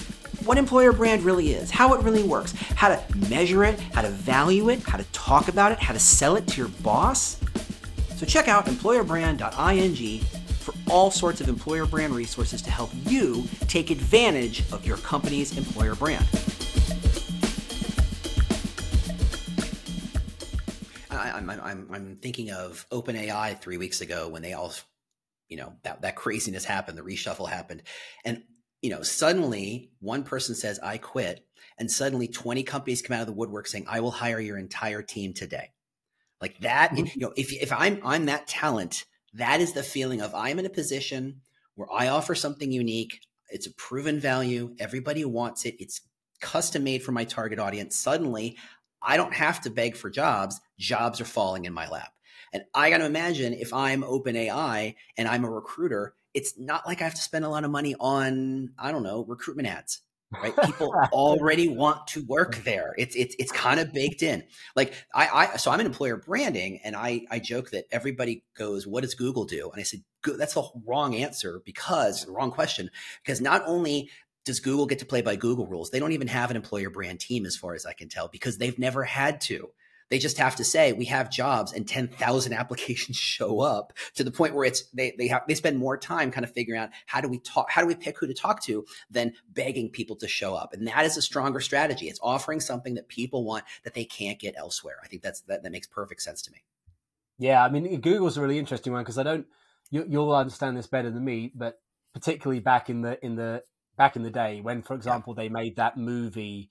what 0.45 0.59
employer 0.59 0.93
brand 0.93 1.23
really 1.23 1.53
is, 1.53 1.71
how 1.71 1.95
it 1.95 2.03
really 2.03 2.23
works, 2.23 2.53
how 2.75 2.89
to 2.89 3.03
measure 3.31 3.65
it, 3.65 3.79
how 3.95 4.03
to 4.03 4.11
value 4.11 4.69
it, 4.71 4.83
how 4.83 4.97
to 4.97 5.05
talk 5.13 5.49
about 5.49 5.73
it, 5.73 5.79
how 5.79 5.93
to 5.93 5.99
sell 5.99 6.37
it 6.37 6.47
to 6.49 6.59
your 6.59 6.69
boss. 6.83 7.41
So 8.17 8.27
check 8.27 8.49
out 8.49 8.67
employerbrand.ing 8.67 10.21
for 10.61 10.75
all 10.91 11.11
sorts 11.11 11.41
of 11.41 11.49
employer 11.49 11.87
brand 11.87 12.15
resources 12.15 12.63
to 12.63 12.71
help 12.71 12.91
you 13.07 13.45
take 13.69 13.91
advantage 13.91 14.61
of 14.73 14.87
your 14.87 14.97
company's 14.99 15.57
employer 15.57 15.95
brand. 15.95 16.27
I'm, 21.37 21.51
I'm, 21.51 21.89
I'm 21.93 22.17
thinking 22.17 22.51
of 22.51 22.87
OpenAI 22.91 23.61
three 23.61 23.77
weeks 23.77 24.01
ago 24.01 24.29
when 24.29 24.43
they 24.43 24.53
all, 24.53 24.73
you 25.49 25.57
know, 25.57 25.75
that, 25.83 26.03
that 26.03 26.17
craziness 26.17 26.65
happened, 26.65 26.99
the 26.99 27.03
reshuffle 27.03 27.49
happened. 27.49 27.83
And 28.25 28.43
you 28.83 28.91
know, 28.91 29.03
suddenly 29.03 29.91
one 30.01 30.23
person 30.23 30.55
says, 30.55 30.79
I 30.81 30.99
quit. 30.99 31.45
And 31.79 31.91
suddenly 31.91 32.29
20 32.29 32.63
companies 32.63 33.03
come 33.03 33.17
out 33.17 33.23
of 33.23 33.27
the 33.27 33.33
woodwork 33.33 33.67
saying, 33.67 33.87
I 33.89 34.01
will 34.01 34.11
hire 34.11 34.41
your 34.41 34.57
entire 34.57 35.03
team 35.03 35.35
today. 35.35 35.73
Like 36.41 36.59
that, 36.61 36.93
mm-hmm. 36.93 37.07
you 37.07 37.27
know, 37.27 37.33
if, 37.37 37.53
if 37.53 37.73
I'm, 37.73 38.01
I'm 38.05 38.27
that 38.27 38.47
talent, 38.47 39.05
that 39.35 39.61
is 39.61 39.73
the 39.73 39.83
feeling 39.83 40.21
of 40.21 40.35
I'm 40.35 40.59
in 40.59 40.67
a 40.67 40.71
position 40.71 41.41
where 41.75 41.89
I 41.93 42.09
offer 42.09 42.35
something 42.35 42.71
unique. 42.71 43.21
It's 43.49 43.67
a 43.67 43.75
proven 43.75 44.21
value. 44.21 44.75
Everybody 44.79 45.25
wants 45.25 45.65
it. 45.65 45.77
It's 45.79 46.01
custom 46.41 46.85
made 46.85 47.03
for 47.03 47.13
my 47.13 47.25
target 47.25 47.59
audience. 47.59 47.97
Suddenly 47.97 48.57
I 49.07 49.17
don't 49.17 49.33
have 49.33 49.63
to 49.63 49.71
beg 49.71 49.97
for 49.97 50.11
jobs. 50.11 50.61
Jobs 50.79 51.21
are 51.21 51.27
falling 51.27 51.65
in 51.65 51.73
my 51.73 51.89
lap. 51.89 52.13
And 52.53 52.65
I 52.75 52.91
got 52.91 52.99
to 52.99 53.07
imagine 53.07 53.55
if 53.55 53.73
I'm 53.73 54.03
OpenAI 54.03 54.95
and 55.17 55.29
I'm 55.29 55.45
a 55.45 55.51
recruiter 55.51 56.15
it's 56.37 56.59
not 56.59 56.87
like 56.87 57.01
I 57.01 57.05
have 57.05 57.15
to 57.15 57.23
spend 57.23 57.47
a 57.47 57.49
lot 57.49 57.65
of 57.65 57.71
money 57.71 57.97
on, 57.99 58.69
I 58.79 58.93
don't 58.93 59.03
know, 59.03 59.25
recruitment 59.27 59.69
ads. 59.69 60.03
Right? 60.43 60.55
People 60.65 60.93
already 61.13 61.67
want 61.67 62.09
to 62.09 62.25
work 62.27 62.57
there. 62.57 62.95
It's 62.99 63.17
it's 63.17 63.35
it's 63.39 63.53
kind 63.53 63.81
of 63.81 63.95
baked 63.95 64.23
in. 64.23 64.43
Like 64.75 64.93
I, 65.15 65.29
I 65.29 65.57
so 65.57 65.71
I'm 65.71 65.81
an 65.81 65.87
employer 65.87 66.17
branding 66.17 66.81
and 66.85 66.95
I 66.95 67.23
I 67.31 67.39
joke 67.39 67.71
that 67.71 67.87
everybody 67.91 68.45
goes, 68.55 68.87
What 68.87 69.03
does 69.03 69.15
Google 69.15 69.45
do? 69.45 69.71
And 69.71 69.81
I 69.81 69.85
said, 69.85 70.03
that's 70.37 70.55
the 70.55 70.69
wrong 70.85 71.15
answer 71.15 71.63
because 71.65 72.27
wrong 72.29 72.51
question. 72.51 72.91
Because 73.25 73.41
not 73.41 73.63
only 73.67 74.11
does 74.47 74.61
Google 74.61 74.87
get 74.87 75.01
to 75.01 75.07
play 75.07 75.21
by 75.21 75.37
Google 75.37 75.67
rules, 75.67 75.91
they 75.91 75.99
don't 75.99 76.13
even 76.13 76.29
have 76.29 76.51
an 76.51 76.57
employer 76.57 76.89
brand 76.89 77.21
team 77.21 77.45
as 77.45 77.57
far 77.57 77.75
as 77.75 77.85
I 77.85 77.93
can 77.93 78.09
tell, 78.09 78.29
because 78.29 78.57
they've 78.57 78.79
never 78.79 79.05
had 79.05 79.41
to. 79.43 79.71
They 80.09 80.19
just 80.19 80.39
have 80.39 80.55
to 80.57 80.65
say 80.65 80.93
we 80.93 81.07
have 81.07 81.33
jobs 81.33 81.73
and 81.73 81.87
10,000 81.87 82.53
applications 82.55 83.17
show 83.17 83.61
up 83.61 83.93
to 84.15 84.23
the 84.23 84.31
point 84.31 84.55
where 84.55 84.65
it's 84.65 84.85
they 84.91 85.15
they 85.19 85.27
have 85.27 85.43
they 85.49 85.55
spend 85.55 85.79
more 85.79 85.99
time 85.99 86.31
kind 86.31 86.45
of 86.45 86.53
figuring 86.53 86.81
out 86.81 86.91
how 87.07 87.21
do 87.21 87.29
we 87.29 87.41
talk 87.41 87.69
how 87.71 87.81
do 87.81 87.89
we 87.89 87.97
pick 87.97 88.17
who 88.19 88.29
to 88.29 88.35
talk 88.35 88.63
to 88.63 88.87
than 89.11 89.33
begging 89.51 89.91
people 89.91 90.15
to 90.17 90.29
show 90.29 90.55
up. 90.55 90.73
And 90.73 90.87
that 90.87 91.05
is 91.05 91.17
a 91.17 91.23
stronger 91.23 91.59
strategy. 91.59 92.09
It's 92.09 92.21
offering 92.23 92.61
something 92.61 92.95
that 92.95 93.09
people 93.09 93.45
want 93.45 93.65
that 93.83 93.95
they 93.95 94.05
can't 94.05 94.39
get 94.39 94.55
elsewhere. 94.57 94.99
I 95.03 95.09
think 95.09 95.23
that's 95.23 95.41
that, 95.43 95.65
that 95.65 95.73
makes 95.73 95.89
perfect 95.89 96.23
sense 96.23 96.41
to 96.43 96.53
me. 96.53 96.63
Yeah, 97.39 97.65
I 97.65 97.69
mean 97.69 98.01
Google's 98.01 98.37
a 98.37 98.41
really 98.41 98.61
interesting 98.61 98.93
one 98.93 99.03
because 99.03 99.19
I 99.19 99.25
don't 99.25 99.47
you, 99.91 100.07
you'll 100.09 100.33
understand 100.33 100.77
this 100.77 100.87
better 100.87 101.11
than 101.11 101.25
me, 101.25 101.51
but 101.53 101.81
particularly 102.15 102.61
back 102.61 102.89
in 102.89 103.03
the 103.03 103.19
in 103.25 103.35
the 103.35 103.65
back 103.97 104.17
in 104.17 104.23
the 104.23 104.31
day 104.31 104.61
when 104.61 104.83
for 104.83 104.95
example 104.95 105.35
yeah. 105.37 105.45
they 105.45 105.49
made 105.49 105.77
that 105.77 105.97
movie 105.97 106.71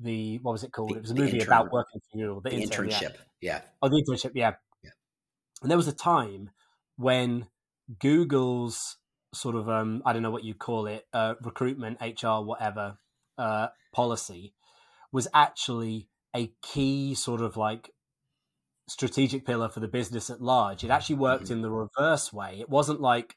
the 0.00 0.38
what 0.38 0.52
was 0.52 0.64
it 0.64 0.72
called? 0.72 0.90
The, 0.90 0.96
it 0.96 1.02
was 1.02 1.10
a 1.10 1.14
movie 1.14 1.32
intern, 1.32 1.48
about 1.48 1.72
working 1.72 2.00
for 2.10 2.18
you. 2.18 2.40
The, 2.42 2.50
the 2.50 2.56
intern, 2.56 2.88
internship. 2.88 3.14
Yeah. 3.40 3.58
yeah. 3.58 3.60
Oh, 3.82 3.88
the 3.88 4.02
internship. 4.02 4.32
Yeah. 4.34 4.52
Yeah. 4.82 4.90
And 5.62 5.70
there 5.70 5.78
was 5.78 5.88
a 5.88 5.92
time 5.92 6.50
when 6.96 7.46
Google's 8.00 8.96
sort 9.32 9.54
of 9.54 9.68
um, 9.68 10.02
I 10.04 10.12
don't 10.12 10.22
know 10.22 10.30
what 10.30 10.44
you 10.44 10.54
call 10.54 10.86
it, 10.86 11.06
uh, 11.12 11.34
recruitment, 11.42 11.98
HR, 12.00 12.44
whatever 12.44 12.98
uh, 13.38 13.68
policy 13.92 14.54
was 15.12 15.28
actually 15.32 16.08
a 16.34 16.52
key 16.62 17.14
sort 17.14 17.40
of 17.40 17.56
like 17.56 17.90
strategic 18.88 19.46
pillar 19.46 19.68
for 19.68 19.80
the 19.80 19.88
business 19.88 20.30
at 20.30 20.40
large. 20.40 20.84
It 20.84 20.90
actually 20.90 21.16
worked 21.16 21.44
mm-hmm. 21.44 21.54
in 21.54 21.62
the 21.62 21.70
reverse 21.70 22.32
way. 22.32 22.58
It 22.60 22.68
wasn't 22.68 23.00
like 23.00 23.36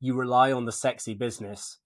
you 0.00 0.14
rely 0.14 0.52
on 0.52 0.64
the 0.64 0.72
sexy 0.72 1.14
business 1.14 1.78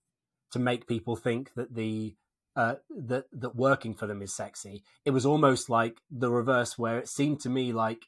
to 0.52 0.58
make 0.58 0.86
people 0.86 1.16
think 1.16 1.52
that 1.54 1.74
the 1.74 2.14
uh, 2.54 2.74
that 2.90 3.24
that 3.32 3.56
working 3.56 3.94
for 3.94 4.06
them 4.06 4.22
is 4.22 4.34
sexy. 4.34 4.84
It 5.04 5.10
was 5.10 5.26
almost 5.26 5.70
like 5.70 5.98
the 6.10 6.30
reverse, 6.30 6.78
where 6.78 6.98
it 6.98 7.08
seemed 7.08 7.40
to 7.40 7.48
me 7.48 7.72
like 7.72 8.06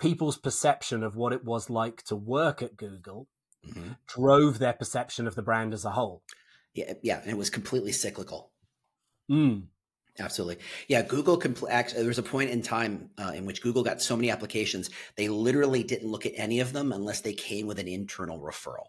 people's 0.00 0.36
perception 0.36 1.02
of 1.02 1.16
what 1.16 1.32
it 1.32 1.44
was 1.44 1.70
like 1.70 2.02
to 2.04 2.16
work 2.16 2.60
at 2.62 2.76
Google 2.76 3.28
mm-hmm. 3.66 3.92
drove 4.06 4.58
their 4.58 4.72
perception 4.72 5.26
of 5.26 5.34
the 5.34 5.42
brand 5.42 5.72
as 5.72 5.84
a 5.84 5.90
whole. 5.90 6.22
Yeah, 6.74 6.94
yeah, 7.02 7.20
and 7.20 7.30
it 7.30 7.38
was 7.38 7.50
completely 7.50 7.92
cyclical. 7.92 8.50
Mm. 9.30 9.68
Absolutely. 10.18 10.58
Yeah, 10.86 11.02
Google 11.02 11.40
compl- 11.40 11.70
actually, 11.70 12.00
there 12.00 12.08
was 12.08 12.18
a 12.18 12.22
point 12.22 12.50
in 12.50 12.62
time 12.62 13.10
uh, 13.18 13.32
in 13.34 13.46
which 13.46 13.62
Google 13.62 13.82
got 13.82 14.00
so 14.00 14.16
many 14.16 14.30
applications, 14.30 14.90
they 15.16 15.28
literally 15.28 15.82
didn't 15.82 16.10
look 16.10 16.24
at 16.24 16.32
any 16.36 16.60
of 16.60 16.72
them 16.72 16.92
unless 16.92 17.20
they 17.20 17.32
came 17.32 17.66
with 17.66 17.80
an 17.80 17.88
internal 17.88 18.38
referral. 18.38 18.86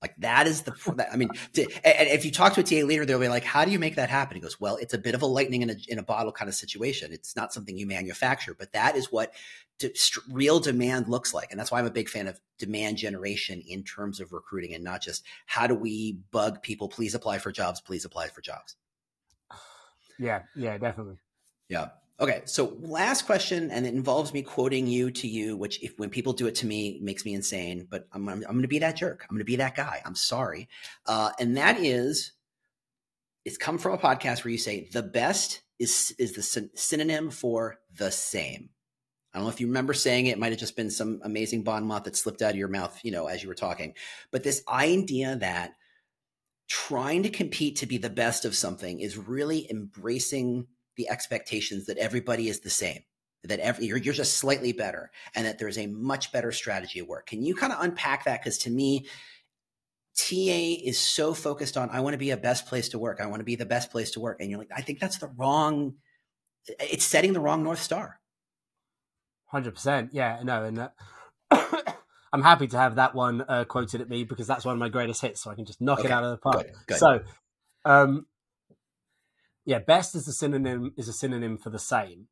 Like 0.00 0.14
that 0.18 0.46
is 0.46 0.62
the, 0.62 1.08
I 1.12 1.16
mean, 1.16 1.30
to, 1.54 1.62
and 1.62 2.08
if 2.08 2.24
you 2.24 2.30
talk 2.30 2.54
to 2.54 2.60
a 2.60 2.62
TA 2.62 2.86
leader, 2.86 3.04
they'll 3.04 3.18
be 3.18 3.28
like, 3.28 3.44
how 3.44 3.64
do 3.64 3.72
you 3.72 3.80
make 3.80 3.96
that 3.96 4.10
happen? 4.10 4.36
He 4.36 4.40
goes, 4.40 4.60
well, 4.60 4.76
it's 4.76 4.94
a 4.94 4.98
bit 4.98 5.16
of 5.16 5.22
a 5.22 5.26
lightning 5.26 5.62
in 5.62 5.70
a, 5.70 5.76
in 5.88 5.98
a 5.98 6.04
bottle 6.04 6.30
kind 6.30 6.48
of 6.48 6.54
situation. 6.54 7.12
It's 7.12 7.34
not 7.34 7.52
something 7.52 7.76
you 7.76 7.86
manufacture, 7.86 8.54
but 8.56 8.72
that 8.72 8.94
is 8.96 9.10
what 9.10 9.32
to, 9.80 9.92
real 10.30 10.60
demand 10.60 11.08
looks 11.08 11.34
like. 11.34 11.50
And 11.50 11.58
that's 11.58 11.72
why 11.72 11.80
I'm 11.80 11.86
a 11.86 11.90
big 11.90 12.08
fan 12.08 12.28
of 12.28 12.40
demand 12.58 12.96
generation 12.98 13.60
in 13.66 13.82
terms 13.82 14.20
of 14.20 14.32
recruiting 14.32 14.74
and 14.74 14.84
not 14.84 15.02
just 15.02 15.24
how 15.46 15.66
do 15.66 15.74
we 15.74 16.18
bug 16.30 16.62
people, 16.62 16.88
please 16.88 17.14
apply 17.14 17.38
for 17.38 17.50
jobs, 17.50 17.80
please 17.80 18.04
apply 18.04 18.28
for 18.28 18.40
jobs. 18.40 18.76
Yeah. 20.20 20.42
Yeah, 20.56 20.76
definitely. 20.78 21.18
Yeah. 21.68 21.90
Okay, 22.20 22.42
so 22.46 22.76
last 22.80 23.26
question, 23.26 23.70
and 23.70 23.86
it 23.86 23.94
involves 23.94 24.32
me 24.32 24.42
quoting 24.42 24.88
you 24.88 25.12
to 25.12 25.28
you, 25.28 25.56
which 25.56 25.80
if 25.84 25.96
when 25.98 26.10
people 26.10 26.32
do 26.32 26.48
it 26.48 26.56
to 26.56 26.66
me 26.66 26.98
makes 27.00 27.24
me 27.24 27.32
insane. 27.32 27.86
But 27.88 28.08
I'm 28.12 28.28
I'm, 28.28 28.38
I'm 28.38 28.54
going 28.54 28.62
to 28.62 28.68
be 28.68 28.80
that 28.80 28.96
jerk. 28.96 29.24
I'm 29.24 29.36
going 29.36 29.40
to 29.40 29.44
be 29.44 29.56
that 29.56 29.76
guy. 29.76 30.02
I'm 30.04 30.16
sorry, 30.16 30.68
uh, 31.06 31.30
and 31.38 31.56
that 31.56 31.78
is, 31.78 32.32
it's 33.44 33.56
come 33.56 33.78
from 33.78 33.92
a 33.92 33.98
podcast 33.98 34.44
where 34.44 34.50
you 34.50 34.58
say 34.58 34.88
the 34.92 35.02
best 35.02 35.62
is 35.78 36.12
is 36.18 36.32
the 36.32 36.42
syn- 36.42 36.70
synonym 36.74 37.30
for 37.30 37.76
the 37.96 38.10
same. 38.10 38.70
I 39.32 39.38
don't 39.38 39.46
know 39.46 39.52
if 39.52 39.60
you 39.60 39.68
remember 39.68 39.94
saying 39.94 40.26
it. 40.26 40.30
It 40.30 40.38
might 40.40 40.50
have 40.50 40.58
just 40.58 40.76
been 40.76 40.90
some 40.90 41.20
amazing 41.22 41.62
bon 41.62 41.86
mot 41.86 42.04
that 42.04 42.16
slipped 42.16 42.42
out 42.42 42.50
of 42.50 42.56
your 42.56 42.66
mouth, 42.66 42.98
you 43.04 43.12
know, 43.12 43.26
as 43.26 43.42
you 43.44 43.48
were 43.48 43.54
talking. 43.54 43.94
But 44.32 44.42
this 44.42 44.64
idea 44.68 45.36
that 45.36 45.74
trying 46.66 47.22
to 47.22 47.30
compete 47.30 47.76
to 47.76 47.86
be 47.86 47.98
the 47.98 48.10
best 48.10 48.44
of 48.44 48.56
something 48.56 48.98
is 48.98 49.16
really 49.16 49.70
embracing 49.70 50.66
the 50.98 51.08
expectations 51.08 51.86
that 51.86 51.96
everybody 51.96 52.48
is 52.48 52.60
the 52.60 52.68
same, 52.68 53.00
that 53.44 53.60
every 53.60 53.86
you're, 53.86 53.96
you're 53.96 54.12
just 54.12 54.36
slightly 54.36 54.72
better, 54.72 55.10
and 55.34 55.46
that 55.46 55.58
there's 55.58 55.78
a 55.78 55.86
much 55.86 56.30
better 56.32 56.52
strategy 56.52 56.98
at 56.98 57.06
work. 57.06 57.26
Can 57.26 57.42
you 57.42 57.54
kind 57.54 57.72
of 57.72 57.80
unpack 57.80 58.24
that? 58.24 58.42
Because 58.42 58.58
to 58.58 58.70
me, 58.70 59.06
TA 60.16 60.84
is 60.84 60.98
so 60.98 61.32
focused 61.32 61.78
on 61.78 61.88
I 61.90 62.00
want 62.00 62.14
to 62.14 62.18
be 62.18 62.30
a 62.30 62.36
best 62.36 62.66
place 62.66 62.90
to 62.90 62.98
work. 62.98 63.20
I 63.22 63.26
want 63.26 63.40
to 63.40 63.44
be 63.44 63.56
the 63.56 63.64
best 63.64 63.90
place 63.90 64.10
to 64.10 64.20
work, 64.20 64.40
and 64.40 64.50
you're 64.50 64.58
like, 64.58 64.72
I 64.76 64.82
think 64.82 64.98
that's 64.98 65.18
the 65.18 65.28
wrong. 65.38 65.94
It's 66.80 67.04
setting 67.04 67.32
the 67.32 67.40
wrong 67.40 67.62
north 67.62 67.80
star. 67.80 68.20
Hundred 69.46 69.74
percent, 69.74 70.10
yeah, 70.12 70.40
no, 70.42 70.64
and 70.64 70.90
I'm 72.32 72.42
happy 72.42 72.66
to 72.66 72.76
have 72.76 72.96
that 72.96 73.14
one 73.14 73.42
uh, 73.48 73.64
quoted 73.64 74.00
at 74.02 74.08
me 74.08 74.24
because 74.24 74.46
that's 74.46 74.64
one 74.64 74.74
of 74.74 74.78
my 74.78 74.90
greatest 74.90 75.22
hits, 75.22 75.40
so 75.42 75.50
I 75.50 75.54
can 75.54 75.64
just 75.64 75.80
knock 75.80 76.00
okay. 76.00 76.08
it 76.08 76.10
out 76.10 76.24
of 76.24 76.32
the 76.32 76.36
park. 76.38 76.66
Good, 76.66 76.74
good. 76.88 76.98
So, 76.98 77.20
um, 77.84 78.26
yeah, 79.68 79.80
best 79.80 80.14
is 80.14 80.26
a 80.26 80.32
synonym 80.32 80.94
is 80.96 81.08
a 81.08 81.12
synonym 81.12 81.58
for 81.58 81.68
the 81.68 81.78
same 81.78 82.28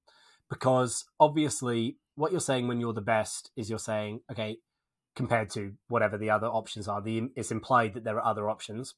because 0.49 1.05
obviously 1.21 1.99
what 2.15 2.31
you're 2.33 2.41
saying 2.41 2.67
when 2.67 2.81
you're 2.81 2.95
the 2.95 3.03
best 3.03 3.51
is 3.57 3.69
you're 3.69 3.79
saying 3.79 4.21
okay 4.33 4.57
compared 5.15 5.51
to 5.51 5.75
whatever 5.89 6.17
the 6.17 6.31
other 6.31 6.47
options 6.47 6.89
are. 6.89 7.03
The 7.03 7.29
it's 7.37 7.51
implied 7.51 7.93
that 7.93 8.05
there 8.05 8.17
are 8.17 8.25
other 8.25 8.49
options, 8.49 8.95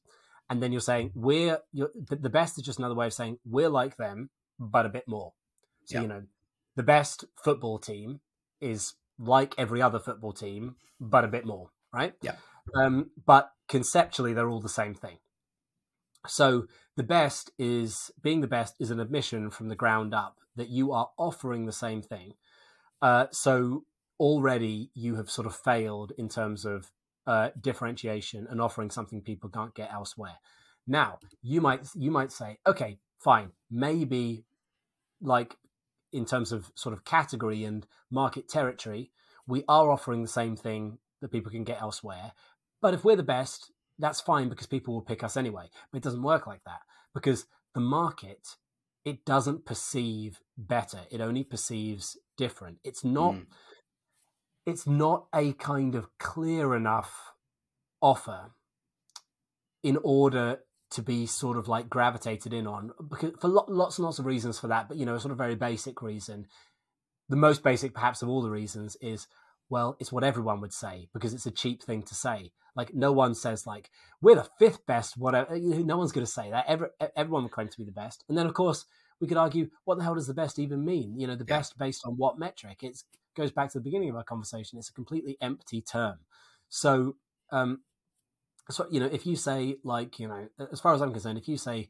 and 0.49 0.63
then 0.63 0.71
you're 0.71 0.79
saying 0.79 1.11
we're 1.15 1.59
you're, 1.73 1.91
the 1.93 2.29
best 2.29 2.57
is 2.57 2.63
just 2.63 2.79
another 2.79 2.95
way 2.95 3.07
of 3.07 3.13
saying 3.13 3.39
we're 3.45 3.67
like 3.67 3.97
them 3.97 4.29
but 4.57 4.85
a 4.85 4.89
bit 4.89 5.03
more. 5.05 5.33
So 5.83 5.97
yeah. 5.97 6.01
you 6.03 6.07
know 6.07 6.23
the 6.77 6.83
best 6.83 7.25
football 7.43 7.77
team 7.77 8.21
is 8.61 8.93
like 9.17 9.53
every 9.57 9.81
other 9.81 9.99
football 9.99 10.31
team, 10.31 10.77
but 11.01 11.25
a 11.25 11.27
bit 11.27 11.45
more, 11.45 11.71
right? 11.93 12.13
Yeah. 12.21 12.35
Um, 12.73 13.11
but 13.25 13.51
conceptually, 13.67 14.33
they're 14.33 14.49
all 14.49 14.61
the 14.61 14.69
same 14.69 14.93
thing. 14.93 15.17
So 16.27 16.67
the 16.97 17.03
best 17.03 17.51
is 17.57 18.11
being 18.21 18.41
the 18.41 18.47
best 18.47 18.75
is 18.79 18.91
an 18.91 18.99
admission 18.99 19.49
from 19.49 19.69
the 19.69 19.75
ground 19.75 20.13
up 20.13 20.39
that 20.55 20.69
you 20.69 20.91
are 20.91 21.09
offering 21.17 21.65
the 21.65 21.71
same 21.71 22.01
thing. 22.01 22.33
Uh, 23.01 23.27
so 23.31 23.85
already 24.19 24.91
you 24.93 25.15
have 25.15 25.29
sort 25.29 25.47
of 25.47 25.55
failed 25.55 26.11
in 26.17 26.27
terms 26.27 26.65
of 26.65 26.91
uh, 27.25 27.49
differentiation 27.59 28.47
and 28.49 28.59
offering 28.61 28.89
something 28.89 29.21
people 29.21 29.49
can't 29.49 29.75
get 29.75 29.93
elsewhere. 29.93 30.37
Now 30.85 31.19
you 31.41 31.61
might 31.61 31.87
you 31.95 32.11
might 32.11 32.31
say, 32.31 32.57
okay, 32.67 32.99
fine, 33.19 33.51
maybe 33.69 34.43
like 35.21 35.55
in 36.11 36.25
terms 36.25 36.51
of 36.51 36.71
sort 36.75 36.93
of 36.93 37.05
category 37.05 37.63
and 37.63 37.85
market 38.09 38.49
territory, 38.49 39.11
we 39.47 39.63
are 39.67 39.91
offering 39.91 40.21
the 40.21 40.27
same 40.27 40.55
thing 40.55 40.97
that 41.21 41.31
people 41.31 41.51
can 41.51 41.63
get 41.63 41.81
elsewhere. 41.81 42.33
But 42.81 42.93
if 42.93 43.03
we're 43.03 43.15
the 43.15 43.23
best, 43.23 43.71
that's 43.99 44.21
fine 44.21 44.49
because 44.49 44.67
people 44.67 44.93
will 44.93 45.01
pick 45.01 45.23
us 45.23 45.37
anyway. 45.37 45.69
But 45.91 45.97
it 45.97 46.03
doesn't 46.03 46.23
work 46.23 46.47
like 46.47 46.63
that 46.65 46.79
because 47.13 47.45
the 47.73 47.81
market 47.81 48.55
it 49.05 49.25
doesn't 49.25 49.65
perceive 49.65 50.39
better. 50.57 50.99
It 51.09 51.21
only 51.21 51.43
perceives 51.43 52.17
different. 52.37 52.79
It's 52.83 53.03
not 53.03 53.35
mm. 53.35 53.45
it's 54.65 54.87
not 54.87 55.27
a 55.33 55.53
kind 55.53 55.95
of 55.95 56.07
clear 56.17 56.75
enough 56.75 57.33
offer 58.01 58.51
in 59.83 59.97
order 60.03 60.59
to 60.91 61.01
be 61.01 61.25
sort 61.25 61.57
of 61.57 61.67
like 61.67 61.89
gravitated 61.89 62.53
in 62.53 62.65
on 62.65 62.91
because 63.09 63.33
for 63.39 63.47
lots 63.47 63.97
and 63.97 64.05
lots 64.05 64.19
of 64.19 64.25
reasons 64.25 64.57
for 64.57 64.67
that 64.67 64.87
but 64.87 64.97
you 64.97 65.05
know 65.05 65.15
a 65.15 65.19
sort 65.19 65.31
of 65.31 65.37
very 65.37 65.55
basic 65.55 66.01
reason 66.01 66.47
the 67.27 67.35
most 67.35 67.61
basic 67.61 67.93
perhaps 67.93 68.21
of 68.21 68.29
all 68.29 68.41
the 68.41 68.49
reasons 68.49 68.97
is 69.01 69.27
well 69.69 69.95
it's 69.99 70.11
what 70.11 70.23
everyone 70.23 70.61
would 70.61 70.73
say 70.73 71.09
because 71.13 71.33
it's 71.33 71.45
a 71.45 71.51
cheap 71.51 71.83
thing 71.83 72.03
to 72.03 72.15
say. 72.15 72.51
Like 72.75 72.93
no 72.93 73.11
one 73.11 73.35
says 73.35 73.67
like 73.67 73.89
we're 74.21 74.35
the 74.35 74.49
fifth 74.57 74.85
best 74.85 75.17
whatever 75.17 75.57
no 75.57 75.97
one's 75.97 76.11
going 76.11 76.25
to 76.25 76.31
say 76.31 76.49
that. 76.51 76.65
Every, 76.67 76.87
everyone 77.15 77.43
would 77.43 77.51
claim 77.51 77.67
to 77.67 77.77
be 77.77 77.85
the 77.85 77.91
best. 77.91 78.23
And 78.29 78.37
then 78.37 78.45
of 78.45 78.53
course 78.53 78.85
we 79.19 79.27
could 79.27 79.37
argue 79.37 79.69
what 79.85 79.97
the 79.97 80.03
hell 80.03 80.15
does 80.15 80.27
the 80.27 80.33
best 80.33 80.59
even 80.59 80.85
mean? 80.85 81.19
You 81.19 81.27
know 81.27 81.35
the 81.35 81.45
yeah. 81.47 81.57
best 81.57 81.77
based 81.77 82.05
on 82.05 82.13
what 82.13 82.39
metric? 82.39 82.83
It 82.83 83.03
goes 83.35 83.51
back 83.51 83.71
to 83.71 83.79
the 83.79 83.83
beginning 83.83 84.09
of 84.09 84.15
our 84.15 84.23
conversation 84.23 84.79
it's 84.79 84.89
a 84.89 84.93
completely 84.93 85.37
empty 85.41 85.81
term. 85.81 86.19
So 86.69 87.15
um, 87.51 87.81
so 88.69 88.85
you 88.91 88.99
know 88.99 89.09
if 89.11 89.25
you 89.25 89.35
say 89.35 89.77
like 89.83 90.19
you 90.19 90.27
know 90.27 90.47
as 90.71 90.79
far 90.79 90.93
as 90.93 91.01
i'm 91.01 91.11
concerned 91.11 91.37
if 91.37 91.47
you 91.47 91.57
say 91.57 91.89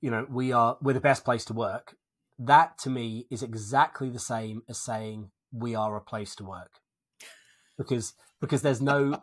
you 0.00 0.10
know 0.10 0.26
we 0.30 0.52
are 0.52 0.76
we're 0.80 0.92
the 0.92 1.00
best 1.00 1.24
place 1.24 1.44
to 1.44 1.52
work 1.52 1.96
that 2.38 2.78
to 2.78 2.90
me 2.90 3.26
is 3.30 3.42
exactly 3.42 4.08
the 4.08 4.18
same 4.18 4.62
as 4.68 4.78
saying 4.78 5.30
we 5.52 5.74
are 5.74 5.96
a 5.96 6.00
place 6.00 6.34
to 6.34 6.44
work 6.44 6.79
because 7.80 8.14
because 8.40 8.62
there's 8.62 8.80
no 8.80 9.22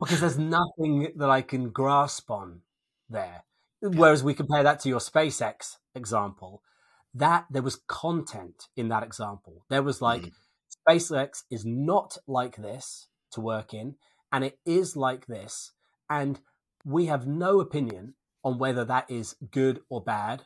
because 0.00 0.20
there's 0.20 0.38
nothing 0.38 1.12
that 1.16 1.30
i 1.30 1.42
can 1.42 1.70
grasp 1.70 2.30
on 2.30 2.60
there 3.08 3.44
whereas 3.80 4.22
we 4.22 4.34
compare 4.34 4.62
that 4.62 4.80
to 4.80 4.88
your 4.88 5.00
spacex 5.00 5.76
example 5.94 6.62
that 7.14 7.46
there 7.50 7.62
was 7.62 7.80
content 7.88 8.68
in 8.76 8.88
that 8.88 9.02
example 9.02 9.64
there 9.70 9.82
was 9.82 10.02
like 10.02 10.22
mm. 10.22 10.32
spacex 10.88 11.42
is 11.50 11.64
not 11.64 12.18
like 12.26 12.56
this 12.56 13.08
to 13.32 13.40
work 13.40 13.74
in 13.74 13.94
and 14.32 14.44
it 14.44 14.58
is 14.64 14.96
like 14.96 15.26
this. 15.26 15.72
And 16.10 16.40
we 16.84 17.06
have 17.06 17.26
no 17.26 17.60
opinion 17.60 18.14
on 18.44 18.58
whether 18.58 18.84
that 18.84 19.10
is 19.10 19.36
good 19.50 19.80
or 19.88 20.02
bad, 20.02 20.42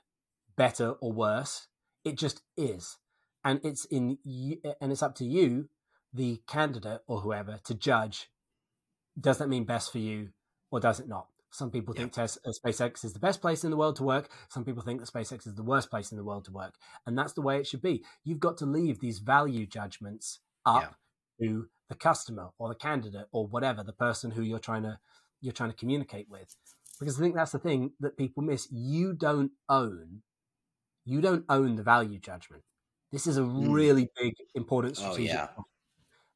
better 0.57 0.93
or 1.01 1.13
worse. 1.13 1.69
It 2.05 2.17
just 2.17 2.43
is. 2.57 2.99
And 3.45 3.61
it's 3.65 3.85
in 3.87 4.19
and 4.81 4.93
it's 4.93 5.03
up 5.03 5.17
to 5.17 5.25
you, 5.25 5.69
the 6.13 6.43
candidate 6.47 7.01
or 7.07 7.21
whoever, 7.21 7.59
to 7.65 7.75
judge 7.75 8.29
does 9.21 9.39
that 9.39 9.49
mean 9.49 9.65
best 9.65 9.93
for 9.93 9.99
you 9.99 10.31
or 10.71 10.81
does 10.81 11.01
it 11.01 11.09
not? 11.09 11.27
Some 11.51 11.71
people 11.71 11.93
think 11.93 12.17
uh, 12.17 12.27
SpaceX 12.27 13.05
is 13.05 13.13
the 13.13 13.19
best 13.19 13.43
place 13.43 13.63
in 13.63 13.71
the 13.71 13.77
world 13.77 13.97
to 13.97 14.05
work. 14.05 14.31
Some 14.49 14.65
people 14.65 14.83
think 14.83 15.01
that 15.01 15.13
SpaceX 15.13 15.47
is 15.47 15.55
the 15.55 15.63
worst 15.63 15.91
place 15.91 16.11
in 16.11 16.17
the 16.17 16.25
world 16.25 16.47
to 16.47 16.51
work. 16.51 16.75
And 17.07 17.17
that's 17.17 17.35
the 17.35 17.43
way 17.43 17.59
it 17.59 17.67
should 17.67 17.83
be. 17.83 18.03
You've 18.25 18.41
got 18.41 18.57
to 18.59 18.67
leave 18.67 19.01
these 19.01 19.19
value 19.19 19.67
judgments 19.67 20.41
up 20.65 20.97
yeah. 21.39 21.47
to 21.47 21.69
the 21.93 21.95
customer 21.99 22.49
or 22.59 22.71
the 22.71 22.75
candidate 22.75 23.27
or 23.33 23.47
whatever 23.47 23.83
the 23.83 23.93
person 23.93 24.31
who 24.31 24.41
you're 24.41 24.59
trying 24.59 24.83
to 24.83 24.99
you're 25.43 25.53
trying 25.53 25.71
to 25.71 25.77
communicate 25.77 26.27
with 26.31 26.57
because 26.99 27.19
i 27.19 27.23
think 27.23 27.35
that's 27.35 27.53
the 27.53 27.59
thing 27.59 27.93
that 28.01 28.17
people 28.17 28.43
miss 28.43 28.67
you 28.71 29.13
don't 29.13 29.51
own 29.69 30.23
you 31.05 31.21
don't 31.21 31.45
own 31.51 31.77
the 31.77 31.83
value 31.83 32.19
judgment 32.19 32.63
this 33.11 33.27
is 33.27 33.37
a 33.37 33.43
mm. 33.43 33.71
really 33.71 34.09
big 34.19 34.33
important 34.55 34.97
oh, 34.99 35.03
strategic 35.03 35.37
oh, 35.37 35.43
yeah. 35.59 35.63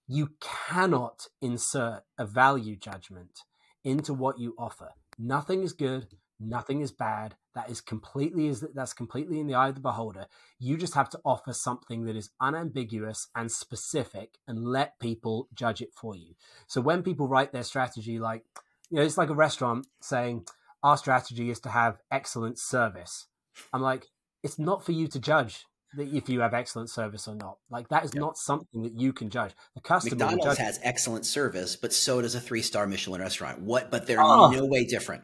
You 0.07 0.31
cannot 0.41 1.29
insert 1.41 2.03
a 2.19 2.27
value 2.27 2.77
judgment 2.77 3.41
into 3.85 4.15
what 4.15 4.39
you 4.39 4.55
offer. 4.59 4.91
Nothing 5.19 5.63
is 5.63 5.73
good 5.73 6.09
nothing 6.41 6.81
is 6.81 6.93
bad. 6.93 7.35
That 7.55 7.71
is 7.71 7.81
completely 7.81 8.49
is 8.49 8.65
that's 8.75 8.93
completely 8.93 9.41
in 9.41 9.47
the 9.47 9.55
eye 9.55 9.69
of 9.69 9.75
the 9.75 9.81
beholder. 9.81 10.27
You 10.59 10.77
just 10.77 10.95
have 10.95 11.09
to 11.11 11.21
offer 11.25 11.53
something 11.53 12.05
that 12.05 12.17
is 12.17 12.31
unambiguous 12.41 13.29
and 13.35 13.51
specific 13.51 14.39
and 14.47 14.67
let 14.67 14.99
people 15.01 15.49
judge 15.55 15.81
it 15.81 15.91
for 15.95 16.15
you. 16.15 16.35
So 16.67 16.81
when 16.81 17.03
people 17.03 17.29
write 17.29 17.53
their 17.53 17.63
strategy 17.63 18.19
like 18.19 18.45
you 18.91 18.97
know 18.97 19.03
it's 19.03 19.19
like 19.19 19.31
a 19.31 19.35
restaurant 19.35 19.87
saying 20.01 20.47
our 20.83 20.97
strategy 20.97 21.51
is 21.51 21.61
to 21.61 21.71
have 21.71 21.99
excellent 22.11 22.59
service. 22.59 23.27
I'm 23.73 23.83
like 23.83 24.07
it's 24.43 24.59
not 24.59 24.85
for 24.85 24.93
you 24.93 25.09
to 25.09 25.19
judge 25.19 25.65
if 25.99 26.29
you 26.29 26.41
have 26.41 26.55
excellent 26.55 26.91
service 26.91 27.29
or 27.29 27.35
not. 27.35 27.59
Like 27.71 27.89
that 27.89 28.05
is 28.05 28.15
not 28.15 28.37
something 28.37 28.83
that 28.83 28.99
you 28.99 29.13
can 29.13 29.31
judge. 29.31 29.53
The 29.75 29.81
customer 29.81 30.17
McDonald's 30.17 30.59
has 30.59 30.81
excellent 30.83 31.27
service, 31.27 31.77
but 31.77 31.93
so 31.93 32.23
does 32.23 32.35
a 32.35 32.41
three 32.41 32.63
star 32.63 32.87
Michelin 32.87 33.21
restaurant. 33.21 33.61
What? 33.61 33.91
But 33.91 34.07
they're 34.07 34.21
oh, 34.21 34.51
no 34.51 34.65
way 34.65 34.85
different. 34.85 35.23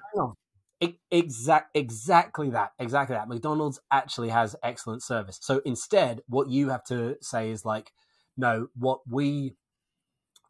Exact, 1.12 1.76
exactly 1.76 2.50
that, 2.50 2.72
exactly 2.78 3.14
that. 3.14 3.28
McDonald's 3.28 3.78
actually 3.92 4.30
has 4.30 4.56
excellent 4.64 5.02
service. 5.02 5.38
So 5.40 5.60
instead, 5.64 6.22
what 6.26 6.50
you 6.50 6.70
have 6.70 6.82
to 6.86 7.16
say 7.20 7.50
is 7.50 7.64
like, 7.64 7.92
no, 8.36 8.66
what 8.74 9.00
we, 9.08 9.54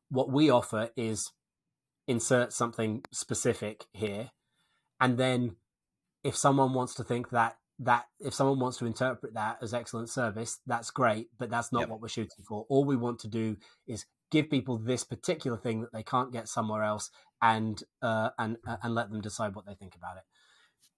what 0.08 0.32
we 0.32 0.48
offer 0.48 0.88
is 0.96 1.30
insert 2.08 2.54
something 2.54 3.02
specific 3.12 3.84
here, 3.92 4.30
and 4.98 5.18
then 5.18 5.56
if 6.24 6.34
someone 6.34 6.72
wants 6.72 6.94
to 6.94 7.04
think 7.04 7.28
that 7.30 7.56
that 7.78 8.04
if 8.20 8.34
someone 8.34 8.58
wants 8.58 8.78
to 8.78 8.86
interpret 8.86 9.34
that 9.34 9.58
as 9.62 9.74
excellent 9.74 10.08
service, 10.08 10.60
that's 10.66 10.90
great, 10.90 11.28
but 11.38 11.50
that's 11.50 11.72
not 11.72 11.80
yep. 11.80 11.88
what 11.88 12.00
we're 12.00 12.08
shooting 12.08 12.44
for. 12.46 12.66
All 12.68 12.84
we 12.84 12.96
want 12.96 13.18
to 13.20 13.28
do 13.28 13.56
is 13.86 14.06
give 14.30 14.50
people 14.50 14.78
this 14.78 15.04
particular 15.04 15.56
thing 15.56 15.80
that 15.80 15.92
they 15.92 16.02
can't 16.02 16.32
get 16.32 16.48
somewhere 16.48 16.82
else, 16.82 17.10
and 17.40 17.82
uh, 18.02 18.30
and 18.38 18.56
uh, 18.66 18.76
and 18.82 18.94
let 18.94 19.10
them 19.10 19.20
decide 19.20 19.54
what 19.54 19.66
they 19.66 19.74
think 19.74 19.94
about 19.94 20.16
it. 20.16 20.22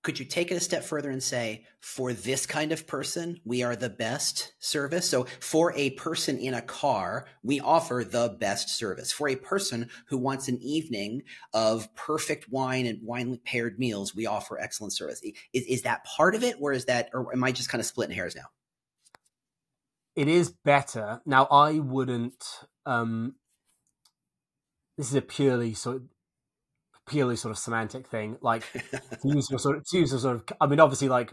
Could 0.05 0.19
you 0.19 0.25
take 0.27 0.53
it 0.53 0.57
a 0.57 0.61
step 0.61 0.85
further 0.85 1.11
and 1.11 1.23
say, 1.23 1.65
for 1.81 2.13
this 2.13 2.45
kind 2.47 2.73
of 2.73 2.87
person, 2.87 3.41
we 3.45 3.63
are 3.63 3.75
the 3.75 3.89
best 3.89 4.53
service? 4.59 5.09
So, 5.09 5.27
for 5.41 5.73
a 5.75 5.91
person 5.91 6.39
in 6.39 6.55
a 6.55 6.63
car, 6.63 7.27
we 7.43 7.59
offer 7.59 8.05
the 8.09 8.37
best 8.39 8.69
service. 8.69 9.11
For 9.11 9.29
a 9.29 9.37
person 9.37 9.89
who 10.09 10.19
wants 10.19 10.47
an 10.47 10.61
evening 10.61 11.23
of 11.55 11.93
perfect 11.95 12.51
wine 12.51 12.87
and 12.87 13.03
wine 13.03 13.41
paired 13.45 13.79
meals, 13.79 14.15
we 14.15 14.27
offer 14.27 14.59
excellent 14.61 14.93
service. 14.93 15.23
Is, 15.53 15.65
is 15.65 15.83
that 15.83 16.05
part 16.05 16.35
of 16.35 16.45
it, 16.45 16.57
or 16.61 16.73
is 16.73 16.85
that, 16.85 17.09
or 17.15 17.33
am 17.33 17.43
I 17.43 17.51
just 17.51 17.71
kind 17.71 17.81
of 17.81 17.87
splitting 17.87 18.15
hairs 18.15 18.37
now? 18.37 18.51
It 20.15 20.29
is 20.29 20.53
better. 20.65 21.23
Now, 21.25 21.47
I 21.51 21.81
wouldn't. 21.81 22.45
Um, 22.87 23.37
this 24.99 25.09
is 25.09 25.15
a 25.15 25.23
purely 25.23 25.75
of 25.87 26.03
purely 27.07 27.37
sort 27.37 27.53
of 27.53 27.59
semantic 27.59 28.07
thing. 28.07 28.37
Like 28.41 28.71
to 28.73 29.19
use 29.25 29.51
a 29.53 29.59
sort 29.59 29.77
of 29.77 29.85
to 29.89 29.99
use 29.99 30.13
a 30.13 30.21
sort 30.21 30.37
of 30.37 30.45
I 30.61 30.67
mean, 30.67 30.81
obviously 30.81 31.09
like 31.09 31.33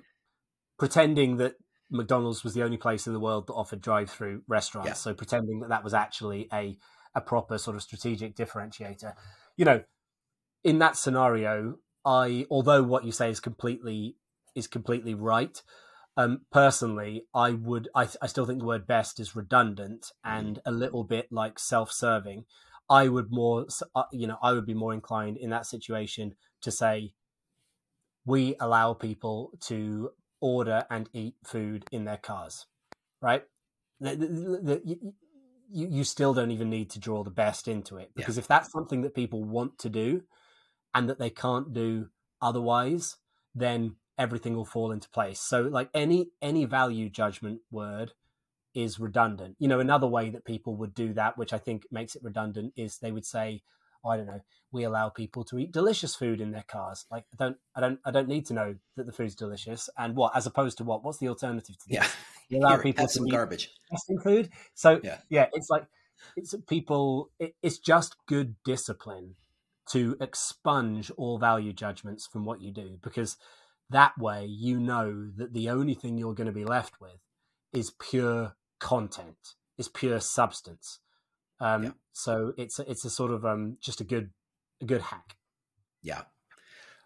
pretending 0.77 1.37
that 1.37 1.55
McDonald's 1.89 2.43
was 2.43 2.53
the 2.53 2.63
only 2.63 2.77
place 2.77 3.05
in 3.05 3.13
the 3.13 3.19
world 3.19 3.47
that 3.47 3.53
offered 3.53 3.81
drive-through 3.81 4.43
restaurants. 4.47 4.89
Yeah. 4.89 4.93
So 4.93 5.13
pretending 5.13 5.59
that 5.59 5.69
that 5.69 5.83
was 5.83 5.93
actually 5.93 6.47
a 6.53 6.77
a 7.13 7.21
proper 7.21 7.57
sort 7.57 7.75
of 7.75 7.83
strategic 7.83 8.35
differentiator. 8.35 9.13
You 9.57 9.65
know, 9.65 9.83
in 10.63 10.79
that 10.79 10.95
scenario, 10.95 11.75
I 12.05 12.45
although 12.49 12.83
what 12.83 13.05
you 13.05 13.11
say 13.11 13.29
is 13.29 13.39
completely 13.39 14.15
is 14.55 14.67
completely 14.67 15.13
right. 15.13 15.61
Um, 16.17 16.41
personally, 16.51 17.23
I 17.33 17.51
would 17.51 17.89
I, 17.95 18.07
I 18.21 18.27
still 18.27 18.45
think 18.45 18.59
the 18.59 18.65
word 18.65 18.87
best 18.87 19.19
is 19.19 19.35
redundant 19.35 20.11
mm-hmm. 20.25 20.37
and 20.37 20.59
a 20.65 20.71
little 20.71 21.03
bit 21.03 21.27
like 21.31 21.59
self-serving. 21.59 22.45
I 22.91 23.07
would 23.07 23.31
more, 23.31 23.67
uh, 23.95 24.03
you 24.11 24.27
know, 24.27 24.37
I 24.43 24.51
would 24.51 24.65
be 24.65 24.73
more 24.73 24.93
inclined 24.93 25.37
in 25.37 25.49
that 25.51 25.65
situation 25.65 26.35
to 26.61 26.71
say, 26.71 27.13
we 28.25 28.55
allow 28.59 28.93
people 28.93 29.51
to 29.61 30.11
order 30.41 30.85
and 30.89 31.09
eat 31.13 31.35
food 31.43 31.85
in 31.91 32.03
their 32.03 32.17
cars, 32.17 32.65
right? 33.21 33.43
The, 34.01 34.17
the, 34.17 34.27
the, 34.61 34.81
you, 35.71 35.87
you 35.87 36.03
still 36.03 36.33
don't 36.33 36.51
even 36.51 36.69
need 36.69 36.89
to 36.89 36.99
draw 36.99 37.23
the 37.23 37.31
best 37.31 37.69
into 37.69 37.95
it 37.95 38.11
because 38.13 38.35
yeah. 38.35 38.41
if 38.41 38.47
that's 38.49 38.71
something 38.71 39.03
that 39.03 39.15
people 39.15 39.41
want 39.41 39.79
to 39.79 39.89
do 39.89 40.23
and 40.93 41.07
that 41.07 41.17
they 41.17 41.29
can't 41.29 41.73
do 41.73 42.09
otherwise, 42.41 43.15
then 43.55 43.95
everything 44.17 44.53
will 44.53 44.65
fall 44.65 44.91
into 44.91 45.09
place. 45.09 45.39
So, 45.39 45.61
like 45.61 45.89
any 45.93 46.31
any 46.41 46.65
value 46.65 47.09
judgment 47.09 47.61
word 47.71 48.11
is 48.73 48.99
redundant. 48.99 49.55
You 49.59 49.67
know, 49.67 49.79
another 49.79 50.07
way 50.07 50.29
that 50.29 50.45
people 50.45 50.75
would 50.77 50.93
do 50.93 51.13
that, 51.13 51.37
which 51.37 51.53
I 51.53 51.57
think 51.57 51.85
makes 51.91 52.15
it 52.15 52.23
redundant, 52.23 52.73
is 52.75 52.97
they 52.97 53.11
would 53.11 53.25
say, 53.25 53.61
I 54.05 54.17
don't 54.17 54.25
know, 54.25 54.41
we 54.71 54.83
allow 54.83 55.09
people 55.09 55.43
to 55.45 55.59
eat 55.59 55.71
delicious 55.71 56.15
food 56.15 56.41
in 56.41 56.51
their 56.51 56.63
cars. 56.67 57.05
Like, 57.11 57.25
I 57.33 57.43
don't, 57.43 57.57
I 57.75 57.81
don't, 57.81 57.99
I 58.05 58.11
don't 58.11 58.27
need 58.27 58.45
to 58.47 58.53
know 58.53 58.75
that 58.95 59.05
the 59.05 59.11
food's 59.11 59.35
delicious. 59.35 59.89
And 59.97 60.15
what, 60.15 60.35
as 60.35 60.45
opposed 60.45 60.77
to 60.77 60.83
what? 60.83 61.03
What's 61.03 61.19
the 61.19 61.27
alternative 61.27 61.77
to 61.77 61.87
this? 61.87 61.97
Yeah, 61.97 62.07
you 62.49 62.59
allow 62.59 62.69
Here, 62.71 62.83
people 62.83 63.05
to 63.05 63.11
some 63.11 63.27
eat 63.27 63.31
garbage 63.31 63.69
testing 63.89 64.19
food. 64.19 64.49
So 64.73 64.99
yeah. 65.03 65.17
yeah, 65.29 65.47
it's 65.53 65.69
like 65.69 65.85
it's 66.35 66.55
people. 66.67 67.31
It, 67.39 67.55
it's 67.61 67.77
just 67.77 68.15
good 68.27 68.55
discipline 68.63 69.35
to 69.91 70.15
expunge 70.21 71.11
all 71.17 71.37
value 71.37 71.73
judgments 71.73 72.27
from 72.27 72.45
what 72.45 72.61
you 72.61 72.71
do 72.71 72.97
because 73.01 73.35
that 73.89 74.17
way 74.17 74.45
you 74.45 74.79
know 74.79 75.29
that 75.35 75.53
the 75.53 75.69
only 75.69 75.93
thing 75.93 76.17
you're 76.17 76.33
going 76.33 76.47
to 76.47 76.53
be 76.53 76.63
left 76.63 77.01
with 77.01 77.19
is 77.73 77.91
pure 77.99 78.55
content 78.81 79.55
is 79.77 79.87
pure 79.87 80.19
substance. 80.19 80.99
Um, 81.61 81.83
yeah. 81.83 81.91
so 82.11 82.53
it's 82.57 82.79
it's 82.79 83.05
a 83.05 83.09
sort 83.09 83.31
of 83.31 83.45
um, 83.45 83.77
just 83.79 84.01
a 84.01 84.03
good 84.03 84.31
a 84.81 84.85
good 84.85 85.01
hack. 85.01 85.37
Yeah. 86.01 86.23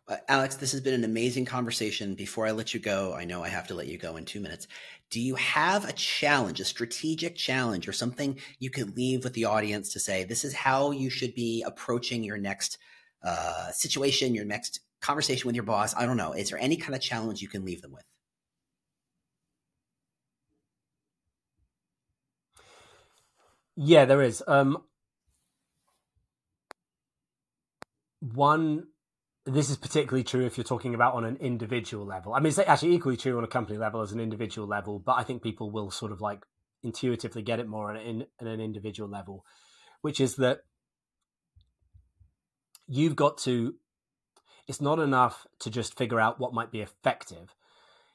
Uh, 0.08 0.18
alex 0.28 0.56
this 0.56 0.72
has 0.72 0.82
been 0.82 0.94
an 0.94 1.04
amazing 1.04 1.46
conversation. 1.46 2.16
Before 2.16 2.48
i 2.48 2.52
let 2.52 2.74
you 2.74 2.80
go 2.80 3.14
i 3.14 3.26
know 3.26 3.44
i 3.44 3.50
have 3.50 3.68
to 3.68 3.74
let 3.74 3.88
you 3.88 3.98
go 3.98 4.18
in 4.18 4.26
two 4.26 4.40
minutes. 4.40 4.68
Do 5.12 5.20
you 5.20 5.36
have 5.36 5.88
a 5.88 5.94
challenge 5.94 6.60
a 6.60 6.66
strategic 6.66 7.36
challenge 7.36 7.88
or 7.88 7.94
something 7.94 8.40
you 8.60 8.70
could 8.70 8.96
leave 8.96 9.24
with 9.24 9.34
the 9.34 9.46
audience 9.46 9.92
to 9.94 10.00
say 10.00 10.24
this 10.24 10.46
is 10.46 10.54
how 10.54 10.92
you 10.92 11.10
should 11.10 11.36
be 11.36 11.64
approaching 11.64 12.24
your 12.24 12.38
next 12.38 12.78
uh, 13.24 13.72
situation 13.72 14.36
your 14.36 14.46
next 14.46 14.80
conversation 15.02 15.48
with 15.48 15.56
your 15.56 15.66
boss? 15.66 15.96
I 15.96 16.06
don't 16.06 16.18
know. 16.18 16.34
Is 16.34 16.50
there 16.50 16.60
any 16.60 16.78
kind 16.78 16.96
of 16.96 17.02
challenge 17.02 17.42
you 17.42 17.48
can 17.48 17.66
leave 17.66 17.82
them 17.82 17.92
with 17.92 18.06
Yeah, 23.76 24.06
there 24.06 24.22
is. 24.22 24.42
Um, 24.48 24.78
one, 28.22 28.88
this 29.46 29.70
is 29.70 29.78
particularly 29.78 30.24
true 30.24 30.46
if 30.46 30.58
you're 30.58 30.64
talking 30.64 30.96
about 30.96 31.14
on 31.14 31.26
an 31.26 31.38
individual 31.38 32.06
level. 32.06 32.34
I 32.34 32.40
mean, 32.40 32.48
it's 32.48 32.60
actually 32.60 32.96
equally 32.96 33.18
true 33.18 33.38
on 33.38 33.44
a 33.44 33.48
company 33.48 33.78
level 33.78 34.02
as 34.02 34.12
an 34.12 34.20
individual 34.20 34.68
level, 34.68 35.00
but 35.00 35.14
I 35.14 35.24
think 35.24 35.44
people 35.44 35.72
will 35.72 35.92
sort 35.92 36.12
of 36.12 36.22
like 36.22 36.46
intuitively 36.84 37.42
get 37.42 37.60
it 37.60 37.68
more 37.68 37.94
in, 37.94 38.26
in 38.40 38.48
an 38.48 38.62
individual 38.62 39.10
level, 39.10 39.44
which 40.02 40.22
is 40.22 40.38
that 40.38 40.62
you've 42.88 43.16
got 43.16 43.38
to, 43.40 43.76
it's 44.68 44.82
not 44.82 45.00
enough 45.00 45.46
to 45.60 45.70
just 45.70 45.98
figure 45.98 46.20
out 46.20 46.40
what 46.40 46.54
might 46.54 46.72
be 46.72 46.82
effective. 46.82 47.56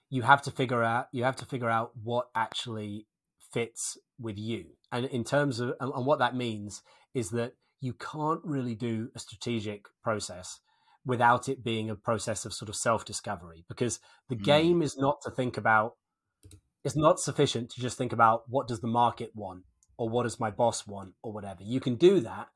You 0.09 0.23
have 0.23 0.43
to 0.43 0.51
figure 0.51 0.83
out, 0.83 1.09
you 1.13 1.25
have 1.25 1.37
to 1.37 1.45
figure 1.45 1.71
out 1.71 1.93
what 2.03 2.29
actually 2.35 3.07
fits 3.53 3.99
with 4.19 4.39
you. 4.39 4.67
And 4.93 5.07
in 5.07 5.25
terms 5.25 5.61
of, 5.61 5.75
and 5.81 6.07
what 6.07 6.19
that 6.19 6.35
means 6.35 6.83
is 7.15 7.31
that 7.31 7.55
you 7.81 7.93
can't 7.93 8.41
really 8.45 8.75
do 8.75 9.11
a 9.15 9.19
strategic 9.19 9.87
process 10.03 10.61
without 11.07 11.49
it 11.49 11.65
being 11.65 11.89
a 11.89 11.95
process 11.95 12.45
of 12.45 12.53
sort 12.53 12.69
of 12.69 12.77
self 12.77 13.05
discovery 13.05 13.65
because 13.69 14.01
the 14.29 14.37
mm. 14.37 14.43
game 14.43 14.83
is 14.83 14.99
not 14.99 15.21
to 15.23 15.31
think 15.31 15.57
about, 15.57 15.95
it's 16.85 16.97
not 16.97 17.21
sufficient 17.21 17.71
to 17.71 17.81
just 17.81 17.97
think 17.97 18.13
about 18.13 18.43
what 18.49 18.69
does 18.69 18.81
the 18.81 18.87
market 18.87 19.31
want 19.35 19.63
or 19.97 20.09
what 20.09 20.25
does 20.25 20.41
my 20.41 20.51
boss 20.51 20.87
want 20.87 21.13
or 21.23 21.33
whatever. 21.33 21.63
You 21.63 21.81
can 21.81 21.95
do 21.95 22.21
that, 22.21 22.49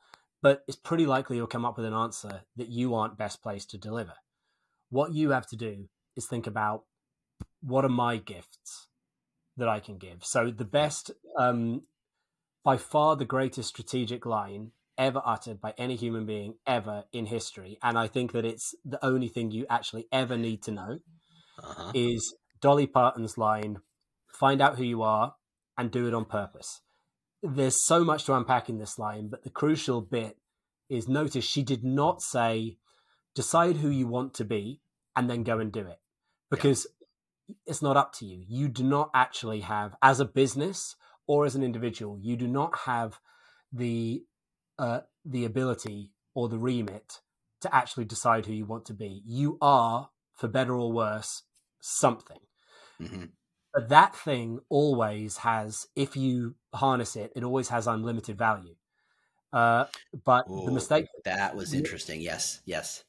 but 0.42 0.62
it's 0.66 0.76
pretty 0.76 1.06
likely 1.06 1.36
you'll 1.36 1.46
come 1.46 1.64
up 1.64 1.76
with 1.76 1.86
an 1.86 1.94
answer 1.94 2.42
that 2.56 2.68
you 2.68 2.94
aren't 2.94 3.18
best 3.18 3.42
placed 3.42 3.70
to 3.70 3.78
deliver. 3.78 4.14
What 4.90 5.14
you 5.14 5.30
have 5.30 5.46
to 5.48 5.56
do 5.56 5.88
is 6.16 6.26
think 6.26 6.46
about 6.46 6.84
what 7.62 7.84
are 7.84 7.90
my 7.90 8.18
gifts? 8.18 8.88
that 9.56 9.68
I 9.68 9.80
can 9.80 9.98
give. 9.98 10.24
So 10.24 10.50
the 10.50 10.64
best, 10.64 11.10
um, 11.38 11.82
by 12.64 12.78
far 12.78 13.14
the 13.14 13.26
greatest 13.26 13.68
strategic 13.68 14.24
line 14.24 14.72
ever 14.96 15.20
uttered 15.24 15.60
by 15.60 15.74
any 15.76 15.96
human 15.96 16.24
being 16.24 16.54
ever 16.66 17.04
in 17.12 17.26
history, 17.26 17.78
and 17.82 17.98
I 17.98 18.06
think 18.06 18.32
that 18.32 18.44
it's 18.44 18.74
the 18.84 19.04
only 19.04 19.28
thing 19.28 19.50
you 19.50 19.66
actually 19.68 20.06
ever 20.10 20.36
need 20.36 20.62
to 20.62 20.70
know, 20.70 20.98
uh-huh. 21.62 21.92
is 21.94 22.34
Dolly 22.60 22.86
Parton's 22.86 23.36
line: 23.36 23.78
"Find 24.32 24.60
out 24.60 24.78
who 24.78 24.84
you 24.84 25.02
are 25.02 25.34
and 25.76 25.90
do 25.90 26.08
it 26.08 26.14
on 26.14 26.24
purpose." 26.24 26.80
There's 27.42 27.84
so 27.84 28.02
much 28.02 28.24
to 28.24 28.34
unpack 28.34 28.70
in 28.70 28.78
this 28.78 28.98
line, 28.98 29.28
but 29.28 29.44
the 29.44 29.50
crucial 29.50 30.00
bit 30.00 30.38
is 30.88 31.06
notice 31.08 31.44
she 31.44 31.62
did 31.62 31.84
not 31.84 32.22
say, 32.22 32.78
"Decide 33.34 33.76
who 33.76 33.90
you 33.90 34.06
want 34.06 34.32
to 34.34 34.44
be 34.44 34.80
and 35.14 35.28
then 35.28 35.42
go 35.42 35.58
and 35.58 35.70
do 35.70 35.86
it," 35.86 36.00
because 36.50 36.86
it's 37.66 37.82
not 37.82 37.98
up 37.98 38.12
to 38.14 38.24
you. 38.24 38.42
You 38.48 38.68
do 38.68 38.84
not 38.84 39.10
actually 39.12 39.60
have, 39.60 39.96
as 40.00 40.20
a 40.20 40.24
business 40.24 40.96
or 41.26 41.44
as 41.44 41.54
an 41.54 41.62
individual, 41.62 42.18
you 42.20 42.36
do 42.36 42.46
not 42.46 42.76
have 42.86 43.18
the 43.72 44.22
uh, 44.78 45.00
the 45.24 45.44
ability 45.44 46.12
or 46.34 46.48
the 46.48 46.58
remit 46.58 47.20
to 47.60 47.74
actually 47.74 48.04
decide 48.04 48.46
who 48.46 48.52
you 48.52 48.66
want 48.66 48.84
to 48.86 48.94
be. 48.94 49.22
You 49.24 49.56
are, 49.60 50.10
for 50.34 50.48
better 50.48 50.74
or 50.74 50.92
worse, 50.92 51.42
something. 51.80 52.40
Mm-hmm. 53.00 53.24
But 53.72 53.88
that 53.88 54.14
thing 54.14 54.60
always 54.68 55.38
has, 55.38 55.86
if 55.96 56.16
you 56.16 56.54
harness 56.72 57.16
it, 57.16 57.32
it 57.34 57.42
always 57.42 57.68
has 57.68 57.86
unlimited 57.86 58.38
value. 58.38 58.76
Uh, 59.52 59.86
but 60.24 60.46
Ooh, 60.50 60.64
the 60.66 60.72
mistake 60.72 61.06
that 61.24 61.56
was 61.56 61.72
interesting. 61.72 62.20
Yes, 62.20 62.60
yes. 62.64 63.04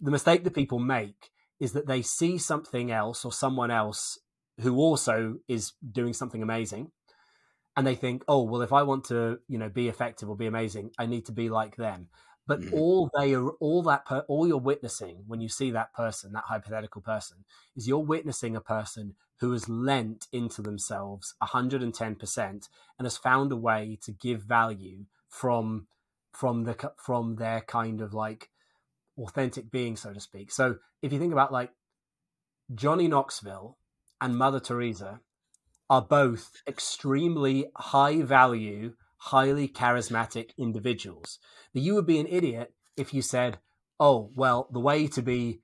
The 0.00 0.10
mistake 0.10 0.44
that 0.44 0.54
people 0.54 0.78
make 0.78 1.30
is 1.58 1.72
that 1.72 1.86
they 1.86 2.02
see 2.02 2.38
something 2.38 2.90
else 2.90 3.24
or 3.24 3.32
someone 3.32 3.70
else 3.70 4.18
who 4.60 4.76
also 4.76 5.36
is 5.48 5.72
doing 5.92 6.12
something 6.12 6.42
amazing 6.42 6.90
and 7.76 7.86
they 7.86 7.94
think 7.94 8.24
oh 8.28 8.42
well 8.42 8.62
if 8.62 8.72
i 8.72 8.82
want 8.82 9.04
to 9.04 9.38
you 9.48 9.58
know 9.58 9.68
be 9.68 9.88
effective 9.88 10.28
or 10.28 10.36
be 10.36 10.46
amazing 10.46 10.90
i 10.98 11.06
need 11.06 11.26
to 11.26 11.32
be 11.32 11.48
like 11.48 11.76
them 11.76 12.08
but 12.46 12.60
mm-hmm. 12.60 12.74
all 12.74 13.10
they 13.18 13.34
are 13.34 13.50
all 13.60 13.82
that 13.82 14.04
per, 14.06 14.24
all 14.28 14.46
you're 14.46 14.58
witnessing 14.58 15.24
when 15.26 15.40
you 15.40 15.48
see 15.48 15.70
that 15.70 15.92
person 15.94 16.32
that 16.32 16.44
hypothetical 16.46 17.00
person 17.00 17.38
is 17.76 17.86
you're 17.86 17.98
witnessing 17.98 18.56
a 18.56 18.60
person 18.60 19.14
who 19.40 19.52
has 19.52 19.68
lent 19.68 20.26
into 20.32 20.60
themselves 20.60 21.34
110% 21.42 22.38
and 22.38 22.68
has 23.00 23.16
found 23.16 23.52
a 23.52 23.56
way 23.56 23.98
to 24.02 24.12
give 24.12 24.42
value 24.42 25.06
from 25.28 25.86
from 26.32 26.64
the 26.64 26.92
from 26.96 27.36
their 27.36 27.60
kind 27.62 28.00
of 28.00 28.14
like 28.14 28.50
authentic 29.18 29.70
being, 29.70 29.96
so 29.96 30.12
to 30.12 30.20
speak. 30.20 30.52
So 30.52 30.76
if 31.02 31.12
you 31.12 31.18
think 31.18 31.32
about 31.32 31.52
like 31.52 31.72
Johnny 32.74 33.08
Knoxville 33.08 33.76
and 34.20 34.36
Mother 34.36 34.60
Teresa 34.60 35.20
are 35.90 36.00
both 36.00 36.52
extremely 36.68 37.66
high 37.76 38.22
value, 38.22 38.94
highly 39.16 39.68
charismatic 39.68 40.52
individuals. 40.56 41.40
But 41.74 41.82
you 41.82 41.94
would 41.96 42.06
be 42.06 42.20
an 42.20 42.28
idiot 42.28 42.72
if 42.96 43.12
you 43.12 43.20
said, 43.20 43.58
oh, 43.98 44.30
well, 44.34 44.68
the 44.72 44.80
way 44.80 45.08
to 45.08 45.20
be 45.20 45.60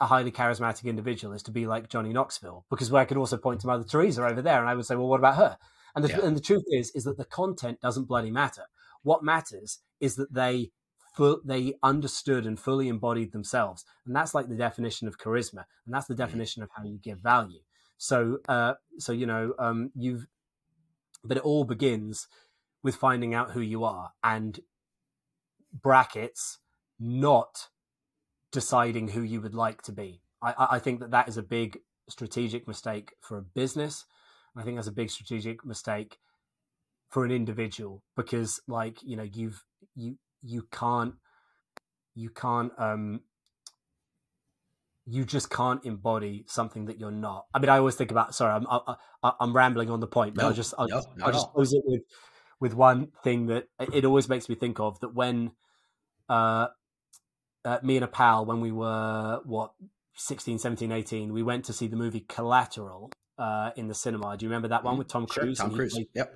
a 0.00 0.06
highly 0.06 0.32
charismatic 0.32 0.84
individual 0.84 1.34
is 1.34 1.42
to 1.42 1.50
be 1.50 1.66
like 1.66 1.90
Johnny 1.90 2.12
Knoxville, 2.12 2.64
because 2.70 2.92
I 2.92 3.04
could 3.04 3.18
also 3.18 3.36
point 3.36 3.60
to 3.60 3.66
Mother 3.66 3.84
Teresa 3.84 4.26
over 4.26 4.40
there, 4.40 4.60
and 4.60 4.68
I 4.68 4.74
would 4.74 4.86
say, 4.86 4.96
well, 4.96 5.08
what 5.08 5.20
about 5.20 5.36
her? 5.36 5.58
And 5.94 6.04
the, 6.04 6.08
yeah. 6.08 6.20
and 6.22 6.34
the 6.34 6.40
truth 6.40 6.64
is, 6.70 6.90
is 6.94 7.04
that 7.04 7.18
the 7.18 7.24
content 7.26 7.80
doesn't 7.82 8.08
bloody 8.08 8.30
matter. 8.30 8.64
What 9.02 9.22
matters 9.22 9.80
is 10.00 10.16
that 10.16 10.32
they 10.32 10.70
they 11.44 11.74
understood 11.82 12.46
and 12.46 12.58
fully 12.58 12.88
embodied 12.88 13.32
themselves, 13.32 13.84
and 14.06 14.16
that's 14.16 14.34
like 14.34 14.48
the 14.48 14.54
definition 14.54 15.06
of 15.06 15.18
charisma, 15.18 15.64
and 15.84 15.92
that's 15.92 16.06
the 16.06 16.14
mm-hmm. 16.14 16.22
definition 16.22 16.62
of 16.62 16.70
how 16.74 16.84
you 16.84 16.98
give 17.02 17.18
value. 17.18 17.60
So, 18.02 18.38
uh, 18.48 18.74
so 18.98 19.12
you 19.12 19.26
know, 19.26 19.52
um, 19.58 19.90
you've, 19.94 20.26
but 21.22 21.36
it 21.36 21.42
all 21.42 21.64
begins 21.64 22.28
with 22.82 22.96
finding 22.96 23.34
out 23.34 23.50
who 23.50 23.60
you 23.60 23.84
are 23.84 24.12
and 24.24 24.58
brackets, 25.70 26.60
not 26.98 27.68
deciding 28.50 29.08
who 29.08 29.20
you 29.20 29.42
would 29.42 29.54
like 29.54 29.82
to 29.82 29.92
be. 29.92 30.22
I, 30.40 30.54
I 30.70 30.78
think 30.78 31.00
that 31.00 31.10
that 31.10 31.28
is 31.28 31.36
a 31.36 31.42
big 31.42 31.80
strategic 32.08 32.66
mistake 32.66 33.12
for 33.20 33.36
a 33.36 33.42
business. 33.42 34.06
I 34.56 34.62
think 34.62 34.78
that's 34.78 34.88
a 34.88 34.92
big 34.92 35.10
strategic 35.10 35.66
mistake 35.66 36.16
for 37.10 37.26
an 37.26 37.30
individual 37.30 38.02
because, 38.16 38.62
like, 38.66 38.96
you 39.02 39.14
know, 39.14 39.28
you've 39.30 39.62
you 39.94 40.16
you 40.42 40.66
can't 40.72 41.16
you 42.14 42.30
can't 42.30 42.72
um 42.78 43.20
you 45.10 45.24
just 45.24 45.50
can't 45.50 45.84
embody 45.84 46.44
something 46.46 46.86
that 46.86 46.98
you're 46.98 47.10
not. 47.10 47.46
I 47.52 47.58
mean, 47.58 47.68
I 47.68 47.78
always 47.78 47.96
think 47.96 48.10
about. 48.10 48.34
Sorry, 48.34 48.52
I'm 48.52 48.66
I, 49.22 49.32
am 49.40 49.54
rambling 49.54 49.90
on 49.90 50.00
the 50.00 50.06
point, 50.06 50.34
but 50.34 50.42
no, 50.42 50.48
I'll 50.48 50.54
just 50.54 50.74
I'll, 50.78 50.88
no, 50.88 51.02
I'll 51.22 51.32
just 51.32 51.50
close 51.50 51.72
it 51.72 51.82
with 51.84 52.02
with 52.60 52.74
one 52.74 53.08
thing 53.24 53.46
that 53.46 53.66
it 53.92 54.04
always 54.04 54.28
makes 54.28 54.48
me 54.48 54.54
think 54.54 54.78
of 54.78 55.00
that 55.00 55.14
when 55.14 55.52
uh, 56.28 56.68
uh, 57.64 57.78
me 57.82 57.96
and 57.96 58.04
a 58.04 58.08
pal 58.08 58.44
when 58.44 58.60
we 58.60 58.70
were 58.70 59.40
what 59.44 59.72
16 60.14 60.58
17 60.58 60.92
18 60.92 61.32
we 61.32 61.42
went 61.42 61.64
to 61.64 61.72
see 61.72 61.86
the 61.86 61.96
movie 61.96 62.24
collateral 62.28 63.10
uh, 63.38 63.70
in 63.76 63.88
the 63.88 63.94
cinema 63.94 64.36
do 64.36 64.44
you 64.44 64.50
remember 64.50 64.68
that 64.68 64.84
one 64.84 64.92
mm-hmm. 64.92 64.98
with 64.98 65.08
tom 65.08 65.26
cruise 65.26 65.56
sure, 65.56 65.66
tom 65.66 65.74
cruise 65.74 65.98
yep 66.14 66.34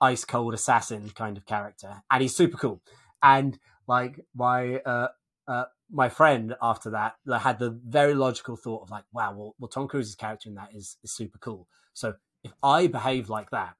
ice 0.00 0.24
cold 0.24 0.54
assassin 0.54 1.10
kind 1.10 1.36
of 1.36 1.46
character 1.46 2.02
and 2.10 2.22
he's 2.22 2.36
super 2.36 2.56
cool 2.56 2.82
and 3.22 3.58
like 3.86 4.20
my 4.34 4.76
uh, 4.76 5.08
uh, 5.48 5.64
my 5.92 6.08
friend 6.08 6.54
after 6.62 6.90
that 6.90 7.14
had 7.40 7.58
the 7.58 7.70
very 7.70 8.14
logical 8.14 8.56
thought 8.56 8.82
of 8.82 8.90
like 8.90 9.04
wow 9.12 9.32
well, 9.34 9.54
well 9.58 9.68
tom 9.68 9.88
cruise's 9.88 10.14
character 10.14 10.48
in 10.48 10.54
that 10.54 10.70
is, 10.74 10.96
is 11.02 11.12
super 11.12 11.38
cool 11.38 11.66
so 11.92 12.14
if 12.44 12.52
i 12.62 12.86
behave 12.86 13.28
like 13.28 13.50
that 13.50 13.74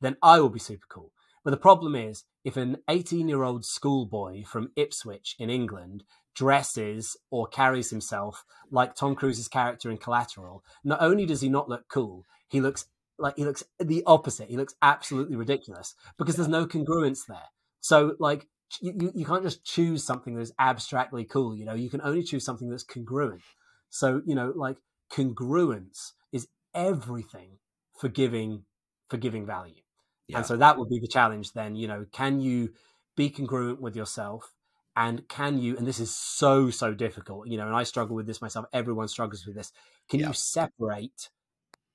then 0.00 0.16
i 0.22 0.40
will 0.40 0.48
be 0.48 0.58
super 0.58 0.86
cool 0.88 1.10
but 1.46 1.52
the 1.52 1.58
problem 1.58 1.94
is, 1.94 2.24
if 2.44 2.56
an 2.56 2.78
18 2.90 3.28
year 3.28 3.44
old 3.44 3.64
schoolboy 3.64 4.42
from 4.42 4.72
Ipswich 4.74 5.36
in 5.38 5.48
England 5.48 6.02
dresses 6.34 7.16
or 7.30 7.46
carries 7.46 7.90
himself 7.90 8.44
like 8.68 8.96
Tom 8.96 9.14
Cruise's 9.14 9.46
character 9.46 9.88
in 9.88 9.96
Collateral, 9.96 10.64
not 10.82 11.00
only 11.00 11.24
does 11.24 11.42
he 11.42 11.48
not 11.48 11.68
look 11.68 11.84
cool, 11.88 12.24
he 12.48 12.60
looks 12.60 12.86
like 13.16 13.36
he 13.36 13.44
looks 13.44 13.62
the 13.78 14.02
opposite. 14.08 14.48
He 14.48 14.56
looks 14.56 14.74
absolutely 14.82 15.36
ridiculous 15.36 15.94
because 16.18 16.34
there's 16.34 16.48
no 16.48 16.66
congruence 16.66 17.26
there. 17.28 17.50
So, 17.80 18.16
like, 18.18 18.48
you, 18.80 19.12
you 19.14 19.24
can't 19.24 19.42
just 19.42 19.64
choose 19.64 20.04
something 20.04 20.36
that's 20.36 20.52
abstractly 20.58 21.24
cool, 21.24 21.56
you 21.56 21.64
know, 21.64 21.74
you 21.74 21.90
can 21.90 22.00
only 22.02 22.22
choose 22.22 22.44
something 22.44 22.68
that's 22.68 22.82
congruent. 22.82 23.42
So, 23.90 24.22
you 24.26 24.34
know, 24.34 24.52
like, 24.54 24.76
congruence 25.12 26.12
is 26.32 26.48
everything 26.74 27.58
for 27.98 28.08
giving 28.08 28.64
for 29.08 29.16
giving 29.16 29.46
value. 29.46 29.82
Yeah. 30.28 30.38
And 30.38 30.46
so 30.46 30.56
that 30.56 30.76
would 30.78 30.88
be 30.88 30.98
the 30.98 31.08
challenge 31.08 31.52
then, 31.52 31.76
you 31.76 31.86
know, 31.86 32.06
can 32.12 32.40
you 32.40 32.72
be 33.16 33.30
congruent 33.30 33.80
with 33.80 33.94
yourself? 33.94 34.52
And 34.96 35.28
can 35.28 35.58
you, 35.58 35.76
and 35.76 35.86
this 35.86 36.00
is 36.00 36.14
so, 36.14 36.70
so 36.70 36.94
difficult, 36.94 37.48
you 37.48 37.58
know, 37.58 37.66
and 37.66 37.76
I 37.76 37.82
struggle 37.82 38.16
with 38.16 38.26
this 38.26 38.40
myself. 38.40 38.66
Everyone 38.72 39.08
struggles 39.08 39.46
with 39.46 39.54
this. 39.54 39.70
Can 40.08 40.20
yeah. 40.20 40.28
you 40.28 40.32
separate 40.32 41.28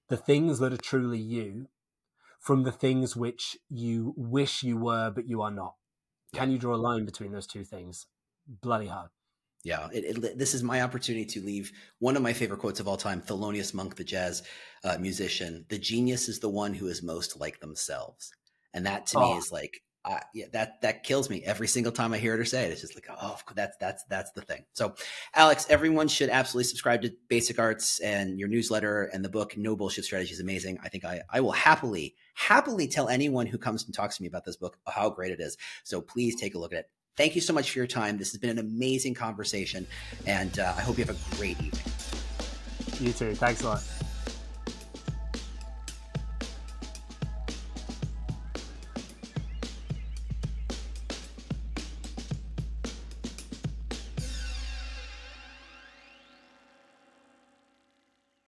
the 0.07 0.17
things 0.17 0.59
that 0.59 0.71
are 0.71 0.77
truly 0.77 1.17
you 1.19 1.67
from 2.39 2.63
the 2.63 2.71
things 2.71 3.15
which 3.15 3.57
you 3.69 4.13
wish 4.15 4.63
you 4.63 4.77
were, 4.77 5.11
but 5.11 5.27
you 5.27 5.41
are 5.41 5.51
not? 5.51 5.73
Can 6.33 6.51
you 6.51 6.57
draw 6.57 6.75
a 6.75 6.77
line 6.77 7.05
between 7.05 7.31
those 7.31 7.47
two 7.47 7.63
things? 7.63 8.07
Bloody 8.47 8.87
hard. 8.87 9.09
Yeah, 9.63 9.89
it, 9.93 10.23
it, 10.23 10.39
this 10.39 10.53
is 10.53 10.63
my 10.63 10.81
opportunity 10.81 11.25
to 11.25 11.45
leave 11.45 11.71
one 11.99 12.15
of 12.15 12.23
my 12.23 12.33
favorite 12.33 12.59
quotes 12.59 12.79
of 12.79 12.87
all 12.87 12.97
time, 12.97 13.21
Thelonious 13.21 13.73
Monk, 13.73 13.95
the 13.95 14.03
jazz 14.03 14.41
uh, 14.83 14.97
musician. 14.99 15.65
The 15.69 15.77
genius 15.77 16.27
is 16.27 16.39
the 16.39 16.49
one 16.49 16.73
who 16.73 16.87
is 16.87 17.03
most 17.03 17.39
like 17.39 17.59
themselves, 17.59 18.31
and 18.73 18.85
that 18.87 19.05
to 19.07 19.19
oh. 19.19 19.33
me 19.33 19.37
is 19.37 19.51
like, 19.51 19.81
uh, 20.03 20.19
yeah, 20.33 20.45
that 20.51 20.81
that 20.81 21.03
kills 21.03 21.29
me 21.29 21.43
every 21.43 21.67
single 21.67 21.91
time 21.91 22.13
I 22.13 22.17
hear 22.17 22.33
it 22.33 22.39
or 22.39 22.45
say 22.45 22.65
it. 22.65 22.71
It's 22.71 22.81
just 22.81 22.95
like, 22.95 23.07
oh, 23.21 23.37
that's 23.55 23.77
that's 23.77 24.03
that's 24.05 24.31
the 24.31 24.41
thing. 24.41 24.65
So, 24.73 24.95
Alex, 25.35 25.67
everyone 25.69 26.07
should 26.07 26.29
absolutely 26.29 26.65
subscribe 26.65 27.03
to 27.03 27.11
Basic 27.27 27.59
Arts 27.59 27.99
and 27.99 28.39
your 28.39 28.49
newsletter 28.49 29.03
and 29.13 29.23
the 29.23 29.29
book. 29.29 29.55
No 29.57 29.75
bullshit 29.75 30.05
strategy 30.05 30.33
is 30.33 30.39
amazing. 30.39 30.79
I 30.83 30.89
think 30.89 31.05
I 31.05 31.21
I 31.29 31.41
will 31.41 31.51
happily 31.51 32.15
happily 32.33 32.87
tell 32.87 33.09
anyone 33.09 33.45
who 33.45 33.57
comes 33.57 33.85
and 33.85 33.93
talks 33.93 34.17
to 34.17 34.23
me 34.23 34.27
about 34.27 34.45
this 34.45 34.57
book 34.57 34.77
how 34.87 35.09
great 35.09 35.31
it 35.31 35.39
is. 35.39 35.57
So 35.83 36.01
please 36.01 36.35
take 36.39 36.55
a 36.55 36.57
look 36.57 36.73
at 36.73 36.79
it. 36.79 36.89
Thank 37.17 37.35
you 37.35 37.41
so 37.41 37.53
much 37.53 37.71
for 37.71 37.77
your 37.77 37.87
time. 37.87 38.17
This 38.17 38.31
has 38.31 38.39
been 38.39 38.49
an 38.49 38.59
amazing 38.59 39.13
conversation, 39.13 39.85
and 40.25 40.57
uh, 40.57 40.73
I 40.75 40.81
hope 40.81 40.97
you 40.97 41.05
have 41.05 41.15
a 41.15 41.35
great 41.35 41.61
evening. 41.61 41.81
You 42.99 43.11
too. 43.13 43.35
Thanks 43.35 43.61
a 43.61 43.67
lot. 43.67 44.10